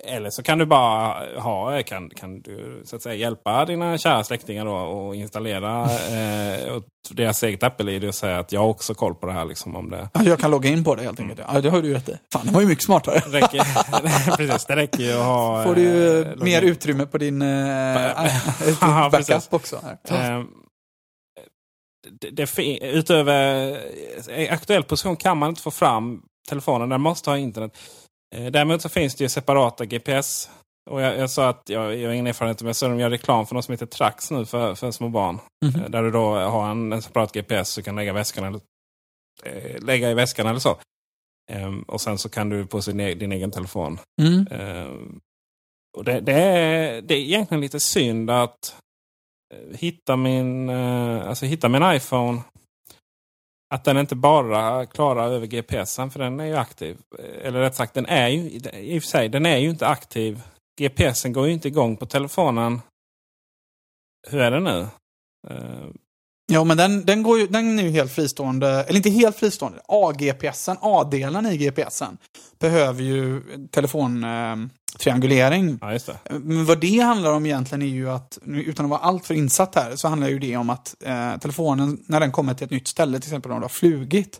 Eller 0.03 0.29
så 0.29 0.43
kan 0.43 0.57
du 0.57 0.65
bara 0.65 1.15
ha, 1.39 1.83
kan, 1.83 2.09
kan 2.09 2.41
du 2.41 2.81
så 2.85 2.95
att 2.95 3.01
säga 3.01 3.15
hjälpa 3.15 3.65
dina 3.65 3.97
kära 3.97 4.23
släktingar 4.23 4.65
då 4.65 4.73
och 4.73 5.15
installera 5.15 5.81
eh, 5.91 6.71
och 6.71 6.83
deras 7.09 7.43
eget 7.43 7.63
Apple-id 7.63 8.07
och 8.07 8.15
säga 8.15 8.39
att 8.39 8.51
jag 8.51 8.61
har 8.61 8.67
också 8.67 8.93
koll 8.93 9.15
på 9.15 9.27
det 9.27 9.33
här. 9.33 9.45
Liksom, 9.45 9.75
om 9.75 9.89
det 9.89 10.09
Ja, 10.13 10.23
jag 10.23 10.39
kan 10.39 10.51
logga 10.51 10.69
in 10.69 10.83
på 10.83 10.95
det 10.95 11.03
helt 11.03 11.19
enkelt. 11.19 11.41
Ja, 11.53 11.61
det 11.61 11.69
har 11.69 11.81
du 11.81 11.93
rätt 11.93 12.09
i. 12.09 12.17
Fan, 12.33 12.45
det 12.45 12.51
var 12.51 12.61
ju 12.61 12.67
mycket 12.67 12.83
smartare. 12.83 13.19
räcker. 13.19 14.37
precis, 14.37 14.65
det 14.65 14.75
räcker 14.75 15.03
ju 15.03 15.13
att 15.13 15.25
ha... 15.25 15.63
får 15.63 15.75
du 15.75 15.81
ju 15.81 16.21
eh, 16.21 16.35
mer 16.35 16.61
utrymme 16.61 17.05
på 17.05 17.17
din 17.17 17.41
eh, 17.41 17.47
Ja, 18.81 19.09
backup 19.11 19.53
också. 19.53 19.79
Här. 19.83 20.31
Ehm, 20.37 20.47
det, 22.19 22.29
det, 22.29 22.79
utöver 22.81 23.69
eh, 24.27 24.53
aktuell 24.53 24.83
position 24.83 25.15
kan 25.15 25.37
man 25.37 25.49
inte 25.49 25.61
få 25.61 25.71
fram 25.71 26.21
telefonen. 26.49 26.89
Den 26.89 27.01
måste 27.01 27.29
ha 27.29 27.37
internet. 27.37 27.77
Eh, 28.35 28.51
däremot 28.51 28.81
så 28.81 28.89
finns 28.89 29.15
det 29.15 29.23
ju 29.23 29.29
separata 29.29 29.85
GPS. 29.85 30.49
Och 30.89 31.01
jag, 31.01 31.17
jag 31.17 31.29
sa 31.29 31.49
att 31.49 31.61
jag, 31.69 31.95
jag 31.95 32.09
har 32.09 32.13
ingen 32.13 32.27
erfarenhet 32.27 32.61
men 32.61 32.67
jag 32.67 32.75
såg 32.75 32.89
dem 32.89 32.99
göra 32.99 33.11
reklam 33.11 33.45
för 33.45 33.55
något 33.55 33.65
som 33.65 33.71
heter 33.71 33.85
Trax 33.85 34.31
nu 34.31 34.45
för, 34.45 34.75
för 34.75 34.91
små 34.91 35.09
barn. 35.09 35.39
Eh, 35.65 35.89
Där 35.89 36.03
du 36.03 36.11
då 36.11 36.35
har 36.35 36.69
en, 36.71 36.93
en 36.93 37.01
separat 37.01 37.31
GPS 37.33 37.69
så 37.69 37.79
du 37.81 37.85
kan 37.85 37.95
lägga, 37.95 38.13
väskan 38.13 38.43
eller, 38.43 38.59
eh, 39.43 39.79
lägga 39.83 40.11
i 40.11 40.13
väskan 40.13 40.47
eller 40.47 40.59
så. 40.59 40.77
Ehm, 41.51 41.81
och 41.81 42.01
sen 42.01 42.17
så 42.17 42.29
kan 42.29 42.49
du 42.49 42.65
på 42.65 42.81
sin, 42.81 42.99
e- 42.99 43.13
din 43.13 43.31
egen 43.31 43.51
telefon 43.51 43.99
Mm. 44.21 44.47
Ehm, 44.51 45.19
och 45.97 46.03
det, 46.03 46.19
det, 46.19 46.33
är, 46.33 47.01
det 47.01 47.13
är 47.15 47.19
egentligen 47.19 47.61
lite 47.61 47.79
synd 47.79 48.29
att 48.29 48.75
hitta 49.73 50.15
min, 50.15 50.69
alltså 50.69 51.45
hitta 51.45 51.69
min 51.69 51.83
iPhone. 51.95 52.41
Att 53.69 53.83
den 53.83 53.97
inte 53.97 54.15
bara 54.15 54.85
klarar 54.85 55.27
över 55.31 55.47
GPSen 55.47 56.11
för 56.11 56.19
den 56.19 56.39
är 56.39 56.45
ju 56.45 56.55
aktiv. 56.55 56.97
Eller 57.41 57.59
rätt 57.59 57.75
sagt, 57.75 57.93
den 57.93 58.05
är 58.05 58.27
ju 58.27 58.49
i 58.73 58.99
och 58.99 59.03
för 59.03 59.09
sig, 59.09 59.29
den 59.29 59.45
är 59.45 59.57
ju 59.57 59.69
inte 59.69 59.87
aktiv. 59.87 60.41
GPSen 60.79 61.33
går 61.33 61.47
ju 61.47 61.53
inte 61.53 61.67
igång 61.67 61.97
på 61.97 62.05
telefonen. 62.05 62.81
Hur 64.27 64.39
är 64.39 64.51
det 64.51 64.59
nu? 64.59 64.87
Eh, 65.49 65.87
Eh, 66.49 66.55
Ja, 66.55 66.63
men 66.63 66.77
den, 66.77 67.05
den, 67.05 67.23
går 67.23 67.39
ju, 67.39 67.47
den 67.47 67.79
är 67.79 67.83
ju 67.83 67.89
helt 67.89 68.11
fristående, 68.11 68.69
eller 68.83 68.97
inte 68.97 69.09
helt 69.09 69.35
fristående. 69.35 69.79
A-GPSen, 69.87 70.77
A-delen 70.81 71.45
i 71.45 71.57
GPSen, 71.57 72.17
behöver 72.59 73.03
ju 73.03 73.41
telefontriangulering. 73.71 75.77
Ja, 75.81 75.93
just 75.93 76.05
det. 76.05 76.17
Men 76.39 76.65
vad 76.65 76.79
det 76.81 76.99
handlar 76.99 77.31
om 77.31 77.45
egentligen 77.45 77.81
är 77.81 77.85
ju 77.87 78.09
att, 78.09 78.37
utan 78.45 78.85
att 78.85 78.89
vara 78.89 78.99
alltför 78.99 79.33
insatt 79.33 79.75
här, 79.75 79.95
så 79.95 80.07
handlar 80.07 80.27
ju 80.29 80.39
det 80.39 80.57
om 80.57 80.69
att 80.69 80.95
eh, 81.05 81.37
telefonen, 81.37 81.97
när 82.07 82.19
den 82.19 82.31
kommer 82.31 82.53
till 82.53 82.65
ett 82.65 82.71
nytt 82.71 82.87
ställe, 82.87 83.19
till 83.19 83.29
exempel 83.29 83.51
om 83.51 83.57
du 83.59 83.63
har 83.63 83.69
flugit 83.69 84.39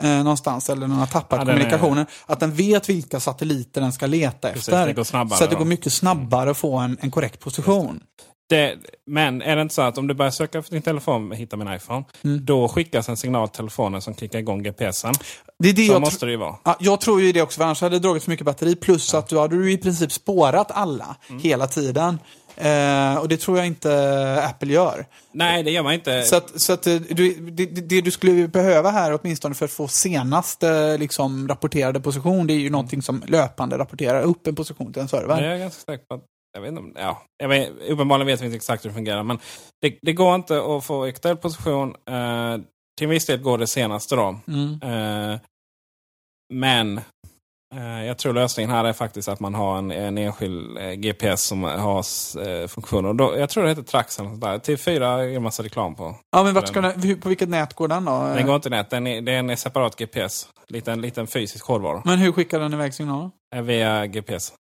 eh, 0.00 0.10
någonstans 0.10 0.70
eller 0.70 0.86
någon 0.86 0.98
har 0.98 1.06
tappat 1.06 1.32
Mm. 1.42 1.48
Ja, 1.48 1.54
den 1.54 1.66
är- 1.66 1.70
kommunikationen, 1.70 2.06
att 2.26 2.40
den 2.40 2.52
vet 2.54 2.88
vilka 2.88 3.20
satelliter 3.20 3.80
den 3.80 3.92
ska 3.92 4.06
leta 4.06 4.48
Precis, 4.48 4.68
efter. 4.68 5.04
så 5.36 5.44
att 5.44 5.50
det 5.50 5.56
går 5.56 5.64
mycket 5.64 5.92
snabbare 5.92 6.50
att 6.50 6.56
få 6.56 6.76
en, 6.78 6.96
en 7.00 7.10
korrekt 7.10 7.40
position. 7.40 8.00
Det, 8.48 8.76
men 9.06 9.42
är 9.42 9.56
det 9.56 9.62
inte 9.62 9.74
så 9.74 9.82
att 9.82 9.98
om 9.98 10.06
du 10.06 10.14
börjar 10.14 10.30
söka 10.30 10.58
efter 10.58 10.72
din 10.72 10.82
telefon 10.82 11.30
och 11.30 11.36
hittar 11.36 11.56
min 11.56 11.74
iPhone. 11.74 12.04
Mm. 12.24 12.44
Då 12.44 12.68
skickas 12.68 13.08
en 13.08 13.16
signal 13.16 13.48
till 13.48 13.56
telefonen 13.56 14.02
som 14.02 14.14
kickar 14.14 14.38
igång 14.38 14.62
GPSen. 14.62 15.14
Det 15.58 15.68
är 15.68 15.72
det 15.72 15.86
Så 15.86 15.92
jag 15.92 16.00
måste 16.00 16.26
det 16.26 16.32
ju 16.32 16.38
vara. 16.38 16.56
Ja, 16.64 16.76
jag 16.80 17.00
tror 17.00 17.20
ju 17.20 17.32
det 17.32 17.42
också, 17.42 17.56
för 17.58 17.64
annars 17.64 17.80
hade 17.80 17.94
det 17.96 18.00
dragit 18.00 18.22
för 18.24 18.30
mycket 18.30 18.46
batteri. 18.46 18.76
Plus 18.76 19.14
att 19.14 19.28
du 19.28 19.38
hade 19.38 19.56
ju 19.56 19.72
i 19.72 19.78
princip 19.78 20.12
spårat 20.12 20.70
alla 20.70 21.16
Mm. 21.28 21.42
hela 21.42 21.66
tiden. 21.66 22.18
Eh, 22.56 23.16
och 23.16 23.28
det 23.28 23.36
tror 23.36 23.58
jag 23.58 23.66
inte 23.66 24.42
Apple 24.44 24.72
gör. 24.72 25.06
Nej, 25.32 25.62
det 25.62 25.70
gör 25.70 25.82
man 25.82 25.94
inte. 25.94 26.22
Så 26.22 26.36
att, 26.36 26.60
så 26.60 26.72
att 26.72 26.86
eh, 26.86 26.94
du, 26.94 27.34
det, 27.34 27.66
det 27.66 28.00
du 28.00 28.10
skulle 28.10 28.48
behöva 28.48 28.90
här, 28.90 29.18
åtminstone 29.22 29.54
för 29.54 29.64
att 29.64 29.70
få 29.70 29.88
senaste 29.88 30.98
liksom, 30.98 31.48
rapporterade 31.48 32.00
position, 32.00 32.46
det 32.46 32.52
är 32.52 32.58
ju 32.58 32.70
någonting 32.70 33.02
som 33.02 33.22
löpande 33.26 33.78
rapporterar 33.78 34.22
upp 34.22 34.46
en 34.46 34.54
position 34.54 34.92
till 34.92 35.02
en 35.02 35.08
server. 35.08 35.42
Jag 35.42 35.54
är 35.54 35.58
ganska 35.58 35.80
säker 35.92 36.04
på 36.04 36.14
att 36.14 36.22
jag 36.56 36.60
vet 36.60 36.72
inte 36.72 37.00
ja, 37.00 37.22
jag 37.36 37.48
vet, 37.48 37.70
uppenbarligen 37.88 38.26
vet 38.26 38.40
vi 38.40 38.44
inte 38.44 38.56
exakt 38.56 38.84
hur 38.84 38.90
det 38.90 38.94
fungerar. 38.94 39.22
Men 39.22 39.38
det, 39.82 39.98
det 40.02 40.12
går 40.12 40.34
inte 40.34 40.76
att 40.76 40.84
få 40.84 41.04
aktuell 41.04 41.36
position. 41.36 41.88
Eh, 41.88 42.56
till 42.98 43.04
en 43.04 43.10
viss 43.10 43.26
del 43.26 43.42
går 43.42 43.58
det 43.58 43.66
senaste 43.66 44.16
då. 44.16 44.40
Mm. 44.48 44.80
Eh, 44.82 45.40
men 46.54 47.00
eh, 47.74 48.04
jag 48.06 48.18
tror 48.18 48.32
lösningen 48.32 48.70
här 48.70 48.84
är 48.84 48.92
faktiskt 48.92 49.28
att 49.28 49.40
man 49.40 49.54
har 49.54 49.78
en, 49.78 49.90
en 49.90 50.18
enskild 50.18 50.78
eh, 50.78 50.92
GPS 50.92 51.42
som 51.42 51.62
har 51.62 51.98
eh, 52.48 52.66
funktioner. 52.68 53.12
Då, 53.12 53.38
jag 53.38 53.50
tror 53.50 53.62
det 53.62 53.68
heter 53.68 53.82
Trax 53.82 54.18
eller 54.18 54.30
något 54.30 54.40
där. 54.40 54.58
T4 54.58 55.18
är 55.18 55.32
det 55.32 55.40
massa 55.40 55.62
reklam 55.62 55.94
på. 55.94 56.14
Ja, 56.30 56.42
men 56.42 56.54
vart 56.54 56.68
ska 56.68 56.80
den, 56.80 57.20
på 57.20 57.28
vilket 57.28 57.48
nät 57.48 57.74
går 57.74 57.88
den 57.88 58.04
då? 58.04 58.32
Den 58.36 58.46
går 58.46 58.56
inte 58.56 58.68
i 58.68 58.70
nät. 58.70 58.90
Den 58.90 59.06
är, 59.06 59.20
det 59.20 59.32
är 59.32 59.38
en 59.38 59.56
separat 59.56 59.96
GPS. 59.96 60.48
Liten, 60.68 61.00
liten 61.00 61.26
fysisk 61.26 61.66
hårdvara. 61.66 62.02
Men 62.04 62.18
hur 62.18 62.32
skickar 62.32 62.60
den 62.60 62.72
iväg 62.72 62.94
signal? 62.94 63.30
Eh, 63.54 63.62
Via 63.62 64.06
GPS. 64.06 64.52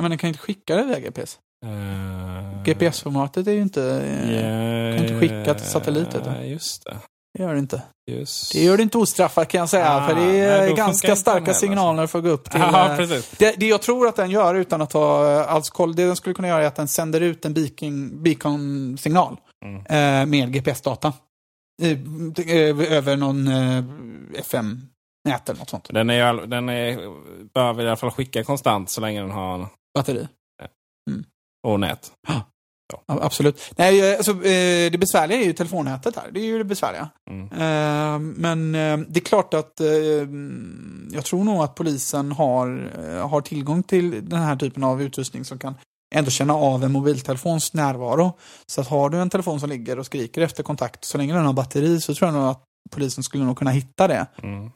Men 0.00 0.10
den 0.10 0.18
kan 0.18 0.28
inte 0.28 0.40
skicka 0.40 0.76
det 0.76 0.82
via 0.84 1.00
GPS. 1.00 1.38
Eh, 1.66 2.62
GPS-formatet 2.64 3.46
är 3.46 3.52
ju 3.52 3.62
inte... 3.62 3.80
ja, 4.26 4.96
kan 4.98 5.06
inte 5.06 5.20
skicka 5.20 5.54
till 5.54 5.66
satellit, 5.66 6.08
du. 6.10 6.46
Just 6.46 6.84
det. 6.84 6.96
Det 7.38 7.42
gör 7.42 7.52
det 7.52 7.58
inte. 7.58 7.82
Just. 8.10 8.52
Det 8.52 8.64
gör 8.64 8.76
det 8.76 8.82
inte 8.82 8.98
ostraffat 8.98 9.48
kan 9.48 9.58
jag 9.58 9.68
säga, 9.68 9.90
Ah, 9.90 10.08
för 10.08 10.14
det 10.14 10.20
nej, 10.20 10.40
är 10.40 10.66
funkar 10.68 10.76
ganska 10.84 11.16
starka 11.16 11.54
signaler 11.54 12.06
för 12.06 12.18
att 12.18 12.24
gå 12.24 12.30
upp 12.30 12.50
till... 12.50 12.60
Precis. 12.96 13.30
det, 13.38 13.54
det 13.58 13.66
jag 13.66 13.82
tror 13.82 14.06
att 14.08 14.16
den 14.16 14.30
gör, 14.30 14.54
utan 14.54 14.82
att 14.82 14.92
ha 14.92 15.32
eh, 15.40 15.52
alls 15.54 15.70
koll, 15.70 15.94
det 15.94 16.06
den 16.06 16.16
skulle 16.16 16.34
kunna 16.34 16.48
göra 16.48 16.62
är 16.62 16.66
att 16.66 16.76
den 16.76 16.88
sänder 16.88 17.20
ut 17.20 17.44
en 17.44 17.54
beacon- 17.54 18.22
beacon-signal 18.22 19.36
Mm. 19.64 19.76
eh, 19.86 20.26
med 20.26 20.52
GPS-data. 20.52 21.12
Eh, 21.82 21.98
över 22.92 23.16
någon 23.16 23.48
eh, 23.48 23.84
FM-nät 24.38 25.48
eller 25.48 25.58
något 25.58 25.70
sånt. 25.70 25.88
Den, 25.90 26.10
är, 26.10 26.32
ju 26.34 26.46
den 26.46 26.68
är, 26.68 27.72
väl 27.72 27.86
i 27.86 27.88
alla 27.88 27.96
fall 27.96 28.10
skicka 28.10 28.44
konstant 28.44 28.90
så 28.90 29.00
länge 29.00 29.20
den 29.20 29.30
har 29.30 29.66
Batteri. 29.94 30.28
och 31.66 31.80
nät. 31.80 32.12
Ja, 32.28 32.44
absolut. 33.06 33.72
Nej, 33.76 34.16
alltså, 34.16 34.32
eh, 34.32 34.90
det 34.90 34.98
besvärliga 35.00 35.40
är 35.40 35.44
ju 35.44 35.52
telefonnätet 35.52 36.16
här. 36.16 36.30
Det 36.32 36.40
är 36.40 36.44
ju 36.44 36.58
det 36.58 36.64
besvärliga. 36.64 37.08
Mm. 37.30 37.52
Eh, 37.52 38.18
men 38.18 38.74
eh, 38.74 39.06
det 39.08 39.20
är 39.20 39.24
klart 39.24 39.54
att 39.54 39.80
jag 41.12 41.24
tror 41.24 41.44
nog 41.44 41.62
att 41.62 41.74
polisen 41.74 42.32
har, 42.32 42.90
har 43.18 43.40
tillgång 43.40 43.82
till 43.82 44.28
den 44.28 44.40
här 44.40 44.56
typen 44.56 44.84
av 44.84 45.02
utrustning 45.02 45.44
som 45.44 45.58
kan 45.58 45.74
ändå 46.14 46.30
känna 46.30 46.54
av 46.54 46.84
en 46.84 46.92
mobiltelefons 46.92 47.74
närvaro. 47.74 48.38
Så 48.66 48.80
att 48.80 48.88
har 48.88 49.10
du 49.10 49.18
en 49.18 49.30
telefon 49.30 49.60
som 49.60 49.68
ligger 49.68 49.98
och 49.98 50.06
skriker 50.06 50.40
efter 50.42 50.62
kontakt, 50.62 51.04
så 51.04 51.18
länge 51.18 51.34
den 51.34 51.46
har 51.46 51.52
batteri 51.52 52.00
så 52.00 52.14
tror 52.14 52.28
jag 52.28 52.34
nog 52.34 52.48
att 52.48 52.64
polisen 52.90 53.24
skulle 53.24 53.44
nog 53.44 53.58
kunna 53.58 53.70
hitta 53.70 54.08
det. 54.08 54.26
Mm. 54.42 54.70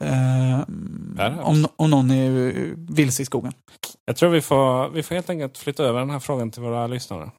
Eh, 1.19 1.39
om, 1.47 1.67
om 1.75 1.89
någon 1.89 2.11
är 2.11 2.29
vilse 2.93 3.21
i 3.21 3.25
skogen. 3.25 3.53
Jag 4.05 4.15
tror 4.15 4.29
vi 4.29 4.41
får, 4.41 4.89
vi 4.89 5.03
får 5.03 5.15
helt 5.15 5.29
enkelt 5.29 5.57
flytta 5.57 5.83
över 5.83 5.99
den 5.99 6.09
här 6.09 6.19
frågan 6.19 6.51
till 6.51 6.61
våra 6.61 6.87
lyssnare. 6.87 7.31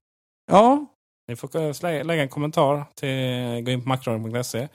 Ja, 0.53 0.87
Ni 1.29 1.37
får 1.37 1.83
lä- 1.83 2.03
lägga 2.05 2.23
en 2.23 2.29
kommentar 2.29 2.85
till 2.95 3.65
gå 3.65 3.71
in 3.71 3.83
på 3.83 3.89
macradion.se. 3.89 4.69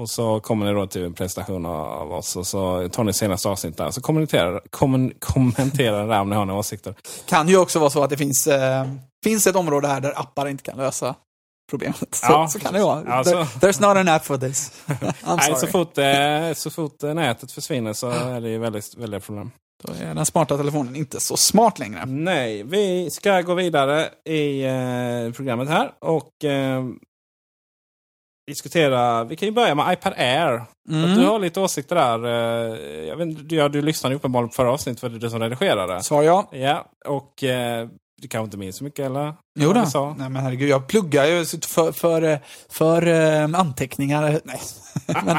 Och 0.00 0.10
så 0.10 0.40
kommer 0.40 0.66
ni 0.66 0.72
då 0.72 0.86
till 0.86 1.04
en 1.04 1.14
presentation 1.14 1.66
av 1.66 2.12
oss 2.12 2.36
och 2.36 2.46
så 2.46 2.88
tar 2.88 3.04
ni 3.04 3.12
senaste 3.12 3.48
avsnittet 3.48 3.78
där. 3.78 3.90
Så 3.90 4.00
kommenterar, 4.00 4.60
kommen, 4.70 5.12
kommentera 5.18 6.06
där 6.06 6.20
om 6.20 6.30
ni 6.30 6.36
har 6.36 6.44
några 6.44 6.60
åsikter. 6.60 6.94
kan 7.26 7.48
ju 7.48 7.56
också 7.56 7.78
vara 7.78 7.90
så 7.90 8.02
att 8.04 8.10
det 8.10 8.16
finns, 8.16 8.46
eh, 8.46 8.86
finns 9.24 9.46
ett 9.46 9.56
område 9.56 9.88
här 9.88 10.00
där 10.00 10.20
appar 10.20 10.48
inte 10.48 10.62
kan 10.62 10.76
lösa 10.76 11.14
problemet. 11.70 12.14
Så, 12.14 12.26
Ja, 12.32 12.48
så 12.48 12.58
kan 12.58 12.72
det 12.72 12.80
vara. 12.82 13.02
ja, 13.06 13.22
There- 13.22 13.44
så- 13.44 13.66
There's 13.66 13.80
not 13.88 13.96
an 13.96 14.08
app 14.08 14.24
for 14.24 14.38
this. 14.38 14.82
Nej, 15.26 15.54
så, 15.56 15.66
fort, 15.66 15.98
eh, 15.98 16.52
så 16.54 16.70
fort 16.70 17.02
eh, 17.02 17.14
nätet 17.14 17.52
försvinner 17.52 17.92
så 17.92 18.10
är 18.10 18.40
det 18.40 18.48
ju 18.48 18.58
väldigt, 18.58 18.94
väldiga 18.96 19.20
problem. 19.20 19.50
Då 19.84 19.92
är 19.92 20.14
den 20.14 20.26
smarta 20.26 20.56
telefonen 20.56 20.96
inte 20.96 21.20
så 21.20 21.36
smart 21.36 21.78
längre. 21.78 22.06
Nej, 22.06 22.62
vi 22.62 23.10
ska 23.10 23.40
gå 23.40 23.54
vidare 23.54 24.08
i 24.24 24.62
eh, 24.64 25.32
programmet 25.36 25.68
här 25.68 25.92
och 26.00 26.44
eh, 26.44 26.84
diskutera. 28.46 29.24
Vi 29.24 29.36
kan 29.36 29.48
ju 29.48 29.52
börja 29.54 29.74
med 29.74 29.92
iPad 29.92 30.12
Air. 30.16 30.62
Mm. 30.90 31.14
Du 31.18 31.26
har 31.26 31.38
lite 31.38 31.60
åsikter 31.60 31.96
där. 31.96 32.24
Eh, 32.26 33.04
jag 33.08 33.16
vet, 33.16 33.48
du, 33.48 33.56
ja, 33.56 33.68
du 33.68 33.82
lyssnade 33.82 34.14
uppenbarligen 34.14 34.48
på 34.48 34.54
förra 34.54 34.72
avsnittet 34.72 35.00
för 35.00 35.08
det 35.08 35.16
är 35.16 35.20
du 35.20 35.30
som 35.30 35.40
redigerade. 35.40 36.02
Svar 36.02 36.22
ja. 36.22 36.48
Ja, 36.52 36.86
och 37.06 37.44
du 38.20 38.28
kanske 38.28 38.44
inte 38.44 38.56
minns 38.56 38.76
så 38.76 38.84
mycket 38.84 39.06
eller? 39.06 39.34
Jo 39.58 39.72
då. 39.72 39.86
sa? 39.86 40.14
Nej 40.18 40.30
men 40.30 40.42
herregud, 40.42 40.68
jag 40.68 40.86
pluggar 40.86 41.24
ju 41.24 41.44
för, 41.44 41.92
för, 41.92 42.40
för 42.68 43.06
eh, 43.06 43.60
anteckningar. 43.60 44.22
Nej. 44.44 44.60
men, 45.06 45.38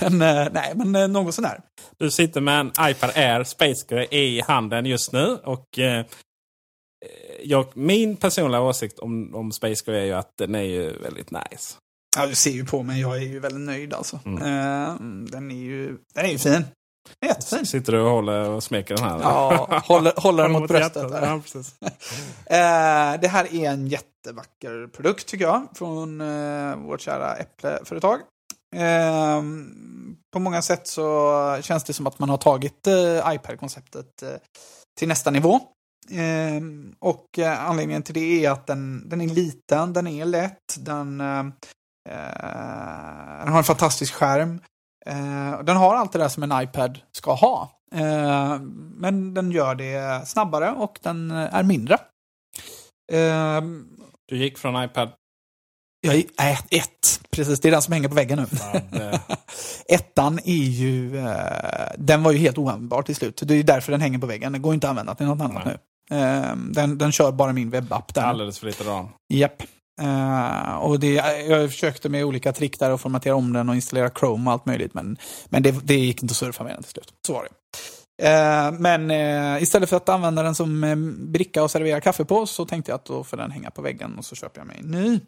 men, 0.18 0.38
eh, 0.38 0.48
nej, 0.52 0.72
men 0.74 0.96
eh, 0.96 1.08
något 1.08 1.34
sånär. 1.34 1.60
Du 1.98 2.10
sitter 2.10 2.40
med 2.40 2.60
en 2.60 2.72
iPad 2.80 3.10
Air 3.14 3.44
Space 3.44 3.86
Gray 3.88 4.06
i 4.10 4.40
handen 4.40 4.86
just 4.86 5.12
nu. 5.12 5.38
Och 5.44 5.78
eh, 5.78 6.06
jag, 7.42 7.76
min 7.76 8.16
personliga 8.16 8.60
åsikt 8.60 8.98
om, 8.98 9.34
om 9.34 9.52
Space 9.52 9.84
Gray 9.86 10.00
är 10.00 10.04
ju 10.04 10.12
att 10.12 10.32
den 10.38 10.54
är 10.54 10.62
ju 10.62 10.98
väldigt 10.98 11.30
nice. 11.30 11.74
Ja, 12.16 12.26
du 12.26 12.34
ser 12.34 12.50
ju 12.50 12.64
på 12.64 12.82
mig, 12.82 13.00
jag 13.00 13.16
är 13.16 13.22
ju 13.22 13.40
väldigt 13.40 13.60
nöjd 13.60 13.94
alltså. 13.94 14.20
Mm. 14.24 14.42
Eh, 14.42 14.94
den 15.32 15.50
är 15.50 15.56
ju, 15.56 15.98
den 16.14 16.24
är 16.24 16.30
ju 16.30 16.38
fin. 16.38 16.64
Den 17.20 17.30
är 17.30 17.34
jättefin. 17.34 17.66
Sitter 17.66 17.92
du 17.92 18.00
och 18.00 18.10
håller 18.10 18.50
och 18.50 18.62
smeker 18.62 18.96
den 18.96 19.04
här? 19.04 19.20
Ja, 19.20 19.80
håller, 19.84 20.12
håller 20.16 20.42
den 20.42 20.52
mot 20.52 20.68
bröstet. 20.68 20.96
hjärtat. 20.96 21.12
där. 21.12 21.26
Ja, 21.28 21.40
precis. 21.40 21.74
Eh, 22.50 23.20
det 23.20 23.28
här 23.28 23.54
är 23.54 23.70
en 23.70 23.88
jättevacker 23.88 24.86
produkt 24.86 25.26
tycker 25.26 25.44
jag 25.44 25.66
från 25.74 26.20
eh, 26.20 26.76
vårt 26.76 27.00
kära 27.00 27.36
Äpple-företag. 27.36 28.20
Eh, 28.76 29.42
på 30.32 30.38
många 30.38 30.62
sätt 30.62 30.86
så 30.86 31.58
känns 31.62 31.84
det 31.84 31.92
som 31.92 32.06
att 32.06 32.18
man 32.18 32.28
har 32.28 32.36
tagit 32.36 32.86
eh, 32.86 33.32
iPad-konceptet 33.34 34.22
eh, 34.22 34.28
till 34.98 35.08
nästa 35.08 35.30
nivå. 35.30 35.54
Eh, 36.10 36.62
och 36.98 37.38
anledningen 37.38 38.02
till 38.02 38.14
det 38.14 38.44
är 38.44 38.50
att 38.50 38.66
den, 38.66 39.08
den 39.08 39.20
är 39.20 39.28
liten, 39.28 39.92
den 39.92 40.06
är 40.06 40.24
lätt, 40.24 40.76
den, 40.78 41.18
den 41.18 41.52
har 43.48 43.58
en 43.58 43.64
fantastisk 43.64 44.14
skärm. 44.14 44.60
Eh, 45.08 45.62
den 45.64 45.76
har 45.76 45.94
allt 45.94 46.12
det 46.12 46.18
där 46.18 46.28
som 46.28 46.42
en 46.42 46.62
iPad 46.62 46.98
ska 47.12 47.34
ha. 47.34 47.70
Eh, 47.94 48.58
men 48.96 49.34
den 49.34 49.50
gör 49.50 49.74
det 49.74 50.28
snabbare 50.28 50.70
och 50.72 50.98
den 51.02 51.30
är 51.30 51.62
mindre. 51.62 51.94
Eh, 53.12 53.60
Du 54.28 54.36
gick 54.38 54.58
från 54.58 54.84
iPad... 54.84 55.08
jag 56.00 56.14
är 56.16 56.52
ett, 56.52 56.66
ett, 56.70 57.20
precis. 57.30 57.60
Det 57.60 57.68
är 57.68 57.72
den 57.72 57.82
som 57.82 57.92
hänger 57.92 58.08
på 58.08 58.14
väggen 58.14 58.38
nu. 58.38 58.46
Ja, 58.72 58.80
det- 58.92 59.20
Ettan 59.94 60.38
är 60.44 60.52
ju, 60.64 61.18
eh, 61.18 61.92
den 61.98 62.22
var 62.22 62.32
ju 62.32 62.38
helt 62.38 62.58
oanvändbar 62.58 63.02
till 63.02 63.16
slut. 63.16 63.42
Det 63.44 63.54
är 63.54 63.62
därför 63.62 63.92
den 63.92 64.00
hänger 64.00 64.18
på 64.18 64.26
väggen. 64.26 64.52
Den 64.52 64.62
går 64.62 64.74
inte 64.74 64.86
att 64.86 64.90
använda 64.90 65.14
till 65.14 65.26
något 65.26 65.40
annat 65.40 65.64
Nej. 65.64 65.76
nu. 66.10 66.16
Eh, 66.16 66.56
den, 66.56 66.98
den 66.98 67.12
kör 67.12 67.32
bara 67.32 67.52
min 67.52 67.70
webbapp 67.70 68.14
där. 68.14 68.22
alldeles 68.22 68.58
för 68.58 68.66
lite 68.66 68.84
ram. 68.84 69.08
Japp. 69.32 69.62
Uh, 70.00 70.74
och 70.74 71.00
det, 71.00 71.12
jag 71.48 71.70
försökte 71.70 72.08
med 72.08 72.24
olika 72.24 72.52
trick 72.52 72.78
där 72.78 72.90
och 72.90 73.00
formatera 73.00 73.34
om 73.34 73.52
den 73.52 73.68
och 73.68 73.74
installera 73.74 74.10
Chrome 74.10 74.50
och 74.50 74.52
allt 74.52 74.66
möjligt. 74.66 74.94
Men, 74.94 75.18
men 75.48 75.62
det, 75.62 75.86
det 75.86 75.94
gick 75.94 76.22
inte 76.22 76.32
att 76.32 76.36
surfa 76.36 76.64
med 76.64 76.74
den 76.74 76.82
till 76.82 76.92
slut. 76.92 77.14
Så 77.26 77.32
var 77.32 77.42
det. 77.42 77.48
Uh, 78.22 78.80
men 78.80 79.10
uh, 79.10 79.62
istället 79.62 79.88
för 79.88 79.96
att 79.96 80.08
använda 80.08 80.42
den 80.42 80.54
som 80.54 81.16
bricka 81.32 81.62
och 81.62 81.70
servera 81.70 82.00
kaffe 82.00 82.24
på 82.24 82.46
så 82.46 82.66
tänkte 82.66 82.90
jag 82.90 82.96
att 82.96 83.04
då 83.04 83.24
får 83.24 83.36
den 83.36 83.50
hänga 83.50 83.70
på 83.70 83.82
väggen 83.82 84.18
och 84.18 84.24
så 84.24 84.34
köper 84.36 84.60
jag 84.60 84.66
mig 84.66 84.76
en 84.80 84.90
ny. 84.90 85.20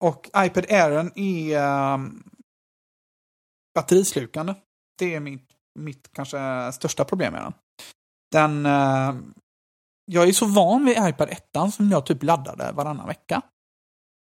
Och 0.00 0.30
iPad 0.36 0.66
Airen 0.68 1.18
är 1.18 1.60
batterislukande. 3.74 4.54
Det 4.98 5.14
är 5.14 5.20
mitt, 5.20 5.48
mitt 5.78 6.08
kanske 6.12 6.72
största 6.72 7.04
problem 7.04 7.32
med 7.32 7.42
den. 7.42 7.52
Den... 8.32 8.66
Jag 10.10 10.28
är 10.28 10.32
så 10.32 10.46
van 10.46 10.84
vid 10.84 10.96
iPad 11.08 11.28
1 11.30 11.72
som 11.72 11.90
jag 11.90 12.06
typ 12.06 12.22
laddade 12.22 12.72
varannan 12.72 13.06
vecka. 13.06 13.42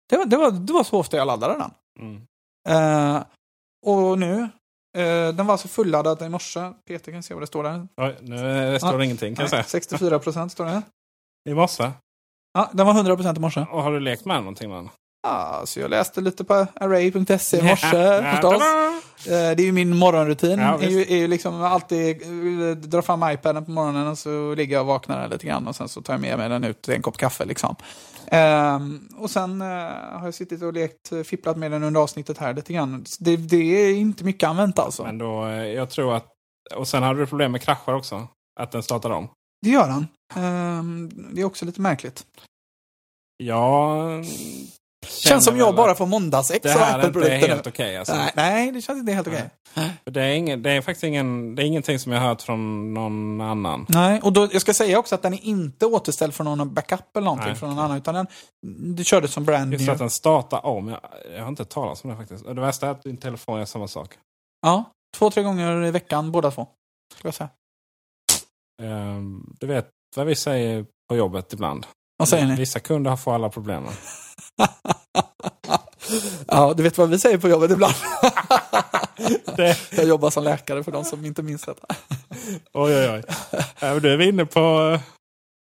Det 0.10 0.18
var, 0.18 0.26
det 0.26 0.38
var, 0.38 0.52
det 0.52 0.74
var 0.74 0.84
så 0.84 1.00
ofta 1.00 1.18
jag 1.18 1.28
laddade 1.28 1.58
den. 1.58 1.72
Mm. 2.00 2.22
Eh, 2.70 3.24
och 3.86 4.20
nu, 4.20 4.42
eh, 4.98 5.34
den 5.36 5.46
var 5.46 5.52
alltså 5.54 5.68
fulladdad 5.68 6.22
i 6.22 6.30
morse. 6.30 6.74
Peter 6.88 7.12
kan 7.12 7.24
se 7.24 7.34
vad 7.34 7.44
det 7.44 7.48
står 7.48 7.64
där. 7.64 7.88
Oj, 7.98 8.18
nu 8.22 8.38
står 8.80 8.92
det 8.92 8.98
Ja. 8.98 9.04
ingenting 9.04 9.36
kan 9.36 9.44
jag 9.44 9.50
säga. 9.50 9.64
64 9.64 10.20
procent 10.20 10.52
står 10.52 10.66
det. 10.66 10.82
I 11.50 11.54
morse. 11.54 11.92
Ja, 12.54 12.70
den 12.74 12.86
var 12.86 12.94
100 12.94 13.16
procent 13.16 13.38
i 13.38 13.42
morse. 13.42 13.66
Och 13.72 13.84
har 13.84 13.92
du 13.92 14.00
lekt 14.00 14.26
med 14.26 14.38
någonting 14.38 14.70
med 14.70 14.78
den? 14.78 14.90
Ja, 15.28 15.62
så 15.66 15.80
jag 15.80 15.90
läste 15.90 16.22
lite 16.22 16.44
på 16.44 16.68
array.se 16.76 17.58
i 17.58 17.62
morse 17.62 18.22
förstås. 18.32 18.62
Eh, 19.26 19.56
Det 19.56 19.64
är 19.64 19.66
ju 19.66 19.72
min 19.72 19.98
morgonrutin. 19.98 20.60
Ja, 20.60 20.82
är 20.82 20.90
ju, 20.90 21.02
är 21.02 21.18
ju 21.18 21.28
liksom 21.28 21.62
alltid 21.64 22.22
eh, 22.22 22.76
dra 22.78 23.02
fram 23.02 23.32
iPaden 23.32 23.66
på 23.66 23.72
morgonen 23.72 24.08
och 24.08 24.18
så 24.18 24.56
ligger 24.56 24.76
jag 24.76 24.82
och 24.82 24.88
vaknar 24.88 25.28
lite 25.28 25.48
grann 25.48 25.68
och 25.68 25.76
sen 25.76 25.88
så 25.90 26.02
tar 26.02 26.14
jag 26.14 26.22
med 26.22 26.38
mig 26.38 26.50
den 26.50 26.64
ut 26.64 26.82
till 26.82 26.94
en 26.94 27.02
kopp 27.02 27.18
kaffe. 27.18 27.46
Liksom. 27.46 27.76
Ehm, 28.28 29.10
och 29.18 29.30
sen 29.30 29.62
eh, 29.62 29.68
har 29.68 30.22
jag 30.24 30.34
suttit 30.34 30.62
och 30.64 30.74
lekt, 30.74 31.12
eh, 31.12 31.22
fipplat 31.24 31.58
med 31.58 31.72
den 31.72 31.84
under 31.84 32.02
avsnittet 32.02 32.38
här 32.38 32.54
lite 32.54 32.74
grann. 32.74 33.06
Det, 33.20 33.38
det 33.38 33.58
är 33.58 33.94
inte 33.96 34.24
mycket 34.24 34.50
använt 34.50 34.80
alltså. 34.80 35.04
Men 35.04 35.18
då, 35.18 35.48
jag 35.50 35.90
tror 35.90 36.16
att... 36.16 36.26
Och 36.76 36.88
sen 36.88 37.04
hade 37.04 37.20
du 37.20 37.26
problem 37.28 37.52
med 37.52 37.62
kraschar 37.62 37.94
också. 37.94 38.28
Att 38.60 38.72
den 38.72 38.84
startar 38.84 39.10
om. 39.10 39.30
Det 39.62 39.70
gör 39.70 39.88
han. 39.88 40.08
Ehm, 40.36 41.10
det 41.34 41.42
är 41.42 41.46
också 41.46 41.66
lite 41.66 41.82
märkligt. 41.82 42.26
Ja... 43.44 44.02
Känns 45.10 45.46
som 45.46 45.58
jag 45.58 45.76
bara 45.76 45.96
får 45.96 46.06
måndagsex 46.06 46.64
Det 46.64 46.70
här 46.70 47.00
är 47.00 47.08
inte 47.08 47.48
helt 47.48 47.68
okej 47.68 47.98
alltså. 47.98 48.16
Nej, 48.16 48.32
nej, 48.36 48.72
det 48.72 48.82
känns 48.82 49.00
inte 49.00 49.12
helt 49.12 49.28
okej. 49.28 49.50
För 50.04 50.12
Det 50.12 50.22
är, 50.22 50.34
ingen, 50.34 50.64
det 50.64 50.72
är 50.72 50.82
faktiskt 50.82 51.04
ingen, 51.04 51.56
det 51.56 51.64
är 51.64 51.66
ingenting 51.66 52.00
som 52.00 52.12
jag 52.12 52.22
hört 52.22 52.42
från 52.42 52.94
någon 52.94 53.42
annan. 53.42 53.86
Nej, 53.90 54.22
och 54.22 54.34
då, 54.34 54.50
jag 54.52 54.62
ska 54.62 54.74
säga 54.74 55.00
också 55.00 55.16
att 55.16 55.22
den 55.22 55.34
är 55.34 55.46
inte 55.46 55.86
återställd 55.86 56.34
från 56.34 56.46
någon 56.46 56.74
backup 56.74 57.18
eller 57.18 57.26
någonting 57.26 57.48
Nej. 57.48 57.56
från 57.56 57.70
någon 57.70 57.80
annan, 57.80 57.98
utan 57.98 58.16
den, 58.16 58.28
du 58.96 59.04
körde 59.04 59.28
som 59.28 59.46
brand 59.46 59.74
Just 59.74 59.86
new. 59.86 59.94
att 59.94 60.00
den 60.00 60.10
startar 60.10 60.66
om. 60.66 60.88
Jag, 60.88 61.00
jag 61.36 61.42
har 61.42 61.50
inte 61.50 61.66
talat 61.66 62.04
om 62.04 62.10
det 62.10 62.16
faktiskt. 62.16 62.46
Det 62.46 62.62
värsta 62.62 62.88
är 62.88 62.92
att 62.92 63.04
din 63.04 63.18
telefon 63.18 63.60
gör 63.60 63.66
samma 63.66 63.88
sak. 63.88 64.10
Ja, 64.62 64.84
två, 65.18 65.32
tre 65.32 65.44
gånger 65.44 65.86
i 65.86 65.92
veckan 65.92 66.32
båda 66.32 66.52
två. 66.52 66.68
Ska 67.18 67.28
jag 67.28 67.36
säga. 67.36 67.50
Ehm, 68.82 69.56
du 69.60 69.68
vet 69.68 69.90
vad 70.16 70.26
vi 70.26 70.36
säger 70.36 70.86
på 71.10 71.16
jobbet 71.16 71.54
ibland. 71.54 71.86
Vad 72.18 72.30
säger 72.30 72.46
ni? 72.46 72.56
Vissa 72.56 72.80
kunder 72.80 73.10
har 73.10 73.18
får 73.18 73.36
alla 73.36 73.50
problemen. 73.50 73.94
Ja, 76.48 76.74
du 76.78 76.84
vet 76.84 76.98
vad 76.98 77.10
vi 77.10 77.20
säger 77.20 77.38
på 77.38 77.50
jobbet 77.50 77.72
ibland. 77.72 77.94
Det- 79.56 79.78
Jag 79.98 80.06
jobbar 80.08 80.30
som 80.30 80.44
läkare 80.44 80.84
för 80.84 80.92
de 80.92 81.06
som 81.06 81.26
inte 81.26 81.44
minns 81.44 81.62
detta. 81.62 81.96
Oj, 82.74 82.96
oj, 82.96 83.10
oj. 83.10 83.24
Men 83.82 84.02
Du 84.02 84.14
är 84.14 84.18
vi 84.18 84.28
inne 84.28 84.46
på... 84.46 84.98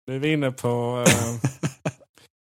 Du 0.08 0.16
är 0.16 0.20
vi 0.20 0.34
inne 0.34 0.52
på... 0.52 1.04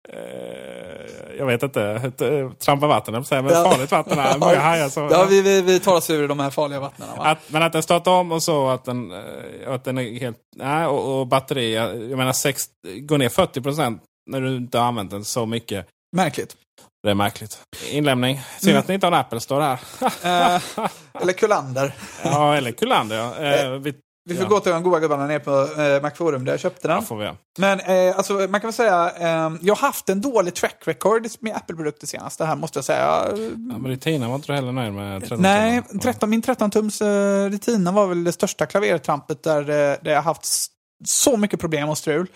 eh, 0.09 1.37
jag 1.39 1.47
vet 1.47 1.63
inte. 1.63 1.83
eh, 2.21 2.51
Trampa 2.53 2.87
vatten, 2.87 3.13
men 3.15 3.25
farligt 3.25 3.91
vatten. 3.91 4.19
Här. 4.19 4.39
Många 4.39 4.59
hajar 4.61 4.89
så. 4.89 5.09
Ja, 5.11 5.25
vi, 5.25 5.43
vi, 5.43 5.63
vi 5.63 5.81
tar 5.81 5.97
oss 5.97 6.11
ur 6.11 6.29
de 6.29 6.41
här 6.41 6.51
farliga 6.51 6.81
vattnen. 6.81 7.09
Va? 7.17 7.25
Att, 7.25 7.39
men 7.47 7.63
att 7.63 7.73
den 7.73 7.83
startar 7.83 8.11
om 8.11 8.33
och 8.33 8.43
så 8.43 8.69
att 8.69 8.85
den, 8.85 9.13
att 9.67 9.85
den 9.85 9.99
är 9.99 10.19
helt... 10.21 10.37
Nej, 10.57 10.87
och, 10.87 11.21
och 11.21 11.27
batteri, 11.27 11.75
jag 11.75 12.03
jag 12.11 12.19
menar 12.19 12.33
sex, 12.33 12.65
går 13.01 13.19
ner 13.19 13.29
40 13.29 13.61
procent 13.61 14.03
när 14.31 14.41
du 14.41 14.57
inte 14.57 14.79
har 14.79 14.87
använt 14.87 15.11
den 15.11 15.25
så 15.25 15.47
mycket. 15.47 15.87
Märkligt. 16.17 16.57
Det 17.03 17.11
är 17.11 17.15
märkligt. 17.15 17.59
Inlämning. 17.91 18.41
Synd 18.61 18.79
att 18.79 18.89
ni 18.89 18.95
inte 18.95 19.07
har 19.07 19.13
en 19.13 19.19
Apple 19.19 19.41
Store 19.41 19.63
här. 19.65 19.81
Eh, 20.57 20.63
eller 21.21 21.33
Kullander. 21.33 21.95
ja, 22.25 22.57
eller 22.57 22.73
Kullander 22.73 23.17
ja. 23.17 23.37
Eh, 23.37 23.71
vi, 23.71 23.95
Vi 24.25 24.35
får 24.35 24.45
ja. 24.45 24.49
gå 24.49 24.61
till 24.61 24.73
de 24.73 24.83
goda 24.83 25.01
gubbarna 25.01 25.27
nere 25.27 25.41
på 25.41 25.81
eh, 25.83 26.03
Macforum 26.03 26.45
där 26.45 26.53
jag 26.53 26.61
köpte 26.61 26.89
den. 26.89 26.97
Ja, 26.97 27.03
får 27.03 27.17
vi. 27.17 27.31
Men 27.59 27.81
eh, 27.81 28.17
alltså, 28.17 28.33
man 28.33 28.61
kan 28.61 28.69
väl 28.69 28.73
säga, 28.73 29.13
eh, 29.19 29.53
jag 29.61 29.75
har 29.75 29.87
haft 29.87 30.09
en 30.09 30.21
dålig 30.21 30.55
track 30.55 30.83
record 30.85 31.27
med 31.41 31.57
Apple-produkter 31.57 32.07
senast. 32.07 32.39
Det 32.39 32.45
här 32.45 32.57
måste 32.57 32.79
jag 32.79 32.85
säga. 32.85 33.27
Ja, 33.31 33.37
men 33.79 33.87
Retina 33.87 34.29
var 34.29 34.35
inte 34.35 34.47
du 34.47 34.55
heller 34.55 34.73
nöjd 34.73 34.93
med 34.93 35.21
13 35.21 35.43
Nej, 35.43 35.83
timmar? 35.83 36.03
13, 36.03 36.31
min 36.31 36.43
13-tums 36.43 37.03
eh, 37.03 37.51
Retina 37.51 37.93
var 37.93 38.07
väl 38.07 38.25
det 38.25 38.33
största 38.33 38.67
klavertrampet 38.67 39.43
där, 39.43 39.61
eh, 39.61 39.97
där 40.03 40.13
jag 40.13 40.23
haft 40.23 40.47
så 41.05 41.37
mycket 41.37 41.61
problem 41.61 41.89
och 41.89 41.99
strul. 41.99 42.27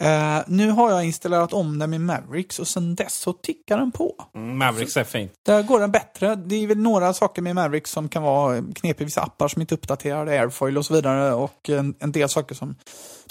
Eh, 0.00 0.38
nu 0.46 0.70
har 0.70 0.90
jag 0.90 1.04
installerat 1.04 1.52
om 1.52 1.78
den 1.78 1.90
med 1.90 2.00
Mavericks 2.00 2.58
och 2.58 2.68
sen 2.68 2.94
dess 2.94 3.14
så 3.14 3.32
tickar 3.32 3.78
den 3.78 3.92
på. 3.92 4.14
Mm, 4.34 4.58
Mavericks 4.58 4.96
är 4.96 5.04
fint. 5.04 5.32
Där 5.46 5.62
går 5.62 5.80
den 5.80 5.90
bättre. 5.90 6.34
Det 6.34 6.54
är 6.54 6.66
väl 6.66 6.78
några 6.78 7.14
saker 7.14 7.42
med 7.42 7.54
Mavericks 7.54 7.90
som 7.90 8.08
kan 8.08 8.22
vara 8.22 8.62
knepiga. 8.74 9.04
Vissa 9.04 9.22
appar 9.22 9.48
som 9.48 9.62
inte 9.62 9.74
uppdaterar, 9.74 10.26
Airfoil 10.26 10.78
och 10.78 10.86
så 10.86 10.94
vidare. 10.94 11.34
Och 11.34 11.68
en, 11.68 11.94
en 12.00 12.12
del 12.12 12.28
saker 12.28 12.54
som 12.54 12.74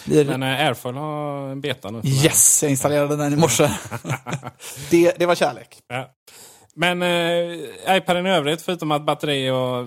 blir... 0.06 0.26
Men 0.26 0.44
eh, 0.44 0.68
Airfoil 0.68 0.96
har 0.96 1.50
en 1.50 1.62
beta 1.62 1.92
nu. 1.92 2.02
Yes, 2.04 2.64
jag 2.64 2.70
installerade 2.70 3.16
den 3.16 3.34
i 3.34 3.36
morse. 3.36 3.70
det, 4.90 5.20
det 5.20 5.26
var 5.26 5.36
kärlek. 5.36 5.80
Ja. 5.88 6.10
Men 6.76 7.02
eh, 7.02 7.98
iPaden 7.98 8.26
i 8.26 8.30
övrigt, 8.30 8.62
förutom 8.62 8.92
att 8.92 9.06
batteri 9.06 9.50
och... 9.50 9.86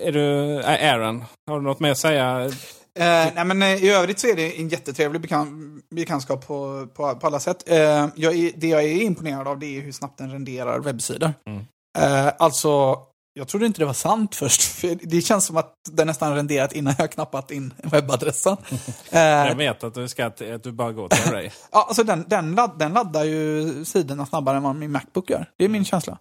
Är 0.00 0.12
du... 0.12 0.56
Aaron, 0.64 1.24
har 1.46 1.56
du 1.56 1.64
något 1.64 1.80
mer 1.80 1.90
att 1.90 1.98
säga? 1.98 2.50
Eh, 2.96 3.32
nej, 3.34 3.44
men, 3.44 3.62
eh, 3.62 3.84
I 3.84 3.90
övrigt 3.90 4.18
så 4.18 4.26
är 4.26 4.36
det 4.36 4.60
en 4.60 4.68
jättetrevlig 4.68 5.20
bekan 5.22 5.82
bekantskap 5.90 6.46
på, 6.46 6.86
på, 6.94 7.14
på 7.14 7.26
alla 7.26 7.40
sätt. 7.40 7.68
Eh, 7.70 8.06
jag 8.16 8.34
är, 8.36 8.52
det 8.56 8.68
jag 8.68 8.82
är 8.84 9.02
imponerad 9.02 9.48
av 9.48 9.58
det 9.58 9.66
är 9.66 9.80
hur 9.80 9.92
snabbt 9.92 10.18
den 10.18 10.30
renderar 10.32 10.78
webbsidor. 10.80 11.32
Mm. 11.46 11.64
Eh, 11.98 12.32
alltså, 12.38 12.96
jag 13.34 13.48
trodde 13.48 13.66
inte 13.66 13.80
det 13.80 13.84
var 13.84 13.92
sant 13.92 14.34
först. 14.34 14.62
För 14.80 14.98
det 15.02 15.20
känns 15.20 15.46
som 15.46 15.56
att 15.56 15.74
den 15.90 16.06
nästan 16.06 16.34
renderat 16.34 16.72
innan 16.72 16.94
jag 16.98 17.12
knappat 17.12 17.50
in 17.50 17.74
webbadressen. 17.82 18.56
Eh, 19.10 19.20
Jag 19.20 19.54
vet 19.54 19.84
att 19.84 19.94
du, 19.94 20.08
ska, 20.08 20.26
att 20.26 20.62
du 20.62 20.72
bara 20.72 20.92
går 20.92 21.08
till 21.08 21.28
Array. 21.28 21.50
ja, 21.72 21.84
alltså 21.88 22.02
den, 22.04 22.24
den, 22.28 22.54
ladd, 22.54 22.78
den 22.78 22.92
laddar 22.92 23.24
ju 23.24 23.84
sidorna 23.84 24.26
snabbare 24.26 24.56
än 24.56 24.62
vad 24.62 24.76
min 24.76 24.92
Macbook 24.92 25.30
gör. 25.30 25.50
Det 25.56 25.64
är 25.64 25.68
min 25.68 25.84
känsla. 25.84 26.18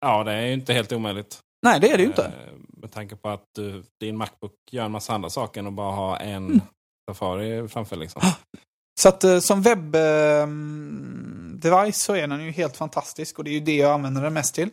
Ja, 0.00 0.24
det 0.24 0.32
är 0.32 0.46
ju 0.46 0.52
inte 0.52 0.72
helt 0.72 0.92
omöjligt. 0.92 1.38
Nej, 1.62 1.80
det 1.80 1.90
är 1.90 1.96
det 1.96 2.02
ju 2.02 2.08
inte. 2.08 2.32
Eh, 2.82 2.84
Med 2.84 2.92
tanke 2.92 3.16
på 3.16 3.28
att 3.28 3.44
du, 3.54 3.84
din 4.00 4.16
Macbook 4.16 4.52
gör 4.70 4.84
en 4.84 4.92
massa 4.92 5.14
andra 5.14 5.30
saker 5.30 5.60
än 5.60 5.66
att 5.66 5.72
bara 5.72 5.92
ha 5.94 6.16
en 6.16 6.46
Mm. 6.46 6.60
Safari 7.10 7.68
framför. 7.68 7.96
Liksom. 7.96 8.22
Så 9.00 9.08
att 9.08 9.24
eh, 9.24 9.38
som 9.38 9.62
webbdevice 9.62 10.42
så 12.02 12.14
är 12.14 12.26
den 12.28 12.44
ju 12.44 12.50
helt 12.50 12.76
fantastisk 12.76 13.38
och 13.38 13.44
det 13.44 13.50
är 13.50 13.54
ju 13.54 13.60
det 13.60 13.76
jag 13.76 13.92
använder 13.92 14.22
den 14.22 14.34
mest 14.34 14.54
till. 14.54 14.70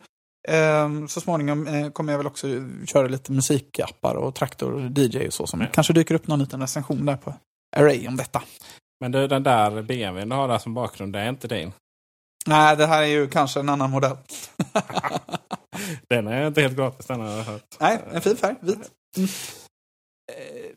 Eh, 0.48 0.90
så 1.08 1.22
småningom 1.22 1.68
eh, 1.68 1.90
kommer 1.90 2.14
jag 2.14 2.18
väl 2.18 2.28
också 2.28 2.48
köra 2.86 3.08
lite 3.08 3.32
musikappar 3.32 4.16
och 4.16 4.36
traktor 4.36 4.74
och 4.74 4.82
DJ 4.98 5.28
och 5.28 5.34
så 5.34 5.48
som 5.48 5.60
Mm. 5.62 5.72
kanske 5.74 5.94
dyker 5.94 6.16
upp 6.16 6.28
någon 6.28 6.40
liten 6.40 6.62
recension 6.62 7.06
där 7.06 7.18
på 7.18 7.34
Array 7.78 8.08
om 8.08 8.18
detta. 8.18 8.44
Men 9.00 9.12
du, 9.12 9.28
den 9.28 9.44
där 9.44 9.82
BMWn 9.82 10.30
du 10.30 10.36
har 10.36 10.48
där 10.48 10.58
som 10.58 10.74
bakgrund, 10.74 11.14
det 11.14 11.20
är 11.20 11.30
inte 11.30 11.48
din. 11.48 11.72
Nej, 12.48 12.76
det 12.78 12.88
här 12.88 13.02
är 13.02 13.08
ju 13.08 13.28
kanske 13.30 13.60
en 13.60 13.70
annan 13.70 13.90
modell. 13.92 14.18
Den 16.10 16.28
är 16.28 16.48
inte 16.48 16.62
helt 16.62 16.76
gratis, 16.76 17.06
den 17.06 17.20
har 17.22 17.28
jag 17.38 17.44
hört. 17.44 17.76
Nej, 17.80 18.00
en 18.14 18.22
fin 18.22 18.38
färg, 18.38 18.56
vit. 18.62 18.92
Eh, 20.32 20.72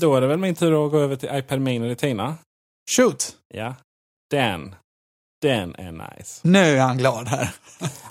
Då 0.00 0.14
är 0.16 0.20
det 0.20 0.26
väl 0.26 0.38
min 0.38 0.54
tur 0.54 0.86
att 0.86 0.92
gå 0.92 0.98
över 0.98 1.16
till 1.16 1.28
iPad 1.32 1.60
Mini 1.60 1.88
Retina. 1.88 2.36
Shoot! 2.90 3.36
Ja, 3.54 3.74
den. 4.30 4.74
Den 5.42 5.74
är 5.74 5.92
nice. 5.92 6.40
Nu 6.48 6.58
är 6.58 6.80
han 6.80 6.98
glad 6.98 7.28
här. 7.28 7.50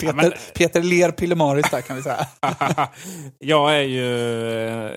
Peter, 0.00 0.14
men- 0.14 0.32
Peter 0.54 0.82
ler 0.82 1.10
pillemariskt 1.10 1.70
där 1.70 1.80
kan 1.80 1.96
vi 1.96 2.02
säga. 2.02 2.26
jag 3.38 3.76
är 3.76 3.80
ju... 3.82 4.06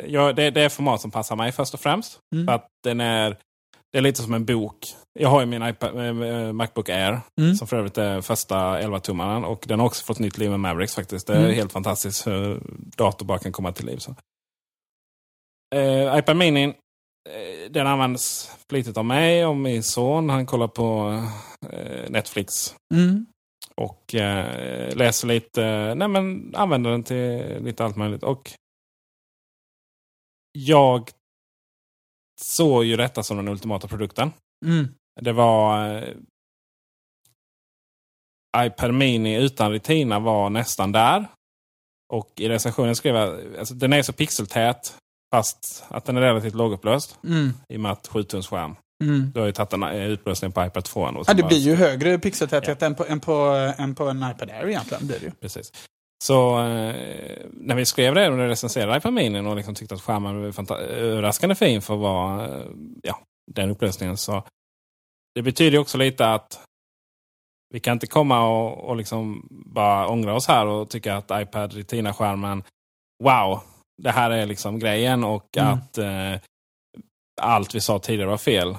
Jag, 0.07 0.35
det, 0.35 0.49
det 0.51 0.61
är 0.61 0.69
format 0.69 1.01
som 1.01 1.11
passar 1.11 1.35
mig 1.35 1.51
först 1.51 1.73
och 1.73 1.79
främst. 1.79 2.19
Mm. 2.35 2.45
För 2.47 2.53
att 2.53 2.67
den 2.83 3.01
är... 3.01 3.37
Det 3.93 3.97
är 3.99 4.01
lite 4.01 4.21
som 4.21 4.33
en 4.33 4.45
bok. 4.45 4.95
Jag 5.19 5.29
har 5.29 5.39
ju 5.39 5.45
min 5.45 5.63
iPad, 5.67 6.23
eh, 6.23 6.53
Macbook 6.53 6.89
Air. 6.89 7.21
Mm. 7.41 7.55
Som 7.55 7.67
för 7.67 7.77
övrigt 7.77 7.97
är 7.97 8.21
första 8.21 8.55
11-tummaren. 8.81 9.43
Och 9.45 9.63
den 9.67 9.79
har 9.79 9.87
också 9.87 10.05
fått 10.05 10.19
nytt 10.19 10.37
liv 10.37 10.49
med 10.49 10.59
Mavericks 10.59 10.95
faktiskt. 10.95 11.27
Det 11.27 11.33
är 11.33 11.39
Mm. 11.43 11.53
helt 11.53 11.71
fantastiskt 11.71 12.27
hur 12.27 12.61
dator 12.97 13.25
bara 13.25 13.39
kan 13.39 13.51
komma 13.51 13.71
till 13.71 13.85
liv. 13.85 13.97
Så. 13.97 14.15
Eh, 15.75 16.17
iPad 16.17 16.37
Mini. 16.37 16.63
eh, 16.63 17.71
Den 17.71 17.87
används 17.87 18.51
flitigt 18.69 18.97
av 18.97 19.05
mig 19.05 19.45
och 19.45 19.55
min 19.55 19.83
son. 19.83 20.29
Han 20.29 20.45
kollar 20.45 20.67
på 20.67 21.09
eh, 21.71 22.09
Netflix. 22.09 22.75
Mm. 22.93 23.25
Och 23.75 24.15
eh, 24.15 24.95
läser 24.95 25.27
lite, 25.27 25.93
nej 25.95 26.07
men 26.07 26.55
använder 26.55 26.91
den 26.91 27.03
till 27.03 27.57
lite 27.63 27.85
allt 27.85 27.95
möjligt. 27.95 28.23
Och 28.23 28.51
jag 30.51 31.09
såg 32.41 32.83
ju 32.85 32.95
detta 32.95 33.23
som 33.23 33.37
den 33.37 33.47
ultimata 33.47 33.87
produkten. 33.87 34.31
Mm. 34.65 34.87
Det 35.21 35.31
var 35.31 35.87
eh, 35.95 36.03
iPad 38.57 38.93
Mini 38.93 39.35
utan 39.35 39.71
Retina 39.71 40.19
var 40.19 40.49
nästan 40.49 40.91
där. 40.91 41.25
Och 42.13 42.31
i 42.35 42.49
recensionen 42.49 42.95
skrev 42.95 43.15
jag, 43.15 43.57
alltså, 43.59 43.73
den 43.73 43.93
är 43.93 44.01
så 44.01 44.13
pixeltät 44.13 44.97
fast 45.35 45.83
att 45.87 46.05
den 46.05 46.17
är 46.17 46.21
relativt 46.21 46.55
lågupplöst. 46.55 47.17
Mm. 47.23 47.53
I 47.69 47.77
och 47.77 47.81
med 47.81 47.91
att 47.91 48.07
7 48.07 48.23
tums 48.23 48.47
skärm. 48.47 48.75
Mm. 49.03 49.31
Du 49.33 49.39
har 49.39 49.47
ju 49.47 49.53
tagit 49.53 49.73
en 49.73 49.83
eh, 49.83 50.11
upplösning 50.11 50.51
på 50.51 50.65
iPad 50.65 50.83
2. 50.83 51.07
ändå, 51.07 51.23
Ja, 51.27 51.33
det 51.33 51.43
blir 51.43 51.57
ju 51.57 51.75
högre 51.75 52.19
pixeltäthet 52.19 52.81
än, 52.81 52.95
på, 52.95 53.05
än, 53.05 53.19
på, 53.19 53.33
än 53.77 53.95
på 53.95 54.09
en 54.09 54.17
iPad 54.17 54.49
Air 54.49 54.67
egentligen. 54.67 55.07
Blir 55.07 55.19
det 55.19 55.25
ju. 55.25 55.31
Precis. 55.31 55.71
Så 56.23 56.59
eh, 56.59 56.95
när 57.51 57.75
vi 57.75 57.85
skrev 57.85 58.15
det 58.15 58.29
och 58.29 58.37
recenserade 58.37 58.97
iPad 58.97 59.13
Mini 59.13 59.39
och 59.39 59.55
liksom 59.55 59.75
tyckte 59.75 59.95
att 59.95 60.01
skärmen 60.01 60.51
var 60.51 60.77
överraskande 60.81 61.55
fin 61.55 61.81
för 61.81 61.93
att 61.93 61.99
vara 61.99 62.45
eh, 62.45 62.65
ja, 63.03 63.19
den 63.51 63.69
upplösningen. 63.69 64.17
Så 64.17 64.43
det 65.35 65.41
betyder 65.41 65.77
också 65.77 65.97
lite 65.97 66.33
att 66.33 66.59
Vi 67.73 67.79
kan 67.79 67.93
inte 67.93 68.07
komma 68.07 68.47
och, 68.47 68.89
och 68.89 68.95
liksom 68.95 69.47
bara 69.49 70.07
ångra 70.07 70.33
oss 70.35 70.47
här 70.47 70.65
och 70.65 70.89
tycka 70.89 71.15
att 71.17 71.31
iPad 71.31 71.73
Retina-skärmen, 71.73 72.63
wow, 73.23 73.59
det 74.01 74.11
här 74.11 74.31
är 74.31 74.45
liksom 74.45 74.79
grejen 74.79 75.23
och 75.23 75.57
Mm. 75.57 75.73
att 75.73 75.97
eh, 75.97 76.41
allt 77.41 77.75
vi 77.75 77.81
sa 77.81 77.99
tidigare 77.99 78.29
var 78.29 78.37
fel. 78.37 78.77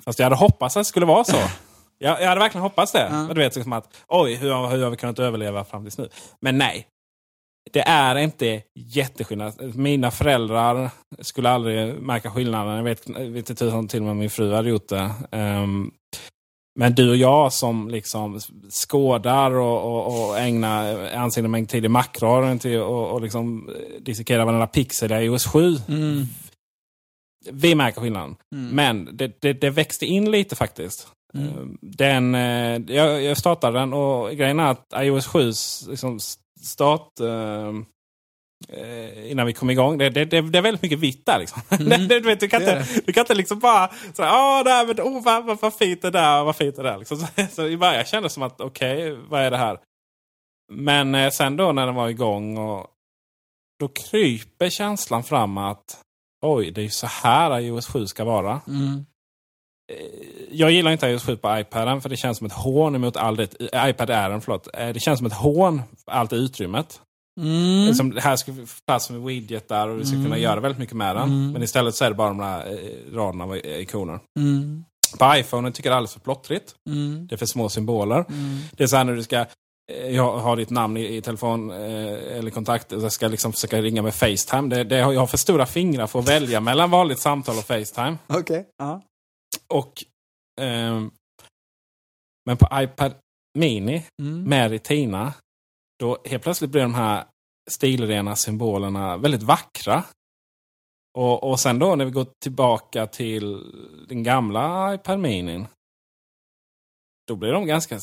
Fast 0.00 0.18
jag 0.18 0.26
hade 0.26 0.36
hoppats 0.36 0.76
att 0.76 0.80
det 0.80 0.84
skulle 0.84 1.06
vara 1.06 1.24
så. 1.24 1.36
Jag, 2.04 2.22
jag 2.22 2.28
hade 2.28 2.40
verkligen 2.40 2.62
hoppats 2.62 2.92
det. 2.92 3.08
Ja. 3.10 3.34
Du 3.34 3.40
vet, 3.40 3.54
liksom 3.54 3.72
att, 3.72 4.04
oj, 4.08 4.34
hur, 4.34 4.48
hur 4.48 4.82
har 4.82 4.90
vi 4.90 4.96
kunnat 4.96 5.18
överleva 5.18 5.64
fram 5.64 5.82
tills 5.84 5.98
nu? 5.98 6.08
Men 6.40 6.58
nej. 6.58 6.86
Det 7.72 7.80
är 7.80 8.16
inte 8.16 8.62
jätteskillnad. 8.74 9.74
Mina 9.76 10.10
föräldrar 10.10 10.90
skulle 11.18 11.50
aldrig 11.50 12.02
märka 12.02 12.30
skillnaden. 12.30 12.76
Jag 12.76 12.84
vet, 12.84 13.10
vet 13.10 13.36
inte 13.36 13.54
tusan 13.54 13.88
till 13.88 14.00
och 14.00 14.06
med 14.06 14.16
min 14.16 14.30
fru 14.30 14.52
hade 14.52 14.68
gjort 14.68 14.88
det. 14.88 15.10
Ehm, 15.30 15.90
men 16.78 16.94
du 16.94 17.10
och 17.10 17.16
jag 17.16 17.52
som 17.52 17.88
liksom 17.88 18.40
skådar 18.70 19.50
och, 19.50 19.82
och, 19.82 20.28
och 20.28 20.38
ägnar 20.38 21.12
ansenlig 21.14 21.50
mängd 21.50 21.68
tid 21.68 21.84
i 21.84 21.88
makror 21.88 22.58
till 22.58 22.80
och, 22.80 23.10
och 23.10 23.20
liksom 23.22 23.70
dissekera 24.00 24.44
varenda 24.44 24.66
pixel 24.66 25.12
i 25.12 25.14
iOS 25.14 25.46
7. 25.46 25.76
Mm. 25.88 26.26
Vi 27.50 27.74
märker 27.74 28.00
skillnaden. 28.00 28.36
Mm. 28.54 28.68
Men 28.70 29.16
det, 29.16 29.40
det, 29.40 29.52
det 29.52 29.70
växte 29.70 30.06
in 30.06 30.30
lite 30.30 30.56
faktiskt. 30.56 31.08
Mm. 31.34 31.48
Eh, 31.48 31.64
Den, 31.80 32.34
eh, 32.34 32.94
jag, 32.96 33.22
jag 33.22 33.36
startade 33.36 33.78
den 33.78 33.92
och 33.92 34.30
grejen 34.30 34.60
är 34.60 34.70
att 34.70 34.92
iOS 34.96 35.26
7 35.26 35.52
liksom 35.90 36.18
start... 36.60 37.20
eh, 37.20 37.68
eh, 38.68 39.30
innan 39.30 39.46
vi 39.46 39.52
kom 39.52 39.70
igång. 39.70 39.98
Det, 39.98 40.10
det, 40.10 40.24
det, 40.24 40.40
det 40.40 40.58
är 40.58 40.62
väldigt 40.62 40.82
mycket 40.82 40.98
vitt 40.98 41.26
där. 41.26 41.38
Liksom. 41.38 41.62
det, 41.88 41.96
du, 42.06 42.20
vet, 42.20 42.40
du, 42.40 42.48
kan 42.48 42.62
Mm. 42.62 42.78
Inte, 42.78 43.00
du 43.06 43.12
kan 43.12 43.20
inte 43.20 43.34
liksom 43.34 43.58
bara 43.58 43.88
säga 44.14 44.32
åh, 44.32 44.64
där, 44.64 44.86
men, 44.86 45.00
oh, 45.00 45.22
vad, 45.24 45.44
vad, 45.44 45.60
vad 45.60 45.74
fint 45.74 46.02
det 46.02 46.10
där 46.10 46.44
vad 46.44 46.56
fint 46.56 46.76
det 46.76 46.82
där. 46.82 46.98
Liksom. 46.98 47.16
Så, 47.36 47.46
så 47.50 47.66
i 47.66 47.76
början 47.76 48.04
kändes 48.04 48.32
det 48.32 48.34
som 48.34 48.42
att 48.42 48.60
okej, 48.60 49.16
vad 49.28 49.40
är 49.40 49.50
det 49.50 49.56
här? 49.56 49.78
Men 50.72 51.14
eh, 51.14 51.30
sen 51.30 51.56
då 51.56 51.72
när 51.72 51.86
den 51.86 51.94
var 51.94 52.08
igång 52.08 52.58
och 52.58 52.86
då 53.80 53.88
kryper 53.88 54.70
känslan 54.70 55.22
fram 55.24 55.58
att 55.58 56.00
oj, 56.42 56.70
det 56.70 56.80
är 56.80 56.82
ju 56.82 56.90
så 56.90 57.06
här 57.06 57.60
iOS 57.60 57.86
7 57.86 58.06
ska 58.06 58.24
vara. 58.24 58.60
Mm. 58.68 59.06
Jag 60.50 60.70
gillar 60.70 60.90
inte 60.90 61.06
iOS 61.06 61.24
7 61.24 61.36
på 61.36 61.58
iPaden 61.58 62.00
för 62.00 62.08
det 62.08 62.16
känns 62.16 62.38
som 62.38 62.46
ett 62.46 62.52
hån 62.52 62.94
emot 62.94 63.16
all 63.16 63.36
det, 63.36 63.54
iPad 63.60 64.10
Air, 64.10 64.40
förlåt. 64.40 64.68
Eh, 64.74 64.88
Det 64.88 65.00
känns 65.00 65.18
som 65.18 65.26
ett 65.26 65.32
hån 65.32 65.82
för 66.04 66.12
allt 66.12 66.32
utrymmet. 66.32 67.00
Mm. 67.40 67.94
Som 67.94 68.14
det 68.14 68.20
här 68.20 68.36
ska 68.36 68.52
få 68.52 68.66
plats 68.86 69.10
med 69.10 69.20
widgetar 69.20 69.88
och 69.88 70.00
vi 70.00 70.06
ska 70.06 70.16
kunna 70.16 70.38
göra 70.38 70.60
väldigt 70.60 70.78
mycket 70.78 70.96
med 70.96 71.16
den. 71.16 71.28
Mm. 71.28 71.52
Men 71.52 71.62
istället 71.62 71.94
så 71.94 72.04
är 72.04 72.08
det 72.08 72.14
bara 72.14 72.28
de 72.28 72.38
där 72.38 72.72
eh, 72.72 73.14
raderna 73.16 73.44
av 73.44 73.56
eh, 73.56 73.80
ikoner. 73.80 74.20
Mm. 74.38 74.84
På 75.18 75.34
iPhone 75.36 75.72
tycker 75.72 75.88
jag 75.88 75.92
det 75.92 75.94
är 75.94 75.96
alldeles 75.96 76.12
för 76.12 76.20
plottrigt. 76.20 76.74
Mm. 76.90 77.26
Det 77.26 77.34
är 77.34 77.36
för 77.36 77.46
små 77.46 77.68
symboler. 77.68 78.24
Mm. 78.28 78.58
Det 78.72 78.82
är 78.82 78.86
så 78.86 78.96
här 78.96 79.04
när 79.04 79.14
du 79.14 79.22
ska 79.22 79.36
eh, 79.36 79.46
jag 80.10 80.38
har 80.38 80.56
ditt 80.56 80.70
namn 80.70 80.96
i, 80.96 81.16
i 81.16 81.22
telefon 81.22 81.70
eh, 81.70 82.36
eller 82.38 82.50
kontakt 82.50 82.92
och 82.92 83.02
jag 83.02 83.12
ska 83.12 83.28
liksom 83.28 83.52
försöka 83.52 83.82
ringa 83.82 84.02
med 84.02 84.14
Facetime. 84.14 84.68
Det, 84.76 84.84
det, 84.84 84.96
jag 84.96 85.20
har 85.20 85.26
för 85.26 85.38
stora 85.38 85.66
fingrar 85.66 86.06
för 86.06 86.18
att 86.18 86.28
välja 86.28 86.60
mellan 86.60 86.90
vanligt 86.90 87.18
samtal 87.18 87.58
och 87.58 87.64
Facetime. 87.64 88.16
Okej. 88.26 88.66
Ja. 88.78 89.02
Och, 89.70 90.04
ehm, 90.60 91.10
men 92.46 92.56
på 92.56 92.68
iPad 92.72 93.14
Mini 93.58 94.06
Mm. 94.22 94.44
med 94.44 94.70
Retina, 94.70 95.34
då 95.98 96.18
helt 96.24 96.42
plötsligt 96.42 96.70
blir 96.70 96.82
de 96.82 96.94
här 96.94 97.24
stilrena 97.70 98.36
symbolerna 98.36 99.16
väldigt 99.16 99.42
vackra. 99.42 100.04
Och, 101.18 101.50
och 101.50 101.60
sen 101.60 101.78
då 101.78 101.94
när 101.96 102.04
vi 102.04 102.10
går 102.10 102.26
tillbaka 102.42 103.06
till 103.06 103.72
den 104.08 104.22
gamla 104.22 104.94
iPad 104.94 105.18
Mini. 105.20 105.66
Då 107.28 107.36
blir 107.36 107.52
de 107.52 107.66
ganska 107.66 107.98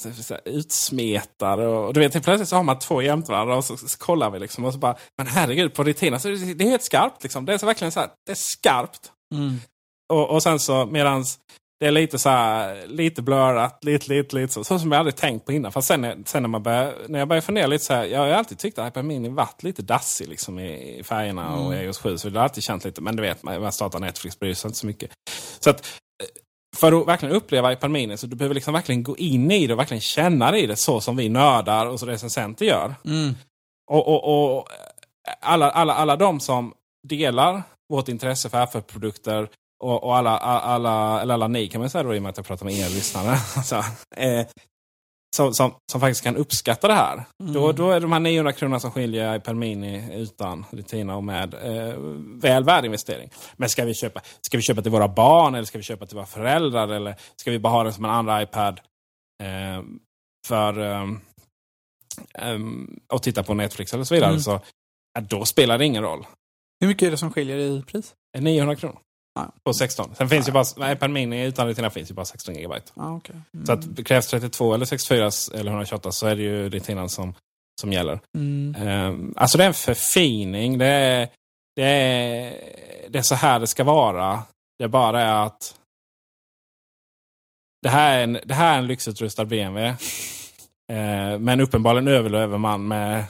utsmetade. 0.46 1.68
Och, 1.68 1.94
du 1.94 2.00
vet, 2.00 2.14
helt 2.14 2.26
plötsligt 2.26 2.50
så 2.50 2.56
har 2.56 2.64
man 2.64 2.80
två 2.80 3.02
jämte 3.02 3.32
varandra 3.32 3.58
och 3.58 3.66
så, 3.66 3.78
så 3.78 3.98
kollar 3.98 4.30
vi 4.30 4.40
liksom. 4.40 4.66
Och 4.66 4.74
så 4.74 4.80
bara, 4.80 4.98
men 5.18 5.28
herregud, 5.28 5.74
på 5.74 5.84
Retina 5.84 6.20
så 6.20 6.28
är 6.30 6.32
det, 6.32 6.54
det 6.54 6.64
är 6.64 6.70
helt 6.70 6.84
skarpt. 6.84 7.24
Liksom. 7.24 7.46
Det 7.46 7.54
är 7.54 7.58
så 7.58 7.66
verkligen 7.66 7.92
så 7.92 8.00
här, 8.00 8.10
det 8.26 8.32
är 8.32 8.36
skarpt. 8.36 9.12
Mm. 9.36 9.58
Och, 10.14 10.30
och 10.30 10.44
sen 10.44 10.60
så 10.60 10.86
medans 10.86 11.40
det 11.80 11.88
är 11.88 11.92
lite 11.92 12.20
så 12.20 12.30
här, 12.30 12.88
lite 12.88 13.22
blurrat, 13.22 13.84
lite, 13.84 14.10
lite, 14.10 14.36
lite 14.36 14.54
så. 14.54 14.64
Så 14.64 14.80
som 14.80 14.92
jag 14.92 15.00
aldrig 15.00 15.16
tänkt 15.16 15.46
på 15.46 15.52
innan. 15.52 15.72
Fast 15.72 15.88
sen, 15.88 16.24
sen 16.26 16.44
när, 16.44 16.50
man 16.50 16.64
börjar, 16.64 16.96
när 17.08 17.20
jag 17.20 17.28
börjar 17.28 17.42
fundera 17.42 17.68
lite 17.68 17.86
så 17.86 17.94
här. 17.94 18.06
Jag 18.06 18.20
har 18.20 18.28
alltid 18.28 18.58
tyckt 18.58 18.80
att 18.80 18.88
iPad 18.88 19.06
Mini 19.06 19.30
varit 19.30 19.64
lite 19.64 19.82
dassig 19.82 20.28
liksom 20.28 20.60
i, 20.60 21.00
i 21.00 21.04
färgerna 21.04 21.56
och 21.56 21.74
Mm. 21.74 21.86
iOS 21.86 21.98
7. 21.98 22.18
Så 22.18 22.30
det 22.30 22.40
har 22.40 22.44
alltid 22.44 22.64
känt 22.64 22.86
lite. 22.86 23.02
Men 23.02 23.16
du 23.16 23.22
vet, 23.22 23.44
man 23.44 23.72
startar 23.72 24.00
Netflix 24.00 24.40
bryr 24.40 24.54
sig 24.54 24.68
inte 24.68 24.80
så 24.80 24.88
mycket. 24.88 25.12
Så 25.60 25.70
att 25.70 25.80
eh, 26.24 26.28
för 26.78 27.02
att 27.02 27.08
verkligen 27.08 27.36
uppleva 27.36 27.74
iPad 27.74 27.92
Mini 27.92 28.18
så 28.18 28.28
du 28.28 28.36
behöver 28.36 28.56
liksom 28.56 28.74
verkligen 28.74 29.04
gå 29.04 29.18
in 29.18 29.52
i 29.52 29.68
det 29.68 29.74
och 29.74 29.80
verkligen 29.80 30.02
känna 30.02 30.58
i 30.58 30.66
det 30.68 30.76
så 30.76 31.02
som 31.02 31.16
vi 31.16 31.30
nördar 31.30 31.86
och 31.86 32.00
så 32.00 32.06
recensenter 32.06 32.66
gör. 32.66 32.96
Mm. 33.06 33.36
Och, 33.92 34.08
och, 34.08 34.58
och 34.58 34.68
alla, 35.42 35.72
alla, 35.72 35.94
alla 35.94 36.16
de 36.16 36.40
som 36.40 36.74
delar 37.08 37.64
vårt 37.90 38.08
intresse 38.08 38.50
för 38.50 38.58
Apple-produkter 38.58 39.50
och, 39.80 40.04
och 40.04 40.16
alla, 40.16 40.38
alla, 40.38 41.22
eller 41.22 41.34
alla 41.34 41.48
ni 41.48 41.68
kan 41.68 41.82
man 41.82 41.90
säga 41.90 42.04
då 42.04 42.16
i 42.16 42.18
och 42.18 42.24
med 42.24 42.30
att 42.30 42.38
jag 42.38 42.46
pratar 42.46 42.66
med 42.66 42.74
er 42.74 42.90
lyssnare. 42.90 43.38
Så, 43.64 43.76
eh, 44.22 44.48
som, 45.36 45.54
som, 45.54 45.74
som 45.92 46.02
faktiskt 46.02 46.24
kan 46.24 46.36
uppskatta 46.36 46.88
det 46.88 46.94
här. 46.94 47.24
Mm. 47.44 47.54
Då, 47.54 47.72
då 47.72 47.92
är 47.92 48.00
de 48.00 48.12
här 48.12 48.20
900 48.20 48.54
kronorna 48.54 48.80
som 48.80 48.92
skiljer 48.92 49.36
iPad 49.36 49.56
Mini 49.56 50.22
utan 50.22 50.66
Retina 50.72 51.16
och 51.16 51.24
med 51.24 51.54
eh, 51.54 51.94
väl 52.42 52.64
värd 52.64 52.86
investering. 52.86 53.30
Men 53.56 53.70
ska 53.70 53.86
vi, 53.86 53.94
köpa, 53.94 54.22
ska 54.42 54.58
vi 54.58 54.64
köpa 54.64 54.82
till 54.82 54.92
våra 54.92 55.08
barn 55.08 55.56
eller 55.56 55.66
ska 55.66 55.78
vi 55.78 55.84
köpa 55.84 56.06
till 56.06 56.16
våra 56.16 56.26
föräldrar? 56.26 56.88
Eller 56.88 57.16
ska 57.36 57.52
vi 57.52 57.60
bara 57.60 57.74
ha 57.74 57.84
den 57.84 57.94
som 57.94 58.06
en 58.06 58.12
andra 58.12 58.42
iPad? 58.42 58.80
Eh, 59.44 59.84
för 60.48 60.80
ehm, 62.34 63.00
och 63.14 63.24
titta 63.24 63.44
på 63.44 63.54
Netflix 63.54 63.94
eller 63.94 64.04
så 64.04 64.16
vidare. 64.16 64.30
Mm. 64.30 64.42
Så, 64.42 64.60
då 65.22 65.46
spelar 65.46 65.78
det 65.78 65.86
ingen 65.86 66.04
roll. 66.04 66.26
Hur 66.80 66.88
mycket 66.88 67.08
är 67.08 67.12
det 67.12 67.18
som 67.18 67.32
skiljer 67.32 67.58
i 67.58 67.84
pris? 67.84 68.14
900 68.38 68.76
kronor. 68.76 69.00
På 69.64 69.74
16. 69.74 70.16
Sen 70.16 70.30
finns 70.30 70.48
ju 70.48 70.52
bara, 70.52 70.92
iPad 70.92 71.10
Mini 71.10 71.46
utan 71.46 71.68
Retina 71.68 71.90
finns 71.90 72.12
ju 72.12 72.16
bara 72.16 72.26
16 72.26 72.56
GB. 72.56 72.74
Ah, 72.96 73.12
okay. 73.12 73.36
mm. 73.54 73.66
Så 73.66 73.72
att 73.72 74.06
krävs 74.06 74.28
32 74.28 74.74
eller 74.74 74.86
64 74.86 75.30
eller 75.54 75.72
128 75.72 76.12
så 76.12 76.28
är 76.28 76.36
det 76.36 76.42
ju 76.42 76.70
Retinan 76.70 77.10
som, 77.10 77.34
som 77.82 77.94
gäller. 77.94 78.20
Mm. 78.38 78.76
Um, 78.88 79.34
alltså 79.38 79.58
det 79.58 79.64
är 79.64 79.68
en 79.68 79.74
förfining. 79.74 80.78
Det 80.78 80.86
är, 80.86 81.30
det, 81.76 81.84
är, 81.84 82.54
det 83.10 83.18
är 83.18 83.24
så 83.24 83.36
här 83.36 83.60
det 83.60 83.68
ska 83.68 83.84
vara. 83.84 84.44
Det 84.78 84.84
är 84.84 84.88
bara 84.88 85.12
det 85.12 85.42
att 85.42 85.76
det 87.82 87.90
här 87.90 88.18
är 88.18 88.24
en, 88.24 88.40
det 88.46 88.54
här 88.54 88.74
är 88.74 88.78
en 88.78 88.88
lyxutrustad 88.88 89.46
BMW. 89.46 89.96
Eh, 90.92 91.40
men 91.40 91.62
uppenbarligen 91.62 92.08
överlever 92.08 92.58
man 92.58 92.88
med 92.88 93.24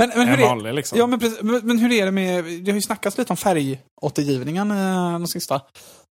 Men, 0.00 0.08
men, 0.18 0.20
en 0.20 0.28
hur 0.28 0.40
är, 0.44 0.48
vanlig. 0.48 0.74
Liksom. 0.74 0.98
ja, 0.98 1.06
men, 1.06 1.18
precis, 1.18 1.42
men, 1.42 1.60
men 1.66 1.78
hur 1.78 1.92
är 1.92 2.04
det 2.04 2.10
med... 2.12 2.44
Det 2.44 2.70
har 2.70 2.76
ju 2.76 2.82
snackats 2.82 3.18
lite 3.18 3.32
om 3.32 3.36
färgåtergivningen 3.36 4.70
eh, 4.70 5.12
de 5.12 5.26
sista 5.26 5.60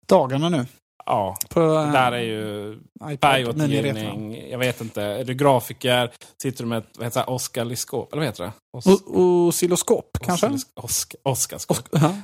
dagarna 0.07 0.49
nu. 0.49 0.65
ja, 1.05 1.37
På, 1.49 1.61
eh, 1.61 1.91
där 1.91 2.11
är 2.11 2.19
ju 2.21 2.79
färgåtergivning. 3.21 4.49
Jag 4.49 4.59
vet 4.59 4.81
inte. 4.81 5.01
Är 5.03 5.23
du 5.23 5.33
grafiker? 5.33 6.11
Sitter 6.41 6.63
du 6.63 6.69
med 6.69 6.77
ett 6.77 6.97
heter 7.03 7.19
det? 7.19 7.25
Eller 8.13 8.19
vad 8.21 8.25
heter 8.27 8.43
det? 8.43 8.51
Os- 8.77 9.01
Oscilloskop 9.07 10.17
kanske? 10.21 10.47
Osk- 10.75 11.15
Oscarskop. 11.23 11.77
Osk- 11.77 11.87
ja. 11.91 12.15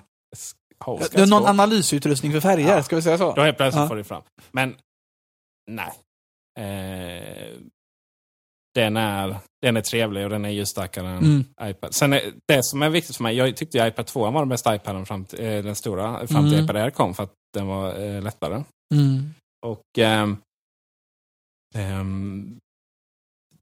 Oscarskop. 0.85 1.11
Det 1.11 1.21
är 1.21 1.25
någon 1.27 1.45
analysutrustning 1.45 2.31
för 2.31 2.39
färger, 2.39 2.75
Ja. 2.75 2.83
ska 2.83 2.95
vi 2.95 3.01
säga 3.01 3.17
så? 3.17 3.33
Då 3.33 3.41
helt 3.41 3.57
plötsligt 3.57 3.81
Ja. 3.81 3.87
får 3.87 3.95
du 3.95 4.03
fram. 4.03 4.21
Men 4.51 4.75
nej. 5.71 5.91
Eh, 6.59 7.49
den, 8.75 8.97
är, 8.97 9.35
den 9.61 9.77
är 9.77 9.81
trevlig 9.81 10.23
och 10.23 10.29
den 10.29 10.45
är 10.45 10.49
ljusstarkare 10.49 11.07
än 11.07 11.17
Mm. 11.17 11.43
iPad. 11.63 11.95
Sen 11.95 12.13
är, 12.13 12.21
det 12.47 12.63
som 12.63 12.81
är 12.83 12.89
viktigt 12.89 13.15
för 13.15 13.23
mig, 13.23 13.35
jag 13.35 13.55
tyckte 13.57 13.77
iPad 13.77 14.05
2 14.05 14.31
var 14.31 14.41
den 14.41 14.49
bästa 14.49 14.75
iPaden 14.75 15.05
fram 15.05 15.25
till, 15.25 15.39
eh, 15.45 15.63
den 15.63 15.75
stora, 15.75 16.27
fram 16.27 16.43
till 16.45 16.53
Mm. 16.53 16.65
iPad 16.65 16.75
Air 16.75 16.89
kom 16.89 17.13
för 17.13 17.23
att 17.23 17.33
den 17.53 17.67
var 17.67 17.99
eh, 17.99 18.21
lättare. 18.21 18.63
Mm. 18.95 19.33
Och 19.65 19.81
ehm, 19.97 20.37
ehm, 21.75 22.57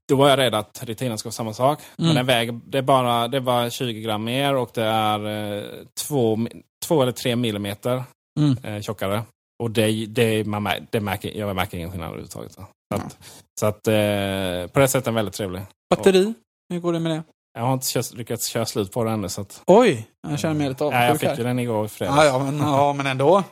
då 0.08 0.16
var 0.16 0.28
jag 0.28 0.38
rädd 0.38 0.54
att 0.54 0.82
Retina 0.82 1.18
ska 1.18 1.26
vara 1.26 1.32
samma 1.32 1.52
sak. 1.54 1.78
Men 1.96 2.04
Mm. 2.06 2.16
den 2.16 2.26
väger, 2.26 2.60
det 2.66 2.78
är 2.78 2.82
bara, 2.82 3.28
det 3.28 3.36
är 3.36 3.40
bara 3.40 3.70
20 3.70 4.00
gram 4.00 4.24
mer 4.24 4.54
och 4.56 4.70
det 4.74 4.84
är 4.84 5.26
eh, 5.56 5.64
två, 6.08 6.38
två 6.86 7.02
eller 7.02 7.12
tre 7.12 7.36
millimeter 7.36 8.02
Mm. 8.40 8.56
eh, 8.64 8.80
tjockare. 8.82 9.22
Och 9.62 9.70
det, 9.70 10.06
det, 10.06 10.44
man, 10.44 10.68
det 10.90 11.00
märker, 11.00 11.38
jag 11.38 11.56
märker 11.56 11.78
ingen 11.78 11.90
skillnad 11.90 12.08
överhuvudtaget. 12.08 12.52
Så 12.52 12.66
att, 12.94 13.18
så 13.60 13.66
att 13.66 13.86
eh, 13.88 14.72
på 14.72 14.80
det 14.80 14.88
sättet 14.88 14.94
är 14.94 15.04
den 15.04 15.14
väldigt 15.14 15.34
trevlig. 15.34 15.62
Batteri, 15.90 16.34
hur 16.68 16.80
går 16.80 16.92
det 16.92 17.00
med 17.00 17.12
det? 17.12 17.22
Jag 17.58 17.62
har 17.62 17.74
inte 17.74 17.86
kört, 17.86 18.12
lyckats 18.12 18.46
köra 18.46 18.66
slut 18.66 18.92
på 18.92 19.04
den 19.04 19.12
ännu. 19.14 19.28
Så 19.28 19.40
att, 19.40 19.62
Oj, 19.66 20.08
jag 20.28 20.38
känner 20.38 20.54
mig 20.54 20.68
lite 20.68 20.84
nej, 20.84 20.92
jag 20.92 21.04
avundsjuk 21.04 21.20
fick 21.20 21.28
här. 21.28 21.36
ju 21.36 21.44
den 21.44 21.58
igår 21.58 21.84
i 21.84 21.88
fredags. 21.88 22.16
Ja, 22.16 22.24
ja, 22.24 22.38
men, 22.38 22.58
ja, 22.58 22.92
men 22.92 23.06
ändå. 23.06 23.44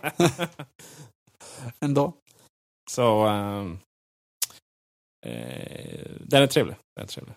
ändå. 1.81 2.13
Så 2.91 3.27
ehm, 3.27 3.79
eh, 5.27 6.11
den 6.21 6.43
är 6.43 6.47
trevlig. 6.47 6.77
Den 6.97 7.03
är 7.05 7.09
trevlig. 7.09 7.35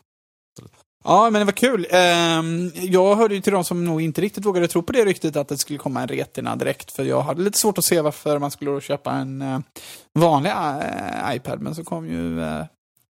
Ja, 1.07 1.29
men 1.29 1.39
det 1.39 1.45
var 1.45 1.51
kul. 1.51 1.87
Ehm, 1.89 2.71
jag 2.75 3.15
hörde 3.15 3.35
ju 3.35 3.41
till 3.41 3.53
de 3.53 3.63
som 3.63 3.85
nog 3.85 4.01
inte 4.01 4.21
riktigt 4.21 4.45
vågade 4.45 4.67
tro 4.67 4.83
på 4.83 4.93
det 4.93 5.05
ryktet 5.05 5.35
att 5.35 5.47
det 5.47 5.57
skulle 5.57 5.79
komma 5.79 6.01
en 6.01 6.07
Retina 6.07 6.55
direkt. 6.55 6.91
För 6.91 7.03
jag 7.03 7.21
hade 7.21 7.41
lite 7.41 7.57
svårt 7.57 7.77
att 7.77 7.85
se 7.85 8.01
varför 8.01 8.39
man 8.39 8.51
skulle 8.51 8.81
köpa 8.81 9.11
en 9.11 9.41
eh, 9.41 9.59
vanlig 10.13 10.51
eh, 10.51 11.35
iPad. 11.35 11.61
Men 11.61 11.75
så 11.75 11.83
kom 11.83 12.07
ju 12.07 12.41
eh, 12.41 12.65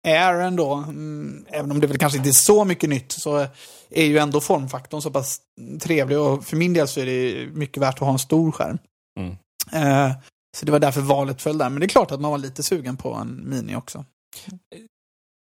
Air 0.08 0.40
ändå, 0.40 0.74
mm, 0.74 1.46
även 1.48 1.72
om 1.72 1.80
det 1.80 1.88
väl 1.88 1.98
kanske 1.98 2.18
inte 2.18 2.30
är 2.30 2.34
så 2.34 2.66
mycket 2.66 2.90
nytt, 2.90 3.12
så 3.12 3.48
är 3.90 4.06
ju 4.06 4.18
ändå 4.18 4.42
formfaktorn 4.42 5.02
så 5.02 5.12
pass 5.12 5.40
trevlig 5.80 6.20
och 6.20 6.46
för 6.46 6.58
min 6.58 6.74
del 6.74 6.88
så 6.88 7.00
är 7.00 7.06
det 7.06 7.48
mycket 7.54 7.84
värt 7.84 7.94
att 7.94 8.00
ha 8.00 8.12
en 8.12 8.20
stor 8.20 8.52
skärm. 8.52 8.78
Mm. 9.20 9.36
Så 10.58 10.66
det 10.66 10.72
var 10.72 10.80
därför 10.80 11.02
valet 11.02 11.42
föll 11.42 11.58
där. 11.58 11.70
Men 11.70 11.80
det 11.80 11.86
är 11.86 11.88
klart 11.88 12.12
att 12.12 12.22
man 12.22 12.32
var 12.32 12.38
lite 12.38 12.64
sugen 12.64 12.98
på 12.98 13.14
en 13.14 13.50
Mini 13.50 13.76
också. 13.76 14.06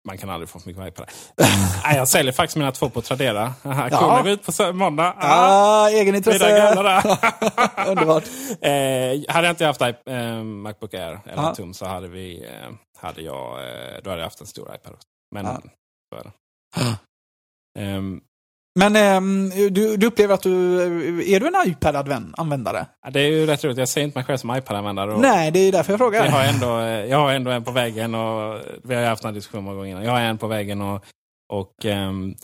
Man 0.07 0.17
kan 0.17 0.29
aldrig 0.29 0.49
få 0.49 0.59
för 0.59 0.67
mycket 0.69 0.87
iPad. 0.87 1.09
Nej, 1.83 1.95
jag 1.97 2.07
säljer 2.07 2.33
faktiskt 2.33 2.57
mina 2.57 2.71
två 2.71 2.89
på 2.89 3.01
Tradera. 3.01 3.53
Aha, 3.63 3.87
Ja. 3.91 3.97
Kommer 3.99 4.23
vi 4.23 4.31
ut 4.31 4.45
på 4.45 4.73
måndag. 4.73 5.15
Ah, 5.19 5.85
Mina 5.85 5.99
egenintresse! 5.99 6.45
Underbart. 7.87 8.23
Eh, 8.61 9.33
hade 9.33 9.47
jag 9.47 9.53
inte 9.53 9.65
haft 9.65 9.81
eh, 9.81 10.43
Macbook 10.43 10.93
Air 10.93 11.19
eller 11.25 11.43
Ja. 11.43 11.55
Tum 11.55 11.73
så 11.73 11.85
hade, 11.85 12.07
vi, 12.07 12.45
eh, 12.45 12.69
hade 12.97 13.21
jag 13.21 13.63
eh, 13.69 14.01
då 14.03 14.09
hade 14.09 14.21
jag 14.21 14.25
haft 14.27 14.41
en 14.41 14.47
stor 14.47 14.75
iPad. 14.75 14.95
Men 15.35 15.45
Ja. 15.45 15.61
så 16.13 16.19
är 16.19 16.23
det. 16.23 16.31
Men 18.79 18.95
ehm, 18.95 19.49
du, 19.49 19.97
du 19.97 20.07
upplever 20.07 20.33
att 20.33 20.41
du... 20.43 20.81
Är 21.35 21.39
du 21.39 21.47
en 21.47 21.55
iPad-användare? 21.71 22.85
ja, 23.03 23.09
det 23.09 23.19
är 23.19 23.27
ju 23.27 23.45
rätt 23.45 23.63
roligt. 23.63 23.77
Jag 23.77 23.89
ser 23.89 24.01
inte 24.01 24.17
mig 24.17 24.25
själv 24.25 24.37
som 24.37 24.55
iPad-användare. 24.55 25.17
Nej, 25.17 25.51
det 25.51 25.59
är 25.59 25.71
därför 25.71 25.93
jag 25.93 25.99
frågar. 25.99 26.25
Jag 26.25 26.31
har, 26.31 26.43
ändå, 26.43 26.79
eh, 26.79 27.05
jag 27.05 27.17
har 27.17 27.31
ändå 27.33 27.51
en 27.51 27.63
på 27.63 27.71
väggen 27.71 28.15
och 28.15 28.59
vi 28.83 28.93
har 28.95 29.01
ju 29.01 29.07
haft 29.07 29.21
den 29.21 29.29
här 29.29 29.35
diskussionen 29.35 29.63
många 29.63 29.75
gånger 29.77 29.91
innan. 29.91 30.03
Jag 30.03 30.11
har 30.11 30.19
en 30.19 30.37
på 30.37 30.47
väggen 30.47 30.81
och, 30.81 31.05
och 31.53 31.85
ehm, 31.85 32.35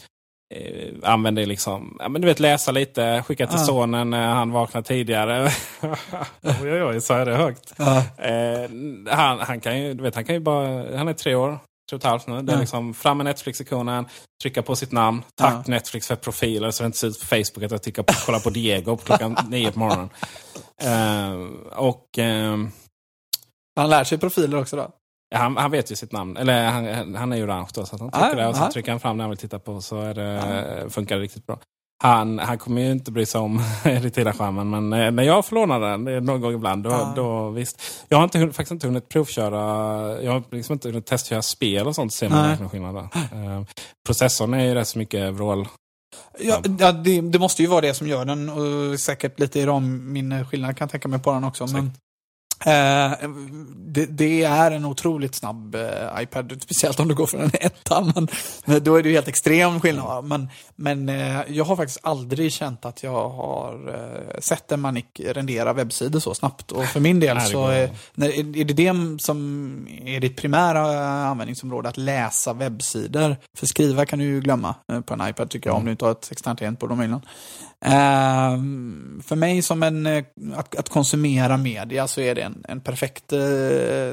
eh, 0.55 0.93
använder 1.03 1.45
liksom, 1.45 1.97
ja, 1.99 2.09
men 2.09 2.21
du 2.21 2.28
vet 2.28 2.39
läsa 2.39 2.71
lite, 2.71 3.23
skicka 3.28 3.47
till 3.47 3.59
Ja. 3.59 3.65
sonen 3.65 4.09
när 4.09 4.28
han 4.28 4.51
vaknar 4.51 4.82
tidigare. 4.82 5.49
oj, 6.61 6.71
oj, 6.71 6.84
oj, 6.84 7.01
så 7.01 7.13
är 7.13 7.25
det 7.25 7.36
högt. 7.36 7.73
Ja. 7.78 7.97
Eh, 8.17 8.69
han, 9.15 9.39
han 9.39 9.59
kan 9.59 9.82
ju, 9.82 9.93
du 9.93 10.03
vet, 10.03 10.15
han 10.15 10.25
kan 10.25 10.36
ju 10.36 10.41
bara, 10.41 10.97
han 10.97 11.07
är 11.07 11.13
tre 11.13 11.36
år, 11.36 11.59
tre 11.89 11.95
och 11.95 12.01
ett 12.01 12.03
halvt 12.09 12.27
nu. 12.27 12.41
Det 12.41 12.53
är 12.53 12.59
liksom 12.59 12.93
fram 12.93 13.17
med 13.17 13.25
Netflix-ikonen, 13.25 14.05
trycka 14.41 14.61
på 14.61 14.75
sitt 14.75 14.91
namn. 14.91 15.23
Tack 15.35 15.53
Ja. 15.53 15.63
Netflix 15.71 16.07
för 16.07 16.15
profiler 16.15 16.71
så 16.71 16.83
det 16.83 16.85
inte 16.85 16.97
ser 16.97 17.07
ut 17.07 17.19
på 17.19 17.25
Facebook 17.25 17.63
att 17.63 17.71
jag 17.71 17.83
tittar 17.83 18.03
på, 18.03 18.13
kollar 18.13 18.39
på 18.39 18.49
Diego 18.49 18.97
på 18.97 19.03
klockan 19.03 19.38
nio 19.49 19.71
på 19.71 19.79
morgonen. 19.79 20.09
Eh, 20.81 21.33
och 21.77 22.17
ehm, 22.17 22.71
Han 23.75 23.89
lär 23.89 24.03
sig 24.03 24.17
profiler 24.17 24.57
också 24.61 24.75
då? 24.75 24.89
Ja, 25.29 25.38
han, 25.38 25.57
han 25.57 25.71
vet 25.71 25.91
ju 25.91 25.95
sitt 25.95 26.11
namn. 26.11 26.38
Eller 26.38 26.65
han, 26.65 27.15
han 27.15 27.31
är 27.33 27.38
ju 27.38 27.43
orange 27.43 27.69
då, 27.73 27.85
så 27.85 27.97
han 27.97 28.09
Ah, 28.13 28.19
trycker 28.21 28.35
det 28.43 28.47
och 28.47 28.55
så 28.55 28.63
ah. 28.63 28.71
trycker 28.71 28.91
han 28.91 28.99
fram 28.99 29.17
det 29.17 29.23
han 29.23 29.29
vill 29.29 29.38
titta 29.39 29.59
på 29.59 29.81
så 29.81 30.01
är 30.01 30.13
det, 30.13 30.89
funkar 30.89 31.15
det 31.15 31.21
riktigt 31.21 31.45
bra. 31.45 31.59
Han, 32.03 32.39
han 32.39 32.57
kommer 32.57 32.81
ju 32.81 32.91
inte 32.91 33.11
bry 33.11 33.25
sig 33.25 33.41
om 33.41 33.59
Retila-skärmen, 33.83 34.69
men 34.69 34.93
eh, 34.93 35.11
när 35.11 35.23
jag 35.23 35.45
får 35.45 35.55
låna 35.55 35.79
den 35.79 36.25
någon 36.25 36.41
gång 36.41 36.53
ibland, 36.53 36.83
då, 36.83 36.91
Ah. 36.91 37.13
då 37.15 37.49
visst. 37.49 37.81
Jag 38.09 38.17
har 38.17 38.23
inte, 38.23 38.39
faktiskt 38.39 38.71
inte 38.71 38.87
hunnit 38.87 39.09
provköra, 39.09 39.57
jag 40.23 40.31
har 40.31 40.43
liksom 40.51 40.73
inte 40.73 40.87
hunnit 40.89 41.05
testköra 41.05 41.41
spel 41.41 41.87
och 41.87 41.95
sånt, 41.95 42.13
så 42.13 42.17
ser 42.17 42.29
man 42.29 42.47
verkligen 42.47 42.69
skillnad 42.69 42.95
där. 42.95 43.03
Eh, 43.13 43.63
processorn 44.07 44.53
är 44.53 44.65
ju 44.65 44.73
rätt 44.73 44.87
så 44.87 44.97
mycket 44.97 45.33
vrål. 45.33 45.67
Ja, 46.39 46.61
ja 46.79 46.91
det, 46.91 47.21
det 47.21 47.39
måste 47.39 47.61
ju 47.61 47.67
vara 47.67 47.81
det 47.81 47.93
som 47.93 48.07
gör 48.07 48.25
den 48.25 48.49
och 48.49 48.99
säkert 48.99 49.39
lite 49.39 49.59
i 49.59 49.65
RAM-minneskillnad 49.65 50.77
kan 50.77 50.85
jag 50.85 50.91
tänka 50.91 51.07
mig 51.07 51.19
på 51.19 51.31
den 51.31 51.43
också. 51.43 51.67
Men, 51.67 51.91
eh, 52.66 53.30
det, 53.76 54.05
det 54.05 54.43
är 54.43 54.72
en 54.72 54.86
otroligt 54.86 55.36
snabb 55.36 55.76
eh, 55.76 56.22
iPad, 56.22 56.58
speciellt 56.62 56.99
om 56.99 57.08
du 57.08 57.16
går 57.16 57.26
från 57.26 57.41
en 57.41 57.51
etta. 57.53 58.01
Men, 58.16 58.28
då 58.84 58.95
är 58.95 59.03
det 59.03 59.10
ju 59.10 59.16
helt 59.16 59.28
extrem 59.28 59.80
skillnad. 59.80 60.26
Men, 60.26 60.49
men 60.76 61.10
eh, 61.10 61.41
jag 61.47 61.66
har 61.66 61.76
faktiskt 61.76 61.99
aldrig 62.03 62.53
känt 62.53 62.86
att 62.86 63.03
jag 63.03 63.30
har 63.30 63.78
sett 64.39 64.72
en 64.72 64.82
Manic 64.82 65.05
rendera 65.20 65.74
webbsidor 65.74 66.20
så 66.20 66.34
snabbt. 66.34 66.72
Och 66.72 66.86
för 66.86 66.99
min 66.99 67.20
del 67.20 67.41
så 67.41 67.68
är, 67.68 67.89
är 68.16 68.66
det 68.66 68.74
det 68.74 69.22
som 69.22 69.88
är 70.05 70.20
ditt 70.20 70.38
primära 70.38 71.08
användningsområde, 71.08 71.89
att 71.89 71.97
läsa 71.97 72.53
webbsidor. 72.53 73.36
För 73.58 73.66
skriva 73.66 74.05
kan 74.05 74.20
du 74.20 74.26
ju 74.26 74.41
glömma 74.41 74.76
på 75.05 75.14
en 75.14 75.30
iPad 75.30 75.49
tycker 75.49 75.70
jag, 75.70 75.78
om 75.78 75.86
du 75.86 75.91
inte 75.91 76.05
har 76.05 76.12
ett 76.12 76.32
externt 76.32 76.60
tangentbord 76.60 76.91
om 76.91 76.97
möjligt. 76.97 77.24
Ehm, 77.86 79.21
för 79.25 79.36
mig 79.36 79.61
som 79.61 79.84
en, 79.84 80.05
eh, 80.05 80.23
att, 80.55 80.75
att 80.75 80.89
konsumera 80.89 81.57
media 81.57 82.07
så 82.07 82.21
är 82.21 82.36
det 82.36 82.41
en, 82.41 82.65
en 82.67 82.82
perfekt 82.82 83.34
eh, 83.34 83.39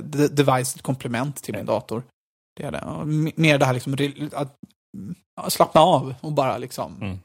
de- 0.03 0.29
device, 0.31 0.75
ett 0.77 0.83
komplement 0.83 1.43
till 1.43 1.55
min 1.55 1.67
dator. 1.67 2.03
Det 2.57 2.62
är 2.65 2.71
det. 2.73 2.81
Och 2.81 3.07
Mer 3.41 3.59
det 3.59 3.65
här 3.65 3.73
liksom, 3.75 3.97
att 5.37 5.53
slappna 5.53 5.81
av 5.81 6.15
och 6.21 6.33
bara 6.33 6.59
liksom 6.59 6.97
Mm. 7.03 7.19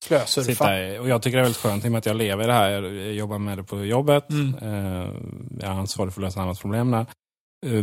slösurfa. 0.00 0.44
Sitta 0.52 1.00
och 1.00 1.08
jag 1.08 1.22
tycker 1.22 1.36
det 1.36 1.42
är 1.42 1.44
väldigt 1.44 1.62
skönt 1.62 1.84
i 1.84 1.88
och 1.88 1.92
med 1.92 1.98
att 1.98 2.06
jag 2.06 2.16
lever 2.16 2.44
i 2.44 2.46
det 2.46 2.52
här. 2.52 2.70
Jag 2.70 3.12
jobbar 3.12 3.38
med 3.38 3.58
det 3.58 3.64
på 3.64 3.84
jobbet. 3.84 4.30
Mm. 4.30 4.54
Eh, 4.62 5.10
jag 5.60 5.70
är 5.70 5.74
ansvarig 5.78 6.12
för 6.12 6.20
att 6.20 6.24
lösa 6.24 6.40
annat 6.42 6.60
problem 6.60 6.90
där. 6.90 7.06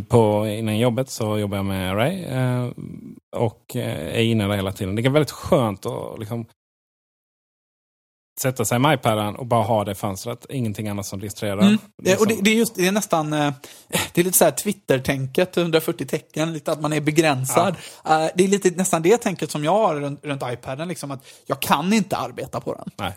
På, 0.08 0.48
innan 0.48 0.78
jobbet 0.80 1.10
så 1.10 1.38
jobbar 1.40 1.58
jag 1.58 1.66
med 1.66 1.92
Array 1.92 2.26
och 3.36 3.76
är 3.76 4.22
inne 4.22 4.48
där 4.48 4.56
hela 4.56 4.72
tiden. 4.72 4.96
Det 4.96 5.02
är 5.02 5.10
väldigt 5.10 5.32
skönt 5.32 5.86
att 5.86 6.20
liksom, 6.20 6.46
sätta 8.42 8.66
sig 8.66 8.80
med 8.80 8.94
iPaden 9.00 9.36
och 9.36 9.46
bara 9.46 9.64
ha 9.64 9.84
det 9.84 9.96
fönstret. 9.96 10.46
Ingenting 10.50 10.88
annat 10.88 11.06
som 11.06 11.20
distrerar. 11.20 11.62
Mm. 11.62 11.78
Liksom- 12.04 12.22
och 12.22 12.28
det, 12.28 12.38
det, 12.42 12.50
är 12.50 12.56
just, 12.56 12.76
det 12.76 12.88
är 12.88 12.92
nästan, 12.92 13.34
eh, 13.34 13.54
det 14.14 14.22
är 14.22 14.26
lite 14.26 14.38
så 14.38 14.44
här 14.46 14.52
Twitter-tänket, 14.52 15.58
140 15.58 16.06
tecken, 16.08 16.54
lite 16.54 16.72
att 16.72 16.82
man 16.82 16.94
är 16.94 17.02
begränsad. 17.02 17.76
Eh, 18.06 18.28
Det 18.36 18.44
är 18.44 18.48
lite 18.48 18.70
nästan 18.72 19.02
det 19.02 19.18
tänket 19.18 19.52
som 19.52 19.64
jag 19.64 19.72
har 19.72 19.96
runt, 19.96 20.26
runt 20.26 20.44
iPaden, 20.46 20.88
liksom 20.88 21.12
att 21.12 21.26
jag 21.46 21.60
kan 21.60 21.94
inte 21.94 22.18
arbeta 22.18 22.62
på 22.62 22.74
den. 22.74 22.90
Nej. 22.98 23.16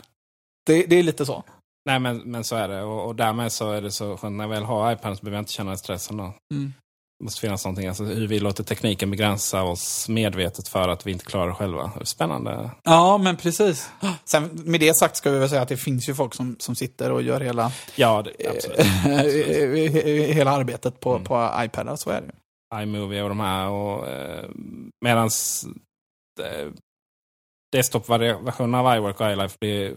Det, 0.66 0.82
det 0.86 0.96
är 0.96 1.02
lite 1.02 1.26
så. 1.26 1.44
Nej 1.86 1.98
men, 1.98 2.18
men 2.18 2.44
så 2.44 2.56
är 2.56 2.68
det. 2.68 2.82
Och, 2.82 3.06
och 3.06 3.14
därmed 3.16 3.52
så 3.52 3.70
är 3.70 3.82
det 3.82 3.90
så 3.92 4.16
skönt. 4.16 4.36
När 4.36 4.44
jag 4.44 4.48
väl 4.48 4.62
har 4.64 4.92
iPaden 4.92 5.16
så 5.16 5.22
behöver 5.24 5.36
jag 5.36 5.42
inte 5.42 5.52
känna 5.52 5.76
stressen. 5.76 6.16
Då. 6.16 6.32
Mm. 6.54 6.72
Måste 7.24 7.40
finnas 7.40 7.64
någonting. 7.64 7.88
Alltså, 7.88 8.04
hur 8.04 8.26
vi 8.28 8.40
låter 8.40 8.64
tekniken 8.64 9.10
begränsa 9.10 9.62
oss 9.62 10.08
medvetet 10.08 10.68
för 10.68 10.88
att 10.88 11.06
vi 11.06 11.12
inte 11.12 11.24
klarar 11.24 11.48
det 11.48 11.54
själva. 11.54 11.92
Spännande. 12.02 12.70
Ja, 12.84 13.18
men 13.18 13.36
precis. 13.36 13.90
Sen 14.24 14.50
med 14.64 14.80
det 14.80 14.94
sagt 14.94 15.16
ska 15.16 15.30
vi 15.30 15.38
väl 15.38 15.48
säga 15.48 15.62
att 15.62 15.68
det 15.68 15.76
finns 15.76 16.08
ju 16.08 16.14
folk 16.14 16.34
som, 16.34 16.56
som 16.58 16.74
sitter 16.74 17.12
och 17.12 17.22
gör 17.22 17.40
hela, 17.40 17.72
Ja, 17.96 18.22
det, 18.22 18.48
absolut. 18.48 20.34
hela 20.34 20.50
arbetet 20.50 21.00
på, 21.00 21.20
på 21.20 21.50
iPadar, 21.58 21.96
så 21.96 22.10
är 22.10 22.20
det 22.20 22.26
ju. 22.26 22.82
iMovie 22.82 23.22
och 23.22 23.28
de 23.28 23.40
här. 23.40 23.68
Och, 23.68 24.08
eh, 24.08 24.48
medans 25.04 25.66
eh, 26.40 26.68
desktop-versionen 27.72 28.74
av 28.74 28.96
iWork 28.96 29.20
och 29.20 29.30
iLife 29.32 29.56
blir 29.60 29.94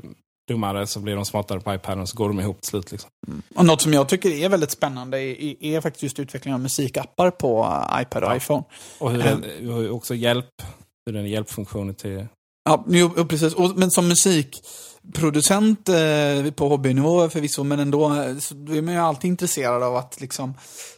dummare 0.47 0.87
så 0.87 0.99
blir 0.99 1.15
de 1.15 1.25
smartare 1.25 1.59
på 1.59 1.73
iPaden 1.73 1.99
och 2.01 2.09
så 2.09 2.17
går 2.17 2.27
de 2.27 2.39
ihop 2.39 2.61
till 2.61 2.69
slut. 2.69 2.91
Liksom. 2.91 3.09
Och 3.55 3.65
något 3.65 3.81
som 3.81 3.93
jag 3.93 4.09
tycker 4.09 4.29
är 4.29 4.49
väldigt 4.49 4.71
spännande 4.71 5.17
är, 5.21 5.63
är 5.63 5.81
faktiskt 5.81 6.03
just 6.03 6.19
utvecklingen 6.19 6.55
av 6.55 6.61
musikappar 6.61 7.31
på 7.31 7.77
iPad 8.01 8.23
och 8.23 8.35
iPhone. 8.35 8.63
Och 8.99 9.11
hur 9.11 9.19
Eh. 9.19 9.25
den, 9.25 9.43
hur 9.59 9.91
också 9.91 10.15
hjälp, 10.15 10.61
hur 11.05 11.13
den 11.13 11.25
är 11.25 11.29
hjälpfunktioner 11.29 11.93
till... 11.93 12.27
Ja, 12.63 12.85
jo, 12.87 13.11
jo, 13.17 13.25
precis. 13.25 13.53
Och, 13.53 13.77
men 13.77 13.91
som 13.91 14.07
musikproducent 14.07 15.89
eh, 15.89 16.51
på 16.55 16.69
hobbynivå 16.69 17.29
förvisso, 17.29 17.63
men 17.63 17.79
ändå 17.79 18.13
eh, 18.13 18.37
så 18.37 18.55
är 18.55 18.81
man 18.81 18.93
ju 18.93 18.99
alltid 18.99 19.29
intresserad 19.29 19.83
av 19.83 19.95
att 19.95 20.21
liksom 20.21 20.53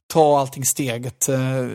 ta 0.07 0.39
allting 0.39 0.65
steget, 0.65 1.29
eh, 1.29 1.67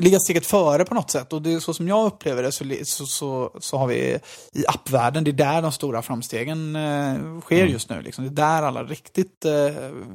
ligga 0.00 0.20
steget 0.20 0.46
före 0.46 0.84
på 0.84 0.94
något 0.94 1.10
sätt. 1.10 1.32
Och 1.32 1.42
det 1.42 1.52
är 1.52 1.60
så 1.60 1.74
som 1.74 1.88
jag 1.88 2.06
upplever 2.06 2.42
det 2.42 2.52
så, 2.52 2.64
så, 2.84 3.06
så, 3.06 3.50
så 3.60 3.78
har 3.78 3.86
vi 3.86 4.18
i 4.52 4.66
appvärlden, 4.68 5.24
det 5.24 5.30
är 5.30 5.32
där 5.32 5.62
de 5.62 5.72
stora 5.72 6.02
framstegen 6.02 6.76
eh, 6.76 7.40
sker 7.40 7.66
just 7.66 7.90
nu. 7.90 8.02
Liksom. 8.02 8.24
Det 8.24 8.30
är 8.42 8.46
där 8.46 8.62
alla 8.62 8.84
riktigt 8.84 9.44
eh, 9.44 9.52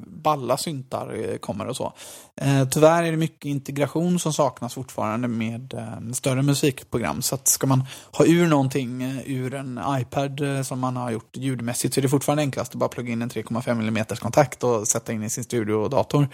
balla 0.07 0.57
syntar 0.57 1.32
eh, 1.32 1.38
kommer 1.38 1.67
och 1.67 1.75
så. 1.75 1.93
Eh, 2.41 2.67
tyvärr 2.69 3.03
är 3.03 3.11
det 3.11 3.17
mycket 3.17 3.45
integration 3.45 4.19
som 4.19 4.34
saknas 4.34 4.73
fortfarande 4.73 5.28
med 5.28 5.73
eh, 5.73 6.11
större 6.13 6.41
musikprogram. 6.41 7.21
Så 7.21 7.36
att 7.36 7.47
ska 7.47 7.67
man 7.67 7.84
ha 8.11 8.25
ur 8.25 8.47
någonting 8.47 9.03
eh, 9.03 9.32
ur 9.32 9.53
en 9.53 9.80
iPad 9.89 10.41
som 10.63 10.80
man 10.80 10.95
har 10.95 11.11
gjort 11.11 11.38
ljudmässigt 11.38 11.93
så 11.93 11.99
är 11.99 12.01
det 12.01 12.09
fortfarande 12.09 12.43
enklast 12.43 12.71
att 12.71 12.80
bara 12.80 12.89
plugga 12.89 13.11
in 13.11 13.21
en 13.21 13.30
3,5 13.30 13.71
mm 13.71 14.05
kontakt 14.05 14.63
och 14.63 14.88
sätta 14.88 15.13
in 15.13 15.23
i 15.23 15.30
sin 15.30 15.43
studio 15.43 15.73
och 15.73 15.89
dator. 15.89 16.28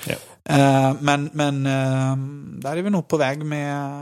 Ja. 0.43 0.92
Men 0.99 1.29
men 1.33 1.65
eh, 1.65 2.15
där 2.61 2.77
är 2.77 2.81
vi 2.81 2.89
nog 2.89 3.07
på 3.07 3.17
väg 3.17 3.45
med 3.45 4.01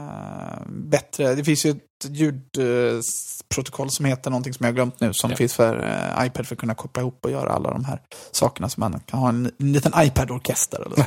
bättre, 0.67 1.35
det 1.35 1.43
finns 1.43 1.65
ju 1.65 1.69
ett 1.69 1.77
ljudprotokoll 2.09 3.89
som 3.91 4.05
heter 4.05 4.29
någonting 4.31 4.53
som 4.53 4.63
jag 4.63 4.71
har 4.71 4.75
glömt 4.75 4.99
nu 4.99 5.13
som 5.13 5.29
Ja. 5.29 5.35
finns 5.37 5.53
för 5.53 5.83
eh, 6.19 6.25
iPad 6.25 6.47
för 6.47 6.55
att 6.55 6.59
kunna 6.59 6.75
koppla 6.75 7.01
ihop 7.01 7.25
och 7.25 7.31
göra 7.31 7.49
alla 7.53 7.71
de 7.71 7.85
här 7.85 7.99
sakerna 8.31 8.69
som 8.69 8.81
man 8.81 8.99
kan 9.05 9.19
ha 9.19 9.29
en, 9.29 9.51
en 9.59 9.71
liten 9.73 9.91
iPad-orkester 9.95 10.85
eller 10.85 11.05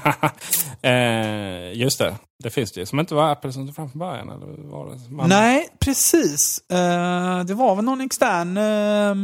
eh, 1.71 1.73
just 1.81 1.99
det, 1.99 2.15
det 2.43 2.51
finns 2.51 2.73
det 2.73 2.81
ju. 2.81 2.87
Som 2.87 3.01
inte 3.01 3.15
var 3.15 3.33
Apple 3.33 3.53
som 3.53 3.67
tog 3.67 3.77
fram 3.77 3.91
från 3.91 3.99
början. 3.99 4.29
Eller 4.29 4.71
var 4.71 4.91
det? 4.91 5.15
Man, 5.15 5.29
Nej, 5.29 5.69
precis. 5.81 6.59
Eh, 6.71 7.45
det 7.45 7.55
var 7.55 7.77
väl 7.77 7.85
någon 7.85 8.01
extern 8.01 8.57
eh, 8.57 9.15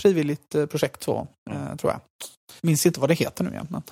frivilligt 0.00 0.50
projekt 0.70 1.02
så, 1.02 1.26
eh, 1.50 1.76
tror 1.76 1.92
jag. 1.92 2.00
Minns 2.64 2.86
inte 2.86 3.00
vad 3.00 3.10
det 3.10 3.14
heter 3.14 3.44
nu 3.44 3.50
igen. 3.50 3.66
Men 3.70 3.82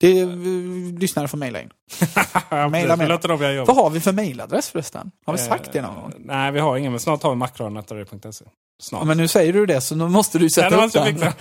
det 0.00 0.20
är 0.20 0.24
uh, 0.26 0.98
lyssnare 0.98 1.28
får 1.28 1.38
mejla 1.38 1.60
in. 1.62 1.70
Ja, 2.50 2.68
Mejla, 2.68 2.96
mejla. 2.96 3.18
Vad 3.66 3.76
har 3.76 3.90
vi 3.90 4.00
för 4.00 4.12
mejladress 4.12 4.68
förresten? 4.70 5.10
Har 5.26 5.32
vi 5.32 5.38
sagt 5.38 5.72
det 5.72 5.82
någon 5.82 5.94
gång? 5.94 6.10
Eh, 6.12 6.16
Nej, 6.18 6.52
vi 6.52 6.60
har 6.60 6.76
ingen, 6.76 6.92
men 6.92 7.00
snart 7.00 7.22
har 7.22 7.30
vi 7.30 7.36
macron.se. 7.36 8.44
Snart. 8.82 9.00
Ja, 9.00 9.04
men 9.04 9.16
nu 9.16 9.28
säger 9.28 9.52
du 9.52 9.66
det 9.66 9.80
så 9.80 9.94
nu 9.96 10.08
måste 10.08 10.38
du 10.38 10.50
sätta 10.50 10.76
Ja, 10.76 10.84
upp 10.86 10.92
den. 10.92 11.32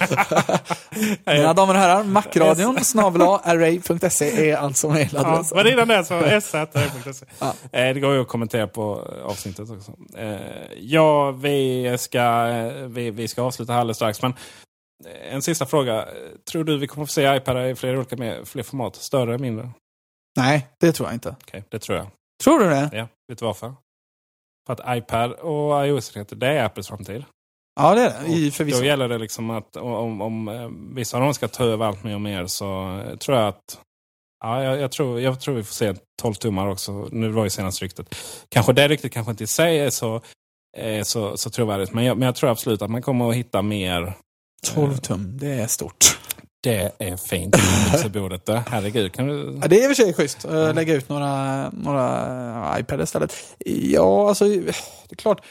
Mina 1.37 1.53
damer 1.53 1.73
och 1.73 1.79
herrar, 1.79 2.03
macradion 2.03 2.83
snabel 2.83 3.21
array.se 3.43 4.49
är 4.51 4.55
alltså 4.57 4.87
Ja, 4.87 4.93
mejladressen. 4.93 5.57
men 5.57 5.67
innan 5.67 5.87
det 5.87 6.05
så 6.05 6.15
s.se. 6.19 7.25
Ja. 7.39 7.53
Eh, 7.71 7.93
Det 7.93 7.99
går 7.99 8.13
ju 8.13 8.21
att 8.21 8.27
kommentera 8.27 8.67
på 8.67 9.07
eh, 9.19 9.25
avsnittet 9.25 9.69
också. 9.69 9.91
Eh, 10.17 10.35
Ja, 10.79 11.31
vi 11.31 11.95
ska, 11.99 12.47
eh, 12.47 12.73
vi, 12.87 13.11
vi 13.11 13.27
ska 13.27 13.41
avsluta 13.41 13.73
här 13.73 13.79
alldeles 13.79 13.97
strax. 13.97 14.21
Men 14.21 14.31
eh, 14.31 14.37
en 15.31 15.41
sista 15.41 15.65
fråga. 15.65 16.07
Tror 16.51 16.63
du 16.63 16.77
vi 16.77 16.87
kommer 16.87 17.05
få 17.05 17.11
se 17.11 17.35
iPad 17.35 17.69
i 17.69 17.75
fler 17.75 17.97
olika 17.97 18.17
med, 18.17 18.47
fler 18.47 18.63
format? 18.63 18.95
Större, 18.95 19.37
mindre? 19.37 19.69
Nej, 20.37 20.67
det 20.79 20.91
tror 20.91 21.07
jag 21.09 21.15
inte. 21.15 21.35
Okej, 21.41 21.63
det 21.69 21.79
tror 21.79 21.97
jag. 21.97 22.07
Tror 22.43 22.59
du 22.59 22.69
det? 22.69 22.89
Ja, 22.93 23.07
vet 23.27 23.39
du 23.39 23.45
varför? 23.45 23.73
För 24.67 24.73
att 24.73 24.97
iPad 24.97 25.31
och 25.31 25.87
iOS-enheter, 25.87 26.35
det 26.35 26.47
är 26.47 26.63
Apples 26.63 26.87
framtid. 26.87 27.25
Ja, 27.75 27.95
det 27.95 28.01
är 28.01 28.23
det. 28.23 28.63
I. 28.63 28.71
Då 28.71 28.85
gäller 28.85 29.07
det 29.07 29.17
liksom 29.17 29.49
att 29.49 29.75
om, 29.75 30.21
om 30.21 30.47
eh, 30.47 30.69
vissa 30.95 31.17
av 31.17 31.23
dem 31.23 31.33
ska 31.33 31.47
ta 31.47 31.63
över 31.63 31.85
allt 31.85 32.03
mer 32.03 32.15
och 32.15 32.21
mer 32.21 32.47
så 32.47 32.99
eh, 32.99 33.17
tror 33.17 33.37
jag 33.37 33.47
att 33.47 33.79
Ja, 34.43 34.63
jag, 34.63 34.79
jag, 34.79 34.91
tror, 34.91 35.21
jag 35.21 35.39
tror 35.39 35.55
vi 35.55 35.63
får 35.63 35.73
se 35.73 35.93
12 36.21 36.33
tummar 36.33 36.67
också. 36.67 37.07
Nu 37.11 37.29
var 37.29 37.43
ju 37.43 37.49
senast 37.49 37.81
ryktet. 37.81 38.15
Kanske 38.49 38.73
det 38.73 38.87
ryktet 38.87 39.11
kanske 39.11 39.31
inte 39.31 39.43
i 39.43 39.47
sig 39.47 39.79
är 39.79 39.89
så, 39.89 40.21
är 40.77 41.03
så, 41.03 41.37
så 41.37 41.49
trovärdigt. 41.49 41.93
Men 41.93 42.03
jag, 42.03 42.17
men 42.17 42.25
jag 42.25 42.35
tror 42.35 42.49
absolut 42.49 42.81
att 42.81 42.89
man 42.89 43.01
kommer 43.01 43.29
att 43.29 43.35
hitta 43.35 43.61
mer. 43.61 44.13
12 44.67 44.97
tum, 44.97 45.37
det 45.37 45.51
är 45.51 45.67
stort. 45.67 46.17
Det 46.63 46.91
är 46.99 47.17
fint. 47.17 47.55
Mixerbordet. 47.91 48.45
där. 48.45 48.63
Herregud. 48.69 49.13
Kan 49.13 49.27
du... 49.27 49.59
Ja, 49.61 49.67
det 49.67 49.75
är 49.75 49.89
i 49.89 49.93
och 49.93 49.95
för 49.97 50.03
sig 50.03 50.13
schysst. 50.13 50.45
att 50.45 50.75
Lägga 50.75 50.93
ut 50.93 51.09
några, 51.09 51.69
några 51.69 52.79
iPad 52.79 53.01
istället. 53.01 53.33
Ja, 53.65 54.29
alltså 54.29 54.45
det 54.45 54.69
är 55.09 55.15
klart. 55.15 55.41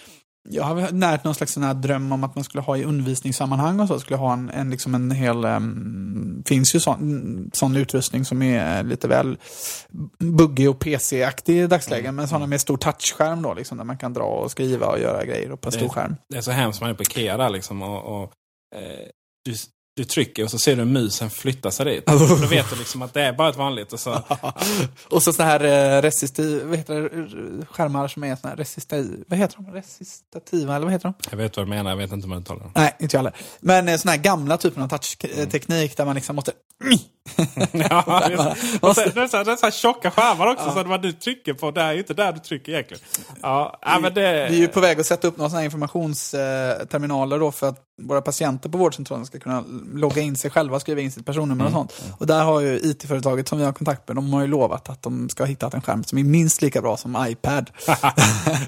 Jag 0.49 0.65
har 0.65 0.93
närt 0.93 1.25
någon 1.25 1.35
slags 1.35 1.53
sån 1.53 1.63
här 1.63 1.75
dröm 1.75 2.13
om 2.13 2.25
att 2.25 2.35
man 2.35 2.45
skulle 2.45 2.63
ha 2.63 2.77
i 2.77 2.85
undervisningssammanhang 2.85 3.81
och 3.81 3.89
så, 3.89 4.01
skulle 4.01 4.17
ha 4.17 4.33
en, 4.33 4.51
en, 4.51 4.71
liksom 4.71 4.95
en 4.95 5.11
hel, 5.11 5.45
um, 5.45 6.43
finns 6.47 6.75
ju 6.75 6.81
sån, 6.81 7.51
sån 7.53 7.77
utrustning 7.77 8.25
som 8.25 8.43
är 8.43 8.83
lite 8.83 9.09
väl 9.09 9.39
buggig 10.19 10.71
och 10.71 10.79
PC-aktig 10.79 11.63
i 11.63 11.67
dagsläget, 11.67 12.15
men 12.15 12.29
sådana 12.29 12.47
med 12.47 12.61
stor 12.61 12.77
touchskärm 12.77 13.43
då, 13.43 13.55
liksom, 13.55 13.79
där 13.79 13.85
man 13.85 13.99
kan 13.99 14.13
dra 14.13 14.25
och 14.25 14.51
skriva 14.51 14.87
och 14.87 15.01
göra 15.01 15.25
grejer 15.25 15.57
på 15.57 15.69
en 15.69 15.73
stor 15.73 15.89
skärm. 15.89 16.17
Det 16.29 16.37
är 16.37 16.43
så 16.43 16.51
hemskt 16.51 16.81
man 16.81 16.91
är 16.91 16.95
på 16.95 17.03
Ikea 17.03 17.37
där 17.37 17.51
liksom. 17.51 17.83
Och, 17.83 18.23
och, 18.23 18.33
eh, 18.77 19.09
du, 19.45 19.55
du 19.97 20.05
trycker 20.05 20.45
och 20.45 20.51
så 20.51 20.59
ser 20.59 20.77
du 20.77 20.85
musen 20.85 21.31
flytta 21.31 21.71
sig 21.71 21.87
dit. 21.87 22.07
Då 22.07 22.35
vet 22.35 22.71
du 22.71 22.77
liksom 22.77 23.03
att 23.03 23.15
det 23.15 23.23
är 23.23 23.33
bara 23.33 23.49
ett 23.49 23.57
vanligt. 23.57 23.93
Och 23.93 24.01
så, 24.01 24.11
Och 25.09 25.23
så 25.23 25.33
sådana 25.33 25.51
här 25.51 25.65
eh, 25.97 26.03
resistiv, 26.03 26.65
vad 26.65 26.79
heter 26.79 27.01
det, 27.01 27.67
skärmar 27.67 28.09
som 28.09 28.25
är 28.25 28.37
såna 28.37 28.51
här 28.51 28.57
resistiv, 28.57 29.25
vad 29.29 29.39
heter 29.39 29.57
de? 29.57 29.73
Resistativa, 29.73 30.77
eller 30.77 30.87
vad 30.87 30.93
heter 30.93 31.09
de? 31.09 31.15
jag 31.31 31.37
vet 31.37 31.57
vad 31.57 31.67
du 31.67 31.71
menar, 31.71 31.91
jag 31.91 31.97
vet 31.97 32.13
inte 32.13 32.27
hur 32.27 32.29
man 32.29 32.39
uttalar 32.39 32.65
det. 32.65 32.71
Nej, 32.75 32.97
inte 32.99 33.17
jag 33.17 33.19
heller. 33.19 33.37
Men 33.61 33.89
eh, 33.89 33.97
sån 33.97 34.09
här 34.09 34.19
gamla 34.19 34.57
typen 34.57 34.83
av 34.83 34.89
touchteknik 34.89 35.97
där 35.97 36.05
man 36.05 36.15
liksom 36.15 36.37
måste... 36.37 36.53
Ja, 37.73 38.23
det, 38.29 38.33
är 38.33 38.37
så, 38.37 38.49
och 38.81 38.89
Måste- 38.89 39.03
sen, 39.03 39.13
det, 39.15 39.21
är 39.23 39.27
så, 39.27 39.37
här- 39.37 39.45
det 39.45 39.53
är 39.53 39.57
så 39.57 39.67
här 39.67 39.71
tjocka 39.71 40.11
skärmar 40.11 40.47
också, 40.47 40.71
så 40.71 40.83
vad 40.85 41.03
du 41.03 41.13
trycker 41.13 41.55
på, 41.55 41.71
det 41.71 41.81
är 41.81 41.93
ju 41.93 41.99
inte 41.99 42.15
där 42.15 42.33
du 42.33 42.39
trycker 42.39 42.73
egentligen. 42.73 43.03
Ja, 43.43 43.79
ja, 43.83 43.99
men 44.01 44.15
det, 44.15 44.21
Vi 44.51 44.57
är 44.57 44.61
ju 44.61 44.69
på 44.69 44.81
väg 44.81 45.01
att 45.01 45.07
sätta 45.07 45.29
upp 45.29 45.37
några 45.37 45.51
såna 45.51 45.59
här 45.61 45.65
informationsterminaler 45.65 47.39
då 47.39 47.53
för 47.53 47.69
att 47.69 47.87
våra 48.03 48.23
patienter 48.23 48.69
på 48.69 48.79
vårdcentralen 48.79 49.27
ska 49.27 49.39
kunna 49.39 49.65
logga 49.95 50.23
in 50.23 50.37
sig 50.37 50.51
själva, 50.51 50.81
skriva 50.81 51.01
in 51.01 51.13
sitt 51.13 51.27
personnummer 51.27 51.65
och 51.67 51.73
sånt. 51.73 52.03
Och 52.19 52.27
där 52.27 52.45
har 52.45 52.61
ju 52.61 52.79
IT-företaget 52.83 53.49
som 53.49 53.59
vi 53.59 53.65
har 53.65 53.73
kontakt 53.73 54.09
med, 54.09 54.17
de 54.17 54.33
har 54.33 54.41
ju 54.41 54.47
lovat 54.47 54.89
att 54.89 55.03
de 55.03 55.29
ska 55.29 55.43
ha 55.43 55.49
hittat 55.49 55.75
en 55.75 55.83
skärm 55.83 56.05
som 56.05 56.19
är 56.19 56.25
minst 56.25 56.63
lika 56.63 56.81
bra 56.81 56.97
som 56.97 57.27
iPad. 57.29 57.71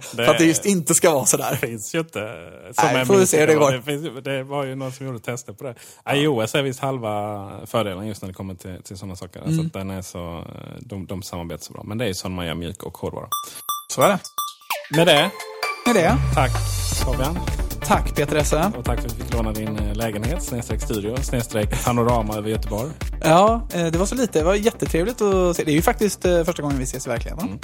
för 0.02 0.22
att 0.22 0.38
det 0.38 0.44
just 0.44 0.66
inte 0.66 0.94
ska 0.94 1.10
vara 1.10 1.26
sådär. 1.26 1.58
Det 1.60 1.66
finns 1.66 1.94
ju 1.94 1.98
inte. 1.98 2.20
Nej, 2.82 2.96
en 2.96 3.06
får 3.06 3.16
vi 3.16 3.26
se 3.26 3.40
hur 3.40 3.46
det 3.46 3.54
går. 3.54 3.72
Det, 3.72 3.82
finns, 3.82 4.24
det 4.24 4.42
var 4.42 4.64
ju 4.64 4.74
någon 4.74 4.92
som 4.92 5.06
gjorde 5.06 5.18
tester 5.20 5.52
på 5.52 5.64
det. 5.64 5.74
iOS 6.14 6.54
är 6.54 6.62
visst 6.62 6.80
halva 6.80 7.50
fördelen 7.66 8.06
just 8.06 8.22
när 8.22 8.28
det 8.28 8.34
kommer 8.34 8.41
till, 8.56 8.82
till 8.82 8.96
sådana 8.96 9.16
saker. 9.16 9.40
Mm. 9.46 9.66
att 9.66 9.72
den 9.72 9.90
är 9.90 10.02
så, 10.02 10.38
eh, 10.38 10.44
de, 10.80 11.06
de 11.06 11.22
samarbetar 11.22 11.62
så 11.64 11.72
bra. 11.72 11.82
Men 11.82 11.98
det 11.98 12.04
är 12.04 12.08
ju 12.08 12.14
så 12.14 12.28
man 12.28 12.46
gör 12.46 12.54
mjuk 12.54 12.82
och 12.82 12.96
hårdvara. 12.98 13.28
Så 13.92 14.02
är 14.02 14.08
det. 14.08 14.18
Med 14.96 15.06
det, 15.06 15.30
Med 15.86 15.94
det, 15.94 16.16
tack 16.34 16.50
Fabian. 17.04 17.38
tack 17.84 18.14
Peter 18.16 18.36
Esse. 18.36 18.72
Och 18.78 18.84
tack 18.84 19.00
för 19.00 19.06
att 19.08 19.18
vi 19.18 19.22
fick 19.24 19.34
låna 19.34 19.52
din 19.52 19.78
eh, 19.78 19.94
lägenhet, 19.94 20.42
snedstreck 20.42 20.80
studio, 20.80 21.16
snedstreck 21.22 21.84
panorama 21.84 22.36
över 22.36 22.50
Göteborg. 22.50 22.90
Ja, 23.24 23.68
eh, 23.74 23.86
det 23.86 23.98
var 23.98 24.06
så 24.06 24.14
lite. 24.14 24.38
Det 24.38 24.44
var 24.44 24.54
jättetrevligt 24.54 25.20
att 25.22 25.56
se. 25.56 25.64
Det 25.64 25.70
är 25.70 25.74
ju 25.74 25.82
faktiskt 25.82 26.22
första 26.22 26.62
gången 26.62 26.78
vi 26.78 26.84
ses 26.84 27.06
i 27.06 27.10
verkligheten. 27.10 27.58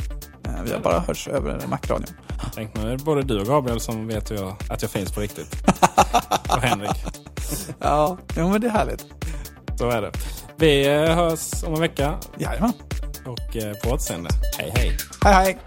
Eh, 0.44 0.62
Vi 0.64 0.72
har 0.72 0.80
bara 0.80 1.00
hörts 1.00 1.28
över 1.28 1.66
Macradion. 1.66 2.06
Tänk 2.54 2.74
nu 2.74 2.82
är 2.82 2.96
det 2.96 3.04
både 3.04 3.22
du 3.22 3.40
och 3.40 3.46
Gabriel 3.46 3.80
som 3.80 4.06
vet 4.06 4.30
jag, 4.30 4.56
att 4.70 4.82
jag 4.82 4.90
finns 4.90 5.12
på 5.12 5.20
riktigt. 5.20 5.54
och 6.48 6.62
Henrik. 6.62 7.04
Ja, 7.78 8.18
jo, 8.36 8.48
men 8.48 8.60
det 8.60 8.66
är 8.66 8.70
härligt. 8.70 9.06
Så 9.78 9.90
är 9.90 10.02
det. 10.02 10.12
Vi 10.60 10.86
eh, 10.86 11.16
hörs 11.16 11.64
om 11.64 11.74
en 11.74 11.80
vecka 11.80 12.18
Jajamän. 12.38 12.72
och 13.26 13.56
eh, 13.56 13.74
på 13.74 13.90
återseende. 13.90 14.30
Hej 14.58 14.72
hej! 14.76 14.96
Hej, 15.24 15.34
hej. 15.34 15.58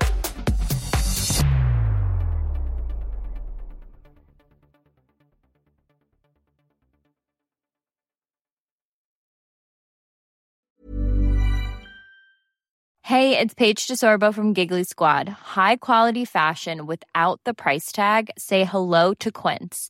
Hey, 13.04 13.38
it's 13.38 13.54
Paige 13.54 13.88
DeSorbo 13.88 14.34
from 14.34 14.54
Giggly 14.54 14.84
Squad. 14.84 15.28
High 15.28 15.76
quality 15.76 16.24
fashion 16.24 16.86
without 16.86 17.42
the 17.44 17.54
price 17.54 17.92
tag. 17.92 18.30
Say 18.38 18.64
hello 18.64 19.14
to 19.16 19.32
Quince. 19.32 19.90